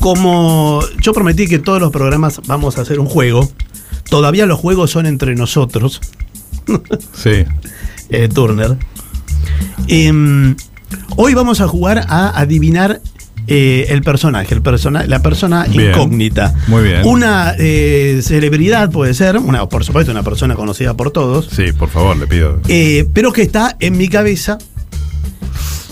como 0.00 0.80
yo 1.00 1.12
prometí 1.12 1.46
que 1.46 1.60
todos 1.60 1.80
los 1.80 1.92
programas 1.92 2.40
vamos 2.48 2.76
a 2.76 2.80
hacer 2.80 2.98
un 2.98 3.06
juego, 3.06 3.48
todavía 4.10 4.44
los 4.44 4.58
juegos 4.58 4.90
son 4.90 5.06
entre 5.06 5.36
nosotros, 5.36 6.00
Sí. 7.14 7.44
eh, 8.10 8.28
Turner. 8.28 8.76
Em, 9.86 10.56
hoy 11.16 11.34
vamos 11.34 11.60
a 11.60 11.68
jugar 11.68 12.04
a 12.08 12.36
adivinar 12.36 13.00
eh, 13.48 13.86
el 13.88 14.02
personaje, 14.02 14.54
el 14.54 14.62
persona, 14.62 15.04
la 15.06 15.20
persona 15.22 15.64
Bien. 15.64 15.90
incógnita. 15.90 16.54
Muy 16.66 16.82
bien. 16.82 17.00
Una 17.04 17.54
eh, 17.58 18.20
celebridad 18.22 18.90
puede 18.90 19.14
ser, 19.14 19.38
una, 19.38 19.66
por 19.68 19.84
supuesto, 19.84 20.12
una 20.12 20.22
persona 20.22 20.54
conocida 20.54 20.94
por 20.94 21.10
todos, 21.10 21.48
Sí, 21.50 21.72
por 21.72 21.88
favor, 21.88 22.16
le 22.16 22.26
pido. 22.26 22.60
eh, 22.68 23.06
pero 23.14 23.32
que 23.32 23.42
está 23.42 23.76
en 23.80 23.96
mi 23.96 24.08
cabeza. 24.08 24.58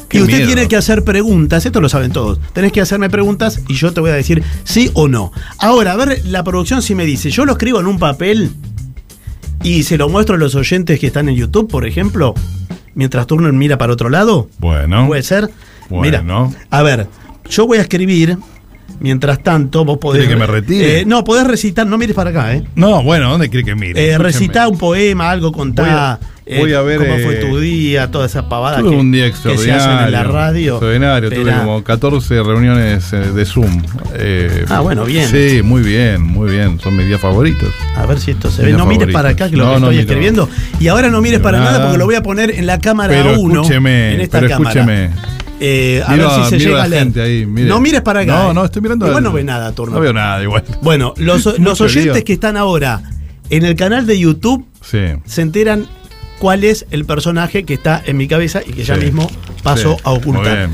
Qué 0.08 0.18
y 0.18 0.20
usted 0.22 0.36
miedo. 0.36 0.46
tiene 0.52 0.68
que 0.68 0.76
hacer 0.76 1.02
preguntas, 1.02 1.66
esto 1.66 1.80
lo 1.80 1.88
saben 1.88 2.12
todos. 2.12 2.38
Tenés 2.52 2.70
que 2.70 2.80
hacerme 2.80 3.10
preguntas 3.10 3.60
y 3.68 3.74
yo 3.74 3.92
te 3.92 4.00
voy 4.00 4.10
a 4.10 4.14
decir 4.14 4.42
sí 4.62 4.88
o 4.94 5.08
no. 5.08 5.32
Ahora, 5.58 5.92
a 5.92 5.96
ver, 5.96 6.22
la 6.26 6.44
producción 6.44 6.80
si 6.80 6.94
me 6.94 7.04
dice, 7.04 7.30
yo 7.30 7.44
lo 7.44 7.52
escribo 7.52 7.80
en 7.80 7.86
un 7.88 7.98
papel 7.98 8.52
y 9.64 9.82
se 9.82 9.98
lo 9.98 10.08
muestro 10.08 10.36
a 10.36 10.38
los 10.38 10.54
oyentes 10.54 11.00
que 11.00 11.08
están 11.08 11.28
en 11.28 11.34
YouTube, 11.34 11.68
por 11.68 11.86
ejemplo, 11.86 12.34
mientras 12.94 13.26
Turner 13.26 13.52
mira 13.52 13.78
para 13.78 13.92
otro 13.94 14.08
lado. 14.08 14.48
Bueno. 14.58 15.06
¿Puede 15.08 15.24
ser? 15.24 15.50
Bueno. 15.90 16.22
Mira, 16.22 16.50
a 16.70 16.82
ver, 16.82 17.08
yo 17.48 17.66
voy 17.66 17.78
a 17.78 17.82
escribir. 17.82 18.36
Mientras 18.98 19.42
tanto, 19.42 19.84
vos 19.84 19.98
podés. 19.98 20.22
¿Quiere 20.22 20.34
que 20.34 20.40
me 20.40 20.46
retire? 20.46 21.00
Eh, 21.00 21.04
no, 21.04 21.22
podés 21.22 21.46
recitar, 21.46 21.86
no 21.86 21.98
mires 21.98 22.14
para 22.16 22.30
acá, 22.30 22.54
¿eh? 22.54 22.62
No, 22.76 23.02
bueno, 23.02 23.28
¿dónde 23.30 23.50
quiere 23.50 23.64
que 23.64 23.74
mire? 23.74 24.12
Eh, 24.12 24.16
recitá 24.16 24.68
un 24.68 24.78
poema, 24.78 25.30
algo, 25.30 25.52
contá. 25.52 25.82
Voy 25.82 25.90
a- 25.92 26.18
eh, 26.46 26.60
voy 26.60 26.72
a 26.72 26.80
ver, 26.80 26.98
cómo 27.00 27.18
fue 27.18 27.34
eh, 27.40 27.44
tu 27.44 27.58
día, 27.58 28.10
toda 28.10 28.24
esa 28.24 28.48
pavada 28.48 28.78
Tuve 28.78 28.90
que, 28.90 28.96
un 28.96 29.12
día 29.12 29.24
que 29.26 29.32
se 29.36 29.48
extraordinario. 29.50 29.82
hacen 29.92 30.04
en 30.06 30.12
la 30.12 30.22
radio. 30.24 30.72
Extraordinario, 30.74 31.30
tuve 31.30 31.52
como 31.52 31.82
14 31.84 32.42
reuniones 32.42 33.10
de 33.10 33.44
Zoom. 33.44 33.82
Ah, 34.68 34.80
bueno, 34.80 35.04
bien. 35.04 35.28
Sí, 35.28 35.60
muy 35.62 35.82
bien, 35.82 36.22
muy 36.22 36.50
bien. 36.52 36.78
Son 36.80 36.96
mis 36.96 37.06
días 37.06 37.20
favoritos. 37.20 37.68
A 37.96 38.06
ver 38.06 38.18
si 38.18 38.30
esto 38.30 38.50
se 38.50 38.62
Mis 38.62 38.72
ve. 38.72 38.78
No 38.78 38.86
mires 38.86 39.12
para 39.12 39.30
acá 39.30 39.50
que 39.50 39.56
lo 39.56 39.64
No, 39.66 39.74
que 39.74 39.80
no 39.80 39.86
estoy 39.90 39.98
escribiendo. 39.98 40.48
Y 40.80 40.88
ahora 40.88 41.10
no 41.10 41.20
mires 41.20 41.40
para 41.40 41.58
Nada. 41.58 41.72
nada 41.72 41.84
porque 41.84 41.98
lo 41.98 42.06
voy 42.06 42.14
a 42.14 42.22
poner 42.22 42.50
en 42.52 42.64
la 42.66 42.78
cámara 42.78 43.12
Pero 43.12 43.38
1. 43.40 43.54
escúcheme, 43.62 44.14
En 44.14 44.20
esta 44.22 44.38
pero 44.40 44.50
cámara. 44.52 44.70
escúcheme. 44.80 45.10
Eh, 45.60 46.02
a 46.06 46.12
Miro 46.12 46.28
ver 46.30 46.44
si 46.44 46.50
se 46.50 46.56
miro 46.56 46.68
llega 46.70 46.78
a 46.80 46.82
la 46.84 46.88
leer. 46.88 47.02
gente 47.04 47.22
ahí, 47.22 47.46
mire. 47.46 47.68
No 47.68 47.80
mires 47.80 48.02
para 48.02 48.20
acá. 48.20 48.32
No, 48.44 48.50
eh. 48.50 48.54
no, 48.54 48.64
estoy 48.64 48.82
mirando. 48.82 49.06
Igual 49.06 49.18
al- 49.18 49.24
no 49.24 49.32
ve 49.32 49.44
nada, 49.44 49.72
Turno. 49.72 49.94
No 49.94 50.00
veo 50.00 50.12
nada, 50.12 50.42
igual. 50.42 50.64
Bueno, 50.82 51.14
los, 51.16 51.44
los 51.58 51.80
oyentes 51.80 52.14
lío. 52.16 52.24
que 52.24 52.32
están 52.34 52.56
ahora 52.56 53.02
en 53.50 53.64
el 53.64 53.74
canal 53.76 54.06
de 54.06 54.18
YouTube 54.18 54.66
Sí. 54.82 54.98
se 55.24 55.42
enteran 55.42 55.86
cuál 56.38 56.62
es 56.64 56.86
el 56.90 57.04
personaje 57.06 57.64
que 57.64 57.74
está 57.74 58.02
en 58.04 58.16
mi 58.18 58.28
cabeza 58.28 58.60
y 58.66 58.72
que 58.72 58.84
ya 58.84 58.96
Sí. 58.96 59.00
mismo 59.06 59.30
paso 59.62 59.94
Sí. 59.96 60.02
a 60.04 60.10
Muy 60.10 60.18
ocultar. 60.18 60.56
bien. 60.56 60.70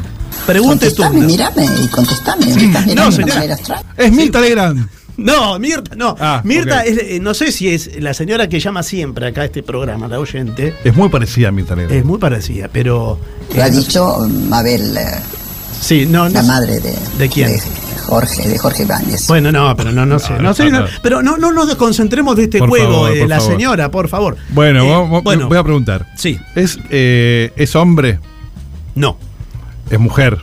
Pregunte 0.46 0.86
Contestame, 0.86 1.10
Turner. 1.20 1.26
mírame 1.28 1.64
y 1.84 1.88
contestame. 1.88 2.46
Me 2.46 2.64
estás 2.64 2.86
mirando 2.86 3.10
de 3.16 3.32
señora. 3.32 3.82
Es 3.96 4.12
Mirta 4.12 4.40
Legrand. 4.40 4.88
No, 5.16 5.58
Mirta, 5.58 5.94
no. 5.94 6.16
Ah, 6.18 6.40
Mirta, 6.44 6.84
es, 6.84 6.98
eh, 6.98 7.18
no 7.20 7.34
sé 7.34 7.52
si 7.52 7.68
es 7.68 8.00
la 8.00 8.14
señora 8.14 8.48
que 8.48 8.58
llama 8.60 8.82
siempre 8.82 9.26
acá 9.26 9.42
a 9.42 9.44
este 9.44 9.62
programa, 9.62 10.08
la 10.08 10.18
oyente. 10.18 10.74
Es 10.84 10.94
muy 10.96 11.08
parecida 11.10 11.48
a 11.48 11.52
Mirta 11.52 11.76
Legrand. 11.76 11.98
Es 11.98 12.04
muy 12.04 12.18
parecida, 12.18 12.68
pero. 12.72 13.18
Lo 13.54 13.62
ha 13.62 13.66
eh, 13.66 13.70
no- 13.70 13.78
dicho 13.80 14.18
Mabel, 14.48 14.96
eh, 14.96 15.04
Sí, 15.80 16.06
no, 16.06 16.28
no 16.28 16.34
la 16.34 16.42
madre 16.44 16.80
de, 16.80 16.94
¿De 17.18 17.28
quién? 17.28 17.50
Jorge, 18.06 18.48
de 18.48 18.56
Jorge 18.58 18.82
Ibáñez. 18.84 19.26
Bueno, 19.26 19.50
no, 19.52 19.74
pero 19.76 19.90
no, 19.92 20.06
no 20.06 20.18
sé. 20.18 20.34
No, 20.34 20.42
No, 20.42 20.54
sé 20.54 20.70
pero 21.02 21.22
no, 21.22 21.36
no 21.36 21.52
nos 21.52 21.66
desconcentremos 21.68 22.36
de 22.36 22.44
este 22.44 22.58
Por 22.58 22.68
juego, 22.68 22.92
favor, 22.92 23.16
eh, 23.16 23.26
la 23.28 23.38
favor. 23.38 23.52
señora, 23.52 23.90
por 23.90 24.08
favor. 24.08 24.36
Bueno, 24.50 24.84
Eh, 24.84 24.88
vamos- 24.90 25.22
bueno, 25.22 25.48
voy 25.48 25.58
a 25.58 25.62
preguntar. 25.64 26.06
Sí, 26.16 26.38
¿Es, 26.54 26.78
eh, 26.90 27.52
¿Es 27.56 27.74
hombre? 27.76 28.18
no. 28.94 29.16
¿Es 29.90 29.98
mujer? 29.98 30.38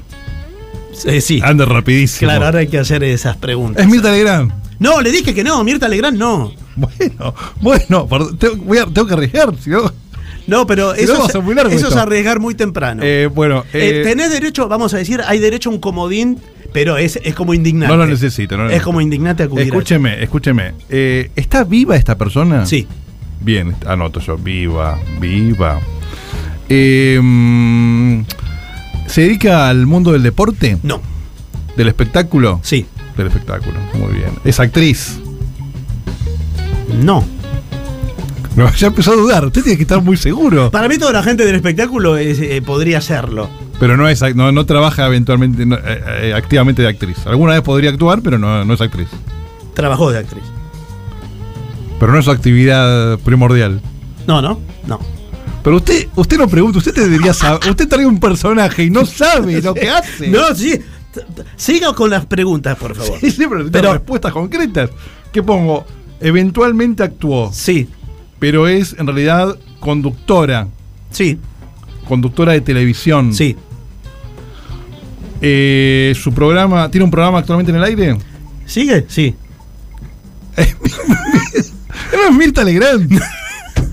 Eh, 1.05 1.21
sí. 1.21 1.39
Anda 1.43 1.65
rapidísimo. 1.65 2.29
Claro, 2.29 2.45
ahora 2.45 2.59
hay 2.59 2.67
que 2.67 2.77
hacer 2.79 3.03
esas 3.03 3.37
preguntas. 3.37 3.83
¿Es 3.83 3.89
Mirta 3.91 4.11
Legrand? 4.11 4.51
No, 4.79 5.01
le 5.01 5.11
dije 5.11 5.33
que 5.33 5.43
no, 5.43 5.63
Mirta 5.63 5.87
Legrand 5.87 6.17
no. 6.17 6.51
Bueno, 6.75 7.35
bueno, 7.61 8.07
perdón, 8.07 8.37
tengo, 8.37 8.55
voy 8.63 8.77
a- 8.77 8.85
tengo 8.85 9.05
que 9.05 9.13
arriesgar. 9.13 9.53
si 9.61 9.69
no- 9.69 9.91
No, 10.47 10.65
pero 10.65 10.87
no, 10.87 10.93
eso, 10.93 11.23
a 11.23 11.27
es, 11.27 11.73
eso 11.75 11.87
es 11.89 11.95
arriesgar 11.95 12.39
muy 12.39 12.55
temprano. 12.55 13.01
Eh, 13.03 13.27
bueno, 13.33 13.65
Eh, 13.73 13.99
eh, 13.99 14.03
tenés 14.03 14.31
derecho, 14.31 14.67
vamos 14.69 14.93
a 14.93 14.97
decir, 14.97 15.21
hay 15.27 15.39
derecho 15.39 15.69
a 15.69 15.73
un 15.73 15.79
comodín, 15.79 16.39
pero 16.73 16.97
es, 16.97 17.19
es 17.23 17.35
como 17.35 17.53
indignante. 17.53 17.93
no 17.95 17.97
lo 18.03 18.07
necesito. 18.09 18.55
No 18.55 18.63
lo 18.63 18.69
Es 18.69 18.73
necesito. 18.73 18.85
como 18.85 19.01
indignante 19.01 19.43
acudir. 19.43 19.63
a- 19.65 19.67
Escúcheme, 19.67 20.23
escúcheme. 20.23 20.73
¿Está 20.89 21.63
viva 21.65 21.95
esta 21.97 22.17
persona? 22.17 22.65
Sí. 22.65 22.87
Bien, 23.41 23.75
anoto 23.85 24.19
yo. 24.21 24.37
Viva, 24.37 24.97
viva. 25.19 25.79
Eh, 26.69 27.19
mm, 27.21 28.21
¿Se 29.09 29.21
dedica 29.21 29.67
al 29.69 29.87
mundo 29.87 30.11
del 30.11 30.21
deporte? 30.21 30.77
No. 30.83 31.01
¿Del 31.75 31.87
espectáculo? 31.87 32.59
Sí. 32.63 32.85
Del 33.17 33.27
espectáculo, 33.27 33.79
muy 33.95 34.13
bien. 34.13 34.29
¿Es 34.45 34.59
actriz? 34.59 35.19
No. 37.03 37.25
No, 38.55 38.71
ya 38.73 38.87
empezó 38.87 39.13
a 39.13 39.15
dudar. 39.15 39.45
Usted 39.45 39.63
tiene 39.63 39.77
que 39.77 39.83
estar 39.83 40.01
muy 40.01 40.15
seguro. 40.15 40.69
Para 40.69 40.87
mí 40.87 40.99
toda 40.99 41.11
la 41.11 41.23
gente 41.23 41.43
del 41.43 41.55
espectáculo 41.55 42.17
es, 42.17 42.39
eh, 42.39 42.61
podría 42.61 43.01
serlo. 43.01 43.49
Pero 43.79 43.97
no 43.97 44.07
es 44.07 44.21
no, 44.35 44.51
no 44.51 44.65
trabaja 44.67 45.07
eventualmente, 45.07 45.65
no, 45.65 45.75
eh, 45.75 46.03
eh, 46.21 46.33
activamente 46.35 46.83
de 46.83 46.89
actriz. 46.89 47.25
Alguna 47.25 47.53
vez 47.53 47.61
podría 47.61 47.89
actuar, 47.89 48.21
pero 48.21 48.37
no, 48.37 48.63
no 48.63 48.73
es 48.73 48.81
actriz. 48.81 49.07
Trabajó 49.73 50.11
de 50.11 50.19
actriz. 50.19 50.43
Pero 51.99 52.11
no 52.11 52.19
es 52.19 52.25
su 52.25 52.31
actividad 52.31 53.17
primordial. 53.19 53.81
No, 54.27 54.41
no, 54.41 54.59
no. 54.85 54.99
Pero 55.63 55.75
usted, 55.77 56.07
usted 56.15 56.37
no 56.37 56.47
pregunta, 56.47 56.77
usted 56.77 56.93
debería 56.95 57.33
saber. 57.33 57.69
Usted 57.69 57.87
trae 57.87 58.05
un 58.05 58.19
personaje 58.19 58.83
y 58.85 58.89
no 58.89 59.05
sabe 59.05 59.61
lo 59.61 59.73
que 59.73 59.89
hace. 59.89 60.27
No, 60.29 60.53
sí. 60.55 60.79
Siga 61.55 61.93
con 61.93 62.09
las 62.11 62.25
preguntas, 62.25 62.77
por 62.77 62.95
favor. 62.95 63.19
Sí, 63.19 63.31
sí, 63.31 63.43
pero 63.49 63.69
Pero- 63.69 63.93
respuestas 63.93 64.31
concretas. 64.31 64.89
¿Qué 65.33 65.43
pongo? 65.43 65.85
Eventualmente 66.21 67.03
actuó, 67.03 67.51
Sí, 67.53 67.87
pero 68.39 68.67
es 68.67 68.95
en 68.99 69.07
realidad 69.07 69.57
conductora, 69.79 70.67
sí, 71.11 71.39
conductora 72.07 72.51
de 72.53 72.61
televisión. 72.61 73.33
sí. 73.33 73.55
Eh, 75.41 76.13
su 76.21 76.33
programa, 76.33 76.91
¿tiene 76.91 77.05
un 77.05 77.11
programa 77.11 77.39
actualmente 77.39 77.71
en 77.71 77.77
el 77.77 77.83
aire? 77.85 78.17
¿Sigue? 78.65 79.05
Sí. 79.07 79.33
No 80.57 80.63
es 82.29 82.35
Mirta 82.35 82.63
Legrand. 82.63 83.09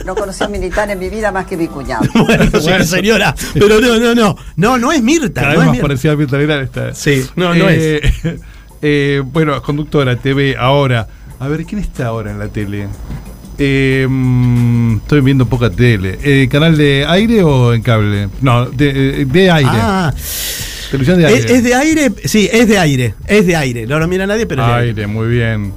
No 0.07 0.15
conocí 0.15 0.45
a 0.45 0.49
militar 0.49 0.89
en 0.89 1.01
mi 1.01 1.11
vida 1.11 1.33
más 1.33 1.47
que 1.47 1.57
mi 1.57 1.67
cuñado. 1.67 2.05
Bueno, 2.15 2.85
señora. 2.85 3.35
Pero 3.55 3.81
no, 3.81 3.99
no, 3.99 4.15
no. 4.15 4.37
No, 4.55 4.79
no 4.79 4.93
es 4.93 5.03
Mirta. 5.03 5.41
Cada 5.43 5.55
no 5.55 5.59
vez 5.59 5.61
es 5.61 5.67
más 5.67 5.73
Mirta. 5.73 5.87
parecida 5.89 6.13
a 6.13 6.17
Mirta 6.17 6.39
Legrand 6.39 6.63
está. 6.63 6.95
Sí, 6.95 7.27
no, 7.35 7.53
no 7.55 7.69
Eh, 7.69 8.01
eh, 8.83 9.23
bueno, 9.25 9.61
conductora, 9.63 10.15
TV, 10.17 10.55
ahora. 10.57 11.09
A 11.41 11.49
ver, 11.49 11.65
¿quién 11.65 11.81
está 11.81 12.07
ahora 12.07 12.31
en 12.31 12.39
la 12.39 12.47
tele? 12.49 12.87
Eh, 13.59 14.07
mm, 14.09 14.97
estoy 14.99 15.21
viendo 15.23 15.47
poca 15.47 15.71
tele. 15.71 16.19
Eh, 16.23 16.49
¿Canal 16.51 16.77
de 16.77 17.05
aire 17.09 17.43
o 17.43 17.75
en 17.75 17.83
cable? 17.83 18.29
No, 18.41 18.67
de, 18.67 19.23
eh, 19.23 19.25
de 19.25 19.51
aire. 19.51 19.71
Ah, 19.73 20.15
Televisión 20.91 21.19
de 21.21 21.27
¿es, 21.27 21.33
aire. 21.35 21.55
es 21.57 21.65
de 21.65 21.75
aire? 21.75 22.13
Sí, 22.27 22.49
es 22.53 22.69
de 22.69 22.79
aire. 22.79 23.15
Es 23.27 23.45
de 23.47 23.57
aire. 23.57 23.87
No 23.87 23.99
lo 23.99 24.07
mira 24.07 24.25
nadie, 24.27 24.47
pero 24.47 24.63
es 24.63 24.69
de 24.69 24.75
aire. 24.75 24.89
aire, 24.91 25.07
muy 25.09 25.27
bien. 25.29 25.73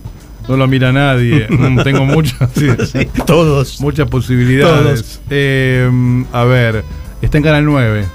No 0.50 0.58
lo 0.58 0.68
mira 0.68 0.92
nadie. 0.92 1.48
Mm, 1.60 1.80
tengo 1.84 2.06
muchas, 2.06 2.50
sí, 2.58 2.68
Sí, 2.92 3.08
todos. 3.26 3.80
muchas 3.80 4.08
posibilidades. 4.10 5.02
Todos. 5.02 5.20
Eh, 5.30 6.24
a 6.34 6.44
ver, 6.44 6.84
está 7.22 7.38
en 7.38 7.44
Canal 7.44 7.64
9. 7.66 8.06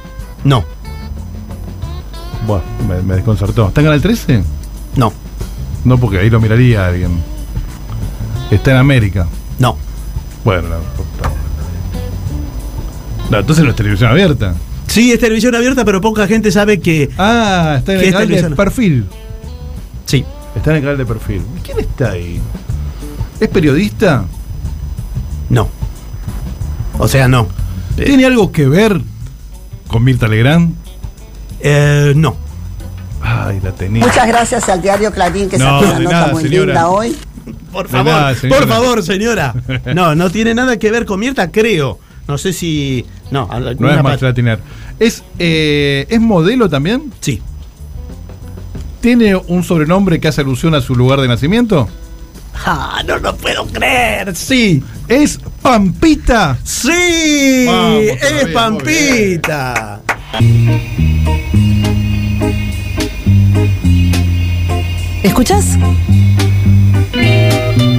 No, 0.44 0.64
Bueno, 2.46 2.64
me, 2.88 3.00
me 3.02 3.14
desconcertó. 3.14 3.68
¿Está 3.68 3.80
en 3.80 3.86
Canal 3.86 4.02
13? 4.02 4.42
no, 4.96 5.12
No, 5.84 5.96
porque 5.98 6.18
ahí 6.18 6.28
lo 6.28 6.40
miraría 6.40 6.86
alguien. 6.86 7.12
Está 8.50 8.72
en 8.72 8.76
América. 8.78 9.26
no. 9.58 9.76
Bueno, 10.44 10.68
no, 10.68 10.76
no. 10.76 11.34
No, 13.30 13.38
entonces 13.38 13.64
no 13.64 13.70
es 13.70 13.76
televisión 13.76 14.10
abierta. 14.10 14.54
Sí, 14.86 15.10
es 15.10 15.18
televisión 15.18 15.54
abierta, 15.54 15.82
pero 15.86 16.00
poca 16.02 16.26
gente 16.26 16.50
sabe 16.52 16.80
que. 16.80 17.08
Ah, 17.16 17.76
está 17.78 17.94
en 17.94 18.00
¿Qué 18.00 18.08
el 18.08 18.14
es 18.14 18.20
canal 18.20 18.50
de 18.50 18.56
perfil. 18.56 19.06
Sí. 20.04 20.24
Está 20.56 20.70
en 20.70 20.76
el 20.76 20.82
canal 20.82 20.98
de 20.98 21.06
perfil. 21.06 21.42
¿Quién 21.62 21.80
está 21.80 22.10
ahí? 22.12 22.40
¿Es 23.40 23.48
periodista? 23.48 24.24
No. 25.50 25.68
O 26.98 27.08
sea, 27.08 27.28
no. 27.28 27.48
¿Tiene 27.96 28.24
algo 28.26 28.50
que 28.52 28.66
ver 28.68 29.00
con 29.88 30.04
Mirta 30.04 30.28
Legrand? 30.28 30.74
Eh, 31.60 32.12
no. 32.16 32.36
Ay, 33.22 33.60
la 33.62 33.72
tenía. 33.72 34.04
Muchas 34.06 34.26
gracias 34.26 34.68
al 34.68 34.82
diario 34.82 35.10
Clarín 35.12 35.48
que 35.48 35.58
No, 35.58 35.64
sacó 35.80 35.84
una 35.90 35.98
de 35.98 36.04
nota 36.04 36.20
nada, 36.20 36.32
muy 36.32 36.42
señora. 36.42 36.66
linda 36.66 36.88
hoy. 36.88 37.16
Por 37.72 37.88
favor, 37.88 38.12
nada, 38.12 38.34
por 38.48 38.68
favor, 38.68 39.02
señora. 39.02 39.54
No, 39.94 40.14
no 40.14 40.30
tiene 40.30 40.54
nada 40.54 40.78
que 40.78 40.90
ver 40.90 41.04
con 41.04 41.20
Mirta, 41.20 41.50
creo. 41.50 41.98
No 42.28 42.38
sé 42.38 42.52
si. 42.52 43.04
No, 43.30 43.48
No 43.78 43.90
es 43.90 44.02
más. 44.02 44.20
¿Es, 45.00 45.24
eh, 45.38 46.06
¿Es 46.08 46.20
modelo 46.20 46.68
también? 46.68 47.12
Sí. 47.20 47.42
¿Tiene 49.04 49.36
un 49.36 49.62
sobrenombre 49.62 50.18
que 50.18 50.28
hace 50.28 50.40
alusión 50.40 50.74
a 50.74 50.80
su 50.80 50.94
lugar 50.94 51.20
de 51.20 51.28
nacimiento? 51.28 51.86
Ah, 52.64 53.02
no 53.06 53.18
lo 53.18 53.36
puedo 53.36 53.66
creer. 53.66 54.34
Sí. 54.34 54.82
¿Es 55.06 55.38
Pampita? 55.60 56.56
Sí. 56.64 57.66
Vamos, 57.66 58.00
es 58.00 58.48
Pampita. 58.54 60.00
¿Escuchas? 65.22 65.76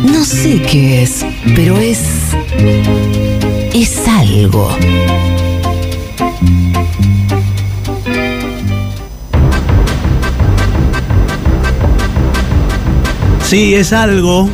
No 0.06 0.26
sé 0.26 0.60
qué 0.64 1.04
es, 1.04 1.24
pero 1.56 1.78
es. 1.78 2.00
es 3.76 4.08
algo. 4.08 4.76
Sí, 13.46 13.76
es 13.76 13.94
algo. 13.94 14.50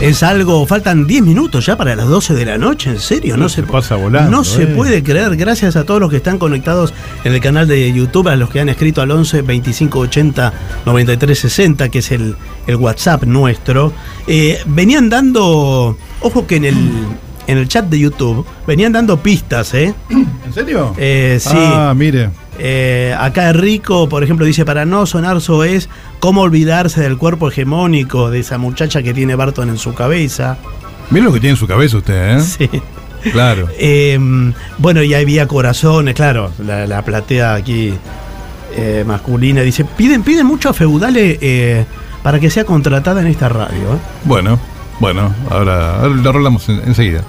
Es 0.00 0.22
algo. 0.22 0.64
Faltan 0.66 1.06
10 1.06 1.22
minutos 1.24 1.66
ya 1.66 1.76
para 1.76 1.94
las 1.94 2.08
12 2.08 2.32
de 2.32 2.46
la 2.46 2.56
noche, 2.56 2.88
en 2.88 2.98
serio. 2.98 3.36
No, 3.36 3.42
No, 3.44 3.48
se, 3.50 3.56
se 3.56 3.62
pasa 3.64 3.96
volando, 3.96 4.30
No 4.30 4.44
se 4.44 4.62
eh. 4.62 4.66
puede 4.68 5.02
creer. 5.02 5.36
Gracias 5.36 5.76
a 5.76 5.84
todos 5.84 6.00
los 6.00 6.08
que 6.08 6.16
están 6.16 6.38
conectados 6.38 6.94
en 7.24 7.34
el 7.34 7.40
canal 7.42 7.68
de 7.68 7.92
YouTube, 7.92 8.28
a 8.28 8.36
los 8.36 8.48
que 8.48 8.60
han 8.60 8.70
escrito 8.70 9.02
al 9.02 9.10
11 9.10 9.42
25 9.42 9.98
80 9.98 10.52
93 10.86 11.38
60, 11.38 11.88
que 11.90 11.98
es 11.98 12.10
el, 12.12 12.34
el 12.66 12.76
WhatsApp 12.76 13.24
nuestro. 13.24 13.92
Eh, 14.26 14.58
venían 14.64 15.10
dando. 15.10 15.98
Ojo 16.22 16.46
que 16.46 16.56
en 16.56 16.64
el, 16.64 16.76
en 17.46 17.58
el 17.58 17.68
chat 17.68 17.84
de 17.86 17.98
YouTube 17.98 18.46
venían 18.66 18.92
dando 18.92 19.18
pistas, 19.22 19.74
¿eh? 19.74 19.94
¿En 20.08 20.52
serio? 20.54 20.94
Eh, 20.96 21.38
sí. 21.38 21.50
Ah, 21.54 21.92
mire. 21.94 22.30
Eh, 22.62 23.14
acá 23.18 23.52
Rico, 23.54 24.08
por 24.08 24.22
ejemplo, 24.22 24.44
dice, 24.44 24.64
para 24.66 24.84
no 24.84 25.06
sonar 25.06 25.40
soez, 25.40 25.88
¿cómo 26.18 26.42
olvidarse 26.42 27.00
del 27.00 27.16
cuerpo 27.16 27.48
hegemónico 27.48 28.30
de 28.30 28.40
esa 28.40 28.58
muchacha 28.58 29.02
que 29.02 29.14
tiene 29.14 29.34
Barton 29.34 29.70
en 29.70 29.78
su 29.78 29.94
cabeza? 29.94 30.58
Mire 31.10 31.24
lo 31.24 31.32
que 31.32 31.40
tiene 31.40 31.52
en 31.52 31.56
su 31.56 31.66
cabeza 31.66 31.96
usted, 31.96 32.38
¿eh? 32.38 32.40
Sí. 32.42 32.68
Claro. 33.32 33.68
Eh, 33.78 34.18
bueno, 34.78 35.02
y 35.02 35.12
había 35.14 35.46
corazones, 35.48 36.14
claro, 36.14 36.50
la, 36.64 36.86
la 36.86 37.02
platea 37.02 37.54
aquí 37.54 37.92
eh, 38.76 39.04
masculina. 39.06 39.62
Dice, 39.62 39.84
piden, 39.84 40.22
piden 40.22 40.46
mucho 40.46 40.68
a 40.70 40.72
Feudale 40.74 41.38
eh, 41.40 41.84
para 42.22 42.38
que 42.40 42.48
sea 42.50 42.64
contratada 42.64 43.20
en 43.20 43.26
esta 43.26 43.48
radio. 43.48 43.94
¿eh? 43.94 43.98
Bueno, 44.24 44.58
bueno, 45.00 45.34
ahora, 45.50 45.96
ahora 45.96 46.14
lo 46.14 46.30
arreglamos 46.30 46.68
en- 46.68 46.82
enseguida. 46.86 47.22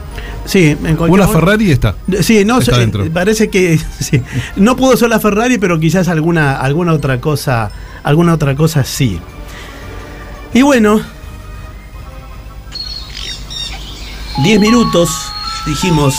Sí, 0.46 0.70
en 0.70 0.96
cualquier 0.96 1.22
Una 1.22 1.28
Ferrari 1.28 1.72
está. 1.72 1.96
Sí, 2.22 2.44
no 2.46 2.60
Está 2.60 2.74
parece 3.14 3.50
que 3.50 3.80
sí. 4.00 4.22
no 4.56 4.76
pudo 4.76 4.98
ser 4.98 5.10
la 5.10 5.20
Ferrari, 5.20 5.58
pero 5.58 5.80
quizás 5.80 6.08
alguna, 6.08 6.56
alguna 6.56 6.94
otra 6.94 7.22
cosa, 7.22 7.72
alguna 8.04 8.34
otra 8.34 8.56
cosa 8.56 8.84
sí. 8.84 9.20
Y 10.54 10.64
bueno, 10.64 11.02
10 14.44 14.60
minutos 14.60 15.10
dijimos 15.66 16.18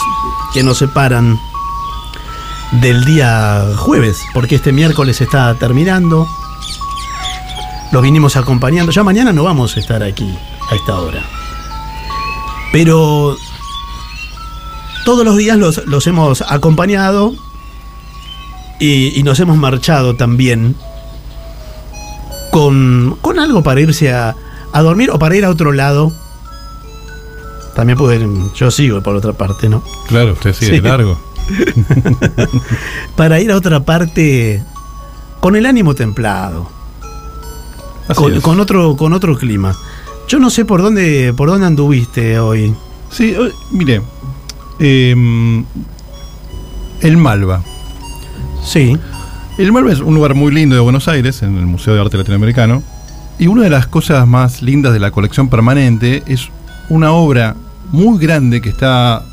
que 0.54 0.62
nos 0.62 0.78
separan 0.78 1.38
del 2.80 3.04
día 3.04 3.66
jueves, 3.76 4.22
porque 4.32 4.54
este 4.54 4.72
miércoles 4.72 5.20
está 5.20 5.54
terminando. 5.54 6.26
Los 7.90 8.02
vinimos 8.02 8.36
acompañando. 8.36 8.92
Ya 8.92 9.02
mañana 9.02 9.32
no 9.32 9.44
vamos 9.44 9.76
a 9.76 9.80
estar 9.80 10.02
aquí 10.02 10.32
a 10.70 10.74
esta 10.74 10.98
hora. 10.98 11.22
Pero 12.72 13.36
todos 15.04 15.24
los 15.24 15.36
días 15.36 15.56
los, 15.58 15.86
los 15.86 16.06
hemos 16.06 16.42
acompañado 16.42 17.34
y, 18.80 19.18
y 19.18 19.22
nos 19.22 19.38
hemos 19.40 19.56
marchado 19.56 20.14
también 20.16 20.76
con, 22.50 23.16
con 23.20 23.38
algo 23.38 23.62
para 23.62 23.80
irse 23.80 24.12
a, 24.12 24.34
a 24.72 24.82
dormir 24.82 25.10
o 25.10 25.18
para 25.18 25.36
ir 25.36 25.44
a 25.44 25.50
otro 25.50 25.72
lado. 25.72 26.12
También 27.74 27.96
pueden, 27.98 28.52
yo 28.54 28.70
sigo 28.70 29.00
por 29.02 29.16
otra 29.16 29.32
parte, 29.32 29.68
¿no? 29.68 29.82
Claro, 30.08 30.32
usted 30.32 30.52
sigue 30.52 30.76
Sí. 30.76 30.80
largo. 30.82 31.18
Para 33.16 33.40
ir 33.40 33.50
a 33.50 33.56
otra 33.56 33.80
parte 33.80 34.62
con 35.40 35.56
el 35.56 35.66
ánimo 35.66 35.94
templado, 35.94 36.68
con, 38.14 38.40
con 38.42 38.60
otro, 38.60 38.96
con 38.96 39.12
otro 39.12 39.36
clima. 39.38 39.74
Yo 40.28 40.38
no 40.38 40.50
sé 40.50 40.64
por 40.64 40.82
dónde, 40.82 41.32
por 41.36 41.48
dónde 41.48 41.66
anduviste 41.66 42.38
hoy. 42.38 42.74
Sí, 43.10 43.34
mire. 43.70 44.02
Eh, 44.78 45.64
el 47.02 47.16
Malva. 47.16 47.62
Sí. 48.64 48.96
El 49.58 49.72
Malva 49.72 49.92
es 49.92 50.00
un 50.00 50.14
lugar 50.14 50.34
muy 50.34 50.52
lindo 50.52 50.74
de 50.74 50.80
Buenos 50.80 51.08
Aires, 51.08 51.42
en 51.42 51.56
el 51.58 51.66
Museo 51.66 51.94
de 51.94 52.00
Arte 52.00 52.16
Latinoamericano. 52.16 52.82
Y 53.38 53.46
una 53.46 53.62
de 53.62 53.70
las 53.70 53.86
cosas 53.86 54.26
más 54.26 54.62
lindas 54.62 54.92
de 54.92 55.00
la 55.00 55.10
colección 55.10 55.48
permanente 55.48 56.22
es 56.26 56.48
una 56.88 57.12
obra 57.12 57.56
muy 57.90 58.18
grande 58.18 58.60
que 58.60 58.68
está. 58.68 59.24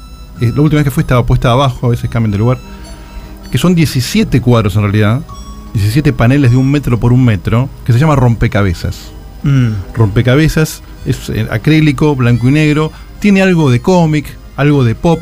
eh, 0.41 0.51
la 0.55 0.61
última 0.61 0.79
vez 0.79 0.85
que 0.85 0.91
fue 0.91 1.01
estaba 1.03 1.25
puesta 1.25 1.51
abajo, 1.51 1.87
a 1.87 1.89
veces 1.89 2.09
cambian 2.09 2.31
de 2.31 2.37
lugar. 2.37 2.57
Que 3.51 3.57
son 3.57 3.75
17 3.75 4.41
cuadros 4.41 4.75
en 4.75 4.81
realidad. 4.83 5.21
17 5.73 6.13
paneles 6.13 6.51
de 6.51 6.57
un 6.57 6.69
metro 6.69 6.99
por 6.99 7.13
un 7.13 7.23
metro. 7.23 7.69
Que 7.85 7.93
se 7.93 7.99
llama 7.99 8.15
Rompecabezas. 8.15 9.11
Mm. 9.43 9.69
rompecabezas, 9.95 10.81
es 11.05 11.29
eh, 11.29 11.47
acrílico, 11.49 12.15
blanco 12.15 12.49
y 12.49 12.51
negro, 12.51 12.91
tiene 13.19 13.41
algo 13.41 13.71
de 13.71 13.81
cómic, 13.81 14.25
algo 14.59 14.83
de 14.83 14.93
pop, 14.95 15.19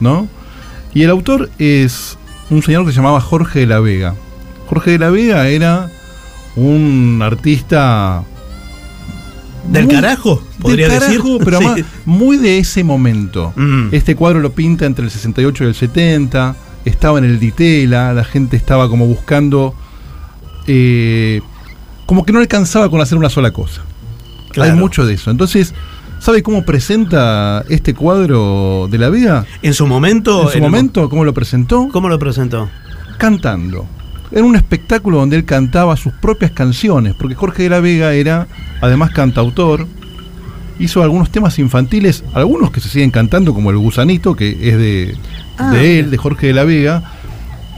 ¿no? 0.00 0.28
Y 0.94 1.02
el 1.02 1.10
autor 1.10 1.50
es 1.58 2.18
un 2.50 2.62
señor 2.62 2.84
que 2.84 2.92
se 2.92 2.96
llamaba 2.96 3.20
Jorge 3.20 3.60
de 3.60 3.66
la 3.66 3.80
Vega. 3.80 4.14
Jorge 4.68 4.92
de 4.92 4.98
la 4.98 5.10
Vega 5.10 5.48
era 5.48 5.90
un 6.56 7.20
artista 7.22 8.22
¿Del 9.70 9.86
muy- 9.86 9.94
carajo? 9.94 10.42
Podría 10.60 10.88
del 10.88 10.98
carajo, 11.00 11.38
decir. 11.38 11.38
pero 11.44 11.58
Sí. 11.60 11.84
muy 12.04 12.36
de 12.36 12.58
ese 12.58 12.84
momento. 12.84 13.52
Mm. 13.56 13.88
Este 13.92 14.14
cuadro 14.14 14.40
lo 14.40 14.52
pinta 14.52 14.86
entre 14.86 15.04
el 15.04 15.10
68 15.10 15.64
y 15.64 15.66
el 15.68 15.74
70, 15.74 16.54
estaba 16.84 17.18
en 17.18 17.24
el 17.24 17.38
Ditela, 17.40 18.12
la 18.14 18.24
gente 18.24 18.56
estaba 18.56 18.88
como 18.88 19.06
buscando, 19.06 19.74
eh, 20.66 21.40
como 22.06 22.24
que 22.24 22.32
no 22.32 22.38
alcanzaba 22.38 22.90
con 22.90 23.00
hacer 23.00 23.18
una 23.18 23.28
sola 23.30 23.52
cosa. 23.52 23.82
Claro. 24.50 24.72
Hay 24.72 24.78
mucho 24.78 25.04
de 25.04 25.14
eso. 25.14 25.30
Entonces, 25.30 25.74
¿sabe 26.18 26.42
cómo 26.42 26.64
presenta 26.64 27.64
este 27.68 27.94
cuadro 27.94 28.88
de 28.90 28.98
la 28.98 29.08
Vega? 29.08 29.44
En 29.62 29.74
su 29.74 29.86
momento. 29.86 30.46
En 30.46 30.52
su 30.52 30.58
momento, 30.60 31.08
¿cómo 31.08 31.24
lo 31.24 31.34
presentó? 31.34 31.88
¿Cómo 31.92 32.08
lo 32.08 32.18
presentó? 32.18 32.68
Cantando. 33.18 33.86
Era 34.32 34.44
un 34.44 34.56
espectáculo 34.56 35.18
donde 35.18 35.36
él 35.36 35.44
cantaba 35.44 35.96
sus 35.96 36.12
propias 36.12 36.50
canciones, 36.50 37.14
porque 37.14 37.34
Jorge 37.34 37.64
de 37.64 37.70
la 37.70 37.80
Vega 37.80 38.12
era, 38.14 38.48
además, 38.80 39.10
cantautor. 39.12 39.86
Hizo 40.78 41.02
algunos 41.02 41.30
temas 41.30 41.58
infantiles, 41.58 42.22
algunos 42.34 42.70
que 42.70 42.80
se 42.80 42.88
siguen 42.90 43.10
cantando, 43.10 43.54
como 43.54 43.70
El 43.70 43.78
Gusanito, 43.78 44.34
que 44.34 44.50
es 44.50 44.76
de, 44.76 45.16
Ah, 45.58 45.70
de 45.70 45.98
él, 45.98 46.10
de 46.10 46.16
Jorge 46.16 46.48
de 46.48 46.52
la 46.52 46.64
Vega. 46.64 47.02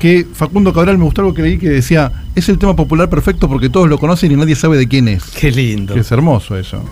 Que 0.00 0.26
Facundo 0.32 0.72
Cabral 0.72 0.96
me 0.98 1.04
gustó 1.04 1.22
algo 1.22 1.34
que 1.34 1.42
leí 1.42 1.58
que 1.58 1.68
decía: 1.68 2.12
es 2.34 2.48
el 2.48 2.58
tema 2.58 2.76
popular 2.76 3.08
perfecto 3.08 3.48
porque 3.48 3.68
todos 3.68 3.88
lo 3.88 3.98
conocen 3.98 4.32
y 4.32 4.36
nadie 4.36 4.54
sabe 4.54 4.76
de 4.76 4.86
quién 4.86 5.08
es. 5.08 5.24
Qué 5.24 5.50
lindo. 5.50 5.94
Que 5.94 6.00
es 6.00 6.12
hermoso 6.12 6.56
eso. 6.56 6.84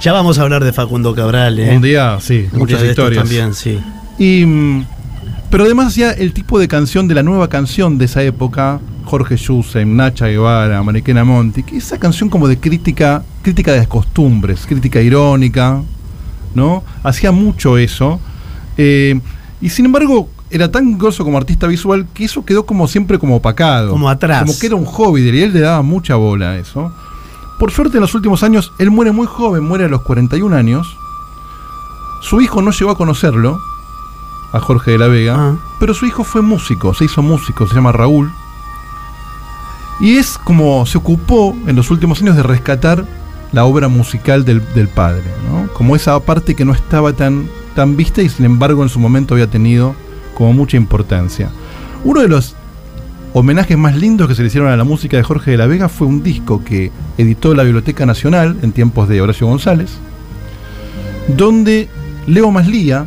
Ya 0.00 0.12
vamos 0.12 0.38
a 0.38 0.42
hablar 0.42 0.62
de 0.62 0.72
Facundo 0.72 1.14
Cabral, 1.14 1.58
¿eh? 1.58 1.74
Un 1.74 1.82
día, 1.82 2.18
sí, 2.20 2.48
Un 2.52 2.60
muchas 2.60 2.80
día 2.82 2.90
historias. 2.90 3.24
También, 3.24 3.54
sí. 3.54 3.80
Y, 4.18 4.44
mm, 4.44 4.86
pero 5.50 5.64
además 5.64 5.88
hacía 5.88 6.12
el 6.12 6.32
tipo 6.32 6.58
de 6.58 6.68
canción 6.68 7.08
de 7.08 7.14
la 7.14 7.22
nueva 7.22 7.48
canción 7.48 7.98
de 7.98 8.04
esa 8.04 8.22
época, 8.22 8.80
Jorge 9.04 9.36
Yusen, 9.36 9.96
Nacha 9.96 10.26
Guevara, 10.26 10.82
Mariquena 10.82 11.24
Monti, 11.24 11.62
que 11.62 11.76
esa 11.76 11.98
canción 11.98 12.28
como 12.28 12.46
de 12.46 12.58
crítica, 12.58 13.22
crítica 13.42 13.72
de 13.72 13.78
las 13.78 13.88
costumbres, 13.88 14.66
crítica 14.66 15.00
irónica, 15.00 15.82
¿no? 16.54 16.84
Hacía 17.02 17.32
mucho 17.32 17.78
eso. 17.78 18.20
eh, 18.76 19.18
y 19.60 19.70
sin 19.70 19.86
embargo, 19.86 20.28
era 20.50 20.70
tan 20.70 20.98
grosso 20.98 21.24
como 21.24 21.38
artista 21.38 21.66
visual 21.66 22.06
que 22.12 22.24
eso 22.24 22.44
quedó 22.44 22.66
como 22.66 22.86
siempre 22.86 23.18
como 23.18 23.36
opacado. 23.36 23.90
Como 23.90 24.08
atrás. 24.08 24.42
Como 24.42 24.58
que 24.58 24.66
era 24.66 24.76
un 24.76 24.84
hobby 24.84 25.22
de 25.22 25.30
él 25.30 25.34
y 25.36 25.42
él 25.42 25.52
le 25.54 25.60
daba 25.60 25.82
mucha 25.82 26.14
bola 26.16 26.50
a 26.50 26.58
eso. 26.58 26.92
Por 27.58 27.72
suerte 27.72 27.96
en 27.96 28.02
los 28.02 28.14
últimos 28.14 28.42
años, 28.42 28.72
él 28.78 28.90
muere 28.90 29.12
muy 29.12 29.26
joven, 29.26 29.64
muere 29.64 29.84
a 29.84 29.88
los 29.88 30.02
41 30.02 30.54
años. 30.56 30.96
Su 32.20 32.40
hijo 32.40 32.60
no 32.62 32.70
llegó 32.70 32.90
a 32.90 32.96
conocerlo, 32.98 33.58
a 34.52 34.60
Jorge 34.60 34.92
de 34.92 34.98
la 34.98 35.06
Vega, 35.08 35.34
Ah. 35.38 35.56
pero 35.80 35.94
su 35.94 36.06
hijo 36.06 36.24
fue 36.24 36.42
músico, 36.42 36.92
se 36.94 37.04
hizo 37.04 37.22
músico, 37.22 37.66
se 37.66 37.74
llama 37.74 37.92
Raúl. 37.92 38.30
Y 40.00 40.16
es 40.18 40.36
como 40.38 40.84
se 40.86 40.98
ocupó 40.98 41.56
en 41.66 41.76
los 41.76 41.90
últimos 41.90 42.20
años 42.20 42.36
de 42.36 42.42
rescatar 42.42 43.06
la 43.52 43.64
obra 43.64 43.88
musical 43.88 44.44
del, 44.44 44.62
del 44.74 44.88
padre, 44.88 45.24
¿no? 45.50 45.72
Como 45.72 45.96
esa 45.96 46.18
parte 46.20 46.54
que 46.54 46.64
no 46.66 46.72
estaba 46.74 47.12
tan, 47.14 47.48
tan 47.74 47.96
vista 47.96 48.20
y 48.20 48.28
sin 48.28 48.44
embargo 48.44 48.82
en 48.82 48.90
su 48.90 48.98
momento 48.98 49.34
había 49.34 49.46
tenido 49.50 49.94
como 50.34 50.52
mucha 50.52 50.76
importancia. 50.76 51.50
Uno 52.04 52.20
de 52.20 52.28
los 52.28 52.54
homenajes 53.38 53.76
más 53.76 53.94
lindos 53.94 54.28
que 54.28 54.34
se 54.34 54.40
le 54.40 54.48
hicieron 54.48 54.70
a 54.70 54.76
la 54.78 54.84
música 54.84 55.18
de 55.18 55.22
Jorge 55.22 55.50
de 55.50 55.56
la 55.58 55.66
Vega 55.66 55.90
fue 55.90 56.06
un 56.06 56.22
disco 56.22 56.64
que 56.64 56.90
editó 57.18 57.54
la 57.54 57.64
Biblioteca 57.64 58.06
Nacional 58.06 58.56
en 58.62 58.72
tiempos 58.72 59.10
de 59.10 59.20
Horacio 59.20 59.46
González, 59.46 59.90
donde 61.36 61.88
Leo 62.26 62.50
Maslía, 62.50 63.06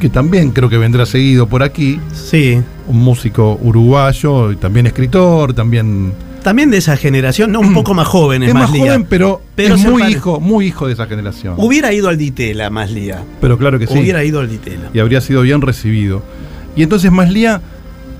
que 0.00 0.08
también 0.08 0.50
creo 0.50 0.68
que 0.68 0.78
vendrá 0.78 1.06
seguido 1.06 1.46
por 1.46 1.62
aquí, 1.62 2.00
Sí. 2.12 2.60
un 2.88 2.98
músico 2.98 3.58
uruguayo 3.62 4.50
y 4.52 4.56
también 4.56 4.86
escritor, 4.86 5.52
también 5.54 6.12
También 6.42 6.70
de 6.70 6.78
esa 6.78 6.96
generación, 6.96 7.52
no 7.52 7.60
un 7.60 7.74
poco 7.74 7.92
más 7.94 8.08
joven, 8.08 8.42
es 8.42 8.48
es 8.48 8.54
más 8.54 8.70
joven, 8.70 9.04
pero, 9.08 9.42
Pero 9.54 9.74
es 9.74 9.84
muy 9.84 10.00
pare- 10.02 10.12
hijo, 10.12 10.40
muy 10.40 10.66
hijo 10.66 10.86
de 10.86 10.94
esa 10.94 11.06
generación. 11.06 11.54
Hubiera 11.58 11.92
ido 11.92 12.08
al 12.08 12.16
Ditela, 12.16 12.70
más 12.70 12.90
lía. 12.90 13.22
pero 13.42 13.58
claro 13.58 13.78
que 13.78 13.86
sí. 13.86 13.92
Hubiera 13.98 14.24
ido 14.24 14.40
al 14.40 14.48
Ditela. 14.48 14.88
y 14.94 14.98
habría 15.00 15.20
sido 15.20 15.42
bien 15.42 15.60
recibido. 15.60 16.22
Y 16.74 16.82
entonces 16.82 17.12
Maslía 17.12 17.60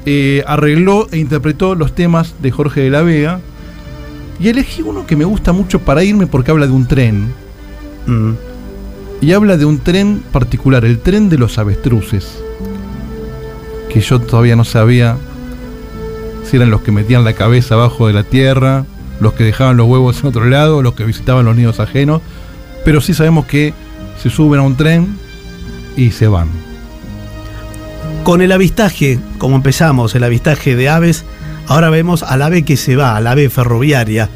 eh, 0.07 0.43
arregló 0.47 1.09
e 1.11 1.19
interpretó 1.19 1.75
los 1.75 1.95
temas 1.95 2.35
de 2.41 2.51
Jorge 2.51 2.81
de 2.81 2.91
la 2.91 3.03
Vega. 3.03 3.41
Y 4.39 4.49
elegí 4.49 4.83
uno 4.83 5.07
que 5.07 5.17
me 5.17 5.25
gusta 5.25 5.53
mucho 5.53 5.81
para 5.81 6.03
irme 6.03 6.27
porque 6.27 6.51
habla 6.51 6.67
de 6.67 6.73
un 6.73 6.87
tren. 6.87 7.33
Mm. 8.07 8.33
Y 9.21 9.33
habla 9.33 9.59
de 9.59 9.67
un 9.67 9.79
tren 9.79 10.23
particular, 10.33 10.85
el 10.85 10.99
tren 10.99 11.29
de 11.29 11.37
los 11.37 11.59
avestruces. 11.59 12.43
Que 13.93 14.01
yo 14.01 14.19
todavía 14.21 14.57
no 14.57 14.65
sabía 14.65 15.17
si 16.45 16.57
eran 16.57 16.71
los 16.71 16.81
que 16.81 16.91
metían 16.91 17.25
la 17.25 17.35
cabeza 17.35 17.75
abajo 17.75 18.07
de 18.07 18.15
la 18.15 18.25
tierra, 18.25 18.87
los 19.21 19.35
que 19.35 19.45
dejaban 19.45 19.77
los 19.77 19.87
huevos 19.87 20.21
en 20.21 20.29
otro 20.29 20.47
lado, 20.47 20.83
los 20.83 20.95
que 20.95 21.05
visitaban 21.05 21.45
los 21.45 21.55
nidos 21.55 21.81
ajenos. 21.81 22.23
Pero 22.85 23.03
sí 23.03 23.13
sabemos 23.13 23.45
que 23.45 23.75
se 24.23 24.31
suben 24.31 24.61
a 24.61 24.63
un 24.63 24.77
tren 24.77 25.19
y 25.97 26.13
se 26.13 26.29
van. 26.29 26.49
Con 28.25 28.43
el 28.43 28.53
avistaje, 28.53 29.19
como 29.39 29.57
empezamos, 29.57 30.15
el 30.15 30.25
avistaje 30.25 30.77
de 30.77 30.89
aves, 30.89 31.25
ahora 31.67 31.91
vemos 31.91 32.23
al 32.23 32.43
ave 32.43 32.65
que 32.65 32.77
se 32.77 32.95
va, 32.97 33.17
al 33.17 33.27
ave 33.27 33.49
ferroviaria, 33.49 34.29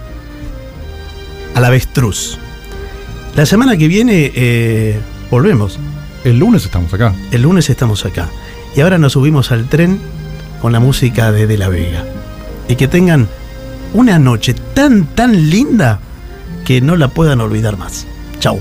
al 1.55 1.64
avestruz. 1.64 2.39
La 3.37 3.47
semana 3.47 3.76
que 3.76 3.89
viene 3.89 4.32
eh, 4.35 4.99
volvemos. 5.30 5.78
El 6.24 6.39
lunes 6.39 6.64
estamos 6.64 6.93
acá. 6.95 7.14
El 7.30 7.43
lunes 7.43 7.68
estamos 7.68 8.05
acá. 8.07 8.28
Y 8.74 8.80
ahora 8.80 8.99
nos 8.99 9.12
subimos 9.12 9.53
al 9.53 9.68
tren 9.68 10.01
con 10.62 10.72
la 10.72 10.80
música 10.80 11.30
de 11.32 11.47
De 11.47 11.59
la 11.59 11.68
Vega. 11.68 12.05
Y 12.68 12.76
que 12.76 12.89
tengan 12.89 13.28
una 13.93 14.18
noche 14.18 14.55
tan, 14.74 15.07
tan 15.07 15.51
linda 15.51 16.01
que 16.64 16.80
no 16.80 16.97
la 16.97 17.09
puedan 17.09 17.41
olvidar 17.41 17.76
más. 17.76 18.07
Chau. 18.41 18.59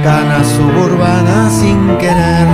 O 0.00 0.02
macanas 0.02 0.46
suburbanas 0.48 1.52
sin 1.52 1.98
querer. 1.98 2.46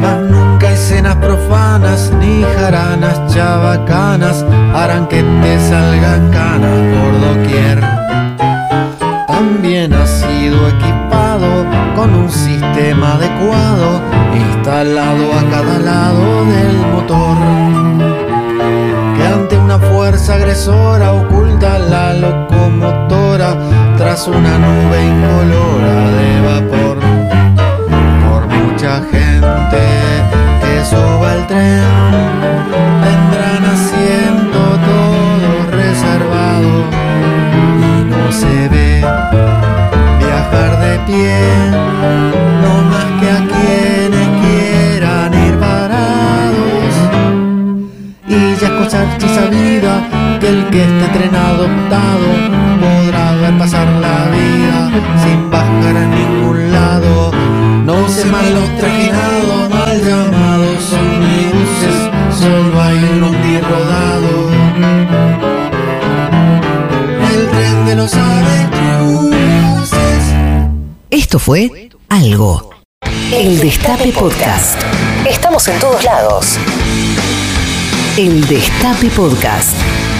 Mas 0.00 0.18
nunca 0.30 0.70
escenas 0.70 1.16
profanas 1.16 2.12
ni 2.20 2.44
jaranas 2.56 3.20
chabacanas 3.34 4.44
harán 4.74 5.06
que 5.06 5.22
te 5.22 5.58
salgan 5.68 6.30
canas 6.30 6.78
por 6.92 7.12
doquier. 7.26 7.80
También 9.26 9.92
ha 9.94 10.06
sido 10.06 10.68
equipado 10.68 11.48
con 11.96 12.14
un 12.14 12.30
sistema 12.30 13.14
adecuado 13.14 14.00
instalado 14.34 15.32
a 15.32 15.50
cada 15.50 15.78
lado 15.78 16.44
del 16.44 16.76
motor 16.92 18.03
fuerza 20.04 20.34
agresora 20.34 21.14
oculta 21.14 21.78
la 21.78 22.12
locomotora 22.12 23.56
tras 23.96 24.28
una 24.28 24.58
nube 24.58 25.02
incolora 25.02 25.96
de 26.18 26.30
vapor. 26.48 26.98
Por 28.28 28.42
mucha 28.46 29.00
gente 29.10 29.82
que 30.60 30.84
suba 30.90 31.32
al 31.32 31.46
tren, 31.46 31.84
tendrán 33.06 33.64
asiento 33.76 34.60
todo 34.90 35.48
reservado 35.70 36.72
y 37.80 38.04
no 38.12 38.30
se 38.30 38.68
ve 38.68 39.00
viajar 40.18 40.72
de 40.84 40.98
pie, 41.06 42.33
Archi 49.04 49.28
sabida 49.28 50.38
que 50.40 50.48
el 50.48 50.70
que 50.70 50.82
esté 50.82 51.06
tren 51.18 51.34
adoptado 51.34 52.28
podrá 52.80 53.32
ver 53.36 53.58
pasar 53.58 53.86
la 53.86 54.28
vida 54.30 54.90
sin 55.22 55.50
bajar 55.50 55.96
a 55.96 56.06
ningún 56.06 56.72
lado. 56.72 57.32
No 57.84 58.08
se 58.08 58.24
mal 58.26 58.54
los 58.54 58.68
trajinados, 58.78 59.70
mal 59.70 60.00
llamados 60.04 60.92
omnibuses, 60.92 61.96
solo 62.38 62.82
hay 62.82 62.98
un 63.12 63.22
omni 63.22 63.60
rodado. 63.60 64.32
El 67.32 67.40
tren 67.50 67.86
de 67.86 67.94
los 67.96 68.14
avestruces. 68.14 69.98
Esto 71.10 71.38
fue 71.38 71.90
Algo. 72.08 72.70
El 73.32 73.60
Destape 73.60 74.12
Podcast. 74.12 74.80
Estamos 75.28 75.66
en 75.68 75.78
todos 75.78 76.02
lados. 76.04 76.58
El 78.16 78.40
Destape 78.46 79.10
Podcast. 79.10 80.13